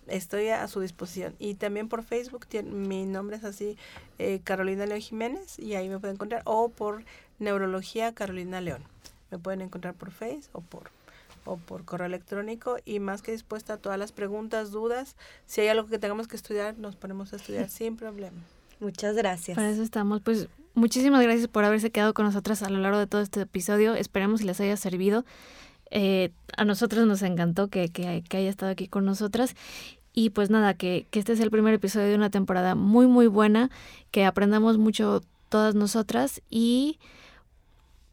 estoy 0.08 0.50
a 0.50 0.68
su 0.68 0.80
disposición. 0.82 1.36
Y 1.40 1.56
también 1.56 1.88
por 1.90 2.04
Facebook, 2.04 2.46
tien- 2.50 2.72
mi 2.72 3.06
nombre 3.06 3.38
es 3.38 3.44
así, 3.44 3.78
eh, 4.20 4.42
Carolina 4.44 4.86
León 4.86 5.02
Jiménez, 5.02 5.60
y 5.60 5.76
ahí 5.76 5.90
me 5.90 6.00
pueden 6.00 6.16
encontrar, 6.16 6.42
o 6.46 6.70
por 6.70 7.04
Neurología 7.40 8.14
Carolina 8.14 8.62
León. 8.62 8.84
Me 9.32 9.40
pueden 9.40 9.62
encontrar 9.62 9.94
por 9.94 10.12
Face 10.12 10.44
o 10.52 10.62
por 10.62 10.92
o 11.46 11.58
por 11.58 11.86
correo 11.86 12.08
electrónico 12.08 12.78
y 12.86 13.00
más 13.00 13.22
que 13.22 13.32
dispuesta 13.32 13.74
a 13.74 13.78
todas 13.78 14.00
las 14.00 14.12
preguntas, 14.12 14.72
dudas. 14.72 15.16
Si 15.46 15.62
hay 15.62 15.68
algo 15.68 15.88
que 15.88 16.00
tengamos 16.00 16.28
que 16.28 16.36
estudiar, 16.36 16.78
nos 16.78 16.96
ponemos 16.96 17.34
a 17.34 17.38
estudiar 17.38 17.70
sin 17.70 17.98
problema. 17.98 18.38
Muchas 18.80 19.16
gracias. 19.16 19.56
Para 19.56 19.70
eso 19.70 19.84
estamos. 19.84 20.22
Pues 20.22 20.48
muchísimas 20.74 21.24
gracias 21.24 21.48
por 21.48 21.64
haberse 21.64 21.92
quedado 21.92 22.14
con 22.14 22.26
nosotras 22.26 22.64
a 22.64 22.70
lo 22.70 22.80
largo 22.80 23.00
de 23.00 23.08
todo 23.08 23.22
este 23.22 23.42
episodio. 23.42 23.96
Esperemos 23.96 24.42
que 24.42 24.48
les 24.48 24.60
haya 24.60 24.78
servido. 24.78 25.26
Eh, 25.90 26.32
a 26.58 26.66
nosotros 26.66 27.06
nos 27.06 27.22
encantó 27.22 27.68
que, 27.70 27.90
que, 27.90 28.24
que 28.28 28.38
haya 28.38 28.50
estado 28.50 28.72
aquí 28.72 28.88
con 28.88 29.06
nosotras. 29.06 29.56
Y 30.14 30.30
pues 30.30 30.50
nada, 30.50 30.76
que, 30.76 31.08
que 31.10 31.20
este 31.20 31.34
es 31.34 31.40
el 31.40 31.50
primer 31.50 31.74
episodio 31.74 32.08
de 32.08 32.16
una 32.16 32.30
temporada 32.30 32.76
muy, 32.76 33.08
muy 33.08 33.28
buena, 33.28 33.72
que 34.12 34.26
aprendamos 34.26 34.78
mucho 34.78 35.22
todas 35.50 35.76
nosotras 35.76 36.42
y 36.50 37.00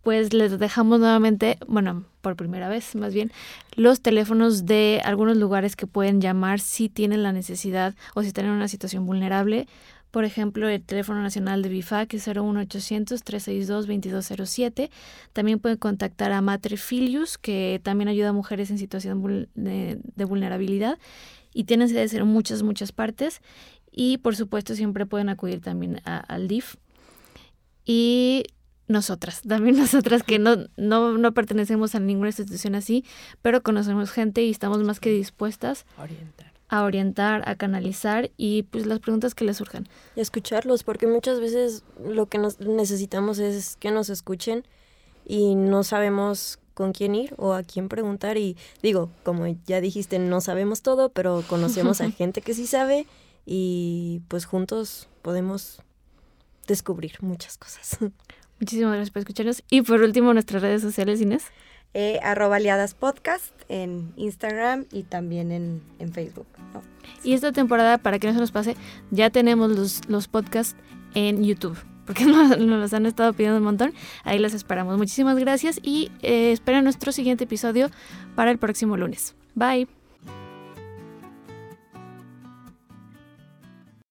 pues 0.03 0.33
les 0.33 0.59
dejamos 0.59 1.01
nuevamente, 1.01 1.59
bueno, 1.67 2.05
por 2.21 2.37
primera 2.37 2.69
vez 2.69 2.95
más 2.95 3.13
bien, 3.13 3.33
los 3.77 4.01
teléfonos 4.01 4.67
de 4.67 5.01
algunos 5.05 5.37
lugares 5.37 5.77
que 5.77 5.87
pueden 5.87 6.21
llamar 6.21 6.61
si 6.61 6.89
tienen 6.89 7.23
la 7.23 7.33
necesidad 7.33 7.95
o 8.15 8.23
si 8.23 8.33
tienen 8.33 8.53
una 8.53 8.69
situación 8.69 9.07
vulnerable. 9.07 9.67
Por 10.11 10.25
ejemplo, 10.25 10.69
el 10.69 10.83
teléfono 10.83 11.23
nacional 11.23 11.63
de 11.63 11.69
BIFAC 11.69 12.15
es 12.15 12.27
01800-362-2207. 12.27 14.91
También 15.33 15.61
pueden 15.61 15.79
contactar 15.79 16.33
a 16.33 16.41
Mater 16.41 16.79
Filius, 16.79 17.39
que 17.39 17.81
también 17.85 18.09
ayuda 18.09 18.31
a 18.31 18.33
mujeres 18.33 18.73
en 18.73 18.79
situación 18.79 19.47
de, 19.55 20.01
de 20.03 20.25
vulnerabilidad. 20.25 20.99
Y 21.55 21.63
tienen 21.65 21.89
sedes 21.89 22.13
en 22.15 22.27
muchas, 22.27 22.65
muchas 22.65 22.91
partes. 22.91 23.41
Y 23.93 24.19
por 24.19 24.35
supuesto, 24.35 24.75
siempre 24.75 25.07
pueden 25.07 25.29
acudir 25.29 25.61
también 25.61 26.01
al 26.05 26.49
DIF. 26.49 26.75
Y 27.85 28.43
nosotras, 28.91 29.43
también 29.43 29.77
nosotras 29.79 30.23
que 30.23 30.39
no, 30.39 30.57
no, 30.77 31.17
no 31.17 31.33
pertenecemos 31.33 31.95
a 31.95 32.01
ninguna 32.01 32.29
institución 32.29 32.75
así, 32.75 33.05
pero 33.43 33.63
conocemos 33.63 34.11
gente 34.11 34.43
y 34.43 34.51
estamos 34.51 34.83
más 34.83 35.01
que 35.01 35.11
dispuestas 35.11 35.87
Orientar. 35.99 36.53
a 36.69 36.83
orientar, 36.83 37.49
a 37.49 37.55
canalizar 37.55 38.31
y 38.37 38.65
pues 38.65 38.87
las 38.87 39.01
preguntas 39.01 39.35
que 39.35 39.45
les 39.45 39.57
surjan. 39.57 39.89
y 40.17 40.21
escucharlos, 40.21 40.83
porque 40.83 41.07
muchas 41.07 41.41
veces 41.41 41.85
lo 42.05 42.27
que 42.27 42.39
nos 42.39 42.61
necesitamos 42.61 43.39
es 43.39 43.77
que 43.77 43.91
nos 43.91 44.11
escuchen 44.11 44.65
y 45.25 45.55
no 45.55 45.85
sabemos 45.85 46.59
con 46.75 46.93
quién 46.93 47.15
ir 47.15 47.35
o 47.37 47.53
a 47.53 47.63
quién 47.63 47.89
preguntar 47.89 48.39
y 48.39 48.57
digo, 48.83 49.11
como 49.23 49.47
ya 49.67 49.81
dijiste, 49.81 50.19
no 50.19 50.41
sabemos 50.41 50.83
todo, 50.83 51.11
pero 51.11 51.45
conocemos 51.47 52.01
a 52.01 52.11
gente 52.11 52.41
que 52.41 52.55
sí 52.55 52.67
sabe 52.67 53.07
y 53.47 54.23
pues 54.29 54.47
juntos 54.47 55.09
podemos 55.23 55.83
descubrir 56.67 57.19
muchas 57.21 57.59
cosas. 57.59 57.99
Muchísimas 58.61 58.93
gracias 58.93 59.11
por 59.11 59.21
escucharnos. 59.21 59.63
Y 59.71 59.83
por 59.83 60.01
último, 60.03 60.33
nuestras 60.35 60.63
redes 60.63 60.83
sociales, 60.83 61.21
Inés. 61.21 61.45
Eh, 61.93 62.21
arroba 62.23 62.57
aliadas 62.57 62.95
podcast 62.95 63.53
en 63.69 64.13
Instagram 64.17 64.85
y 64.93 65.03
también 65.03 65.51
en, 65.51 65.83
en 65.99 66.13
Facebook. 66.13 66.47
¿no? 66.73 66.83
Y 67.25 67.33
esta 67.33 67.51
temporada, 67.51 67.99
para 67.99 68.19
que 68.19 68.29
no 68.29 68.35
se 68.35 68.39
nos 68.39 68.53
pase, 68.53 68.77
ya 69.11 69.31
tenemos 69.31 69.71
los, 69.71 70.09
los 70.09 70.29
podcasts 70.29 70.77
en 71.15 71.43
YouTube. 71.43 71.77
Porque 72.07 72.25
nos, 72.27 72.59
los 72.59 72.95
han 72.95 73.07
estado 73.07 73.33
pidiendo 73.33 73.59
un 73.59 73.65
montón. 73.65 73.93
Ahí 74.25 74.39
los 74.39 74.55
esperamos. 74.55 74.99
Muchísimas 74.99 75.39
gracias 75.39 75.81
y 75.83 76.13
eh, 76.23 76.53
esperen 76.53 76.85
nuestro 76.85 77.13
siguiente 77.13 77.45
episodio 77.45 77.91
para 78.37 78.51
el 78.51 78.59
próximo 78.59 78.97
lunes. 78.97 79.35
Bye. 79.55 80.00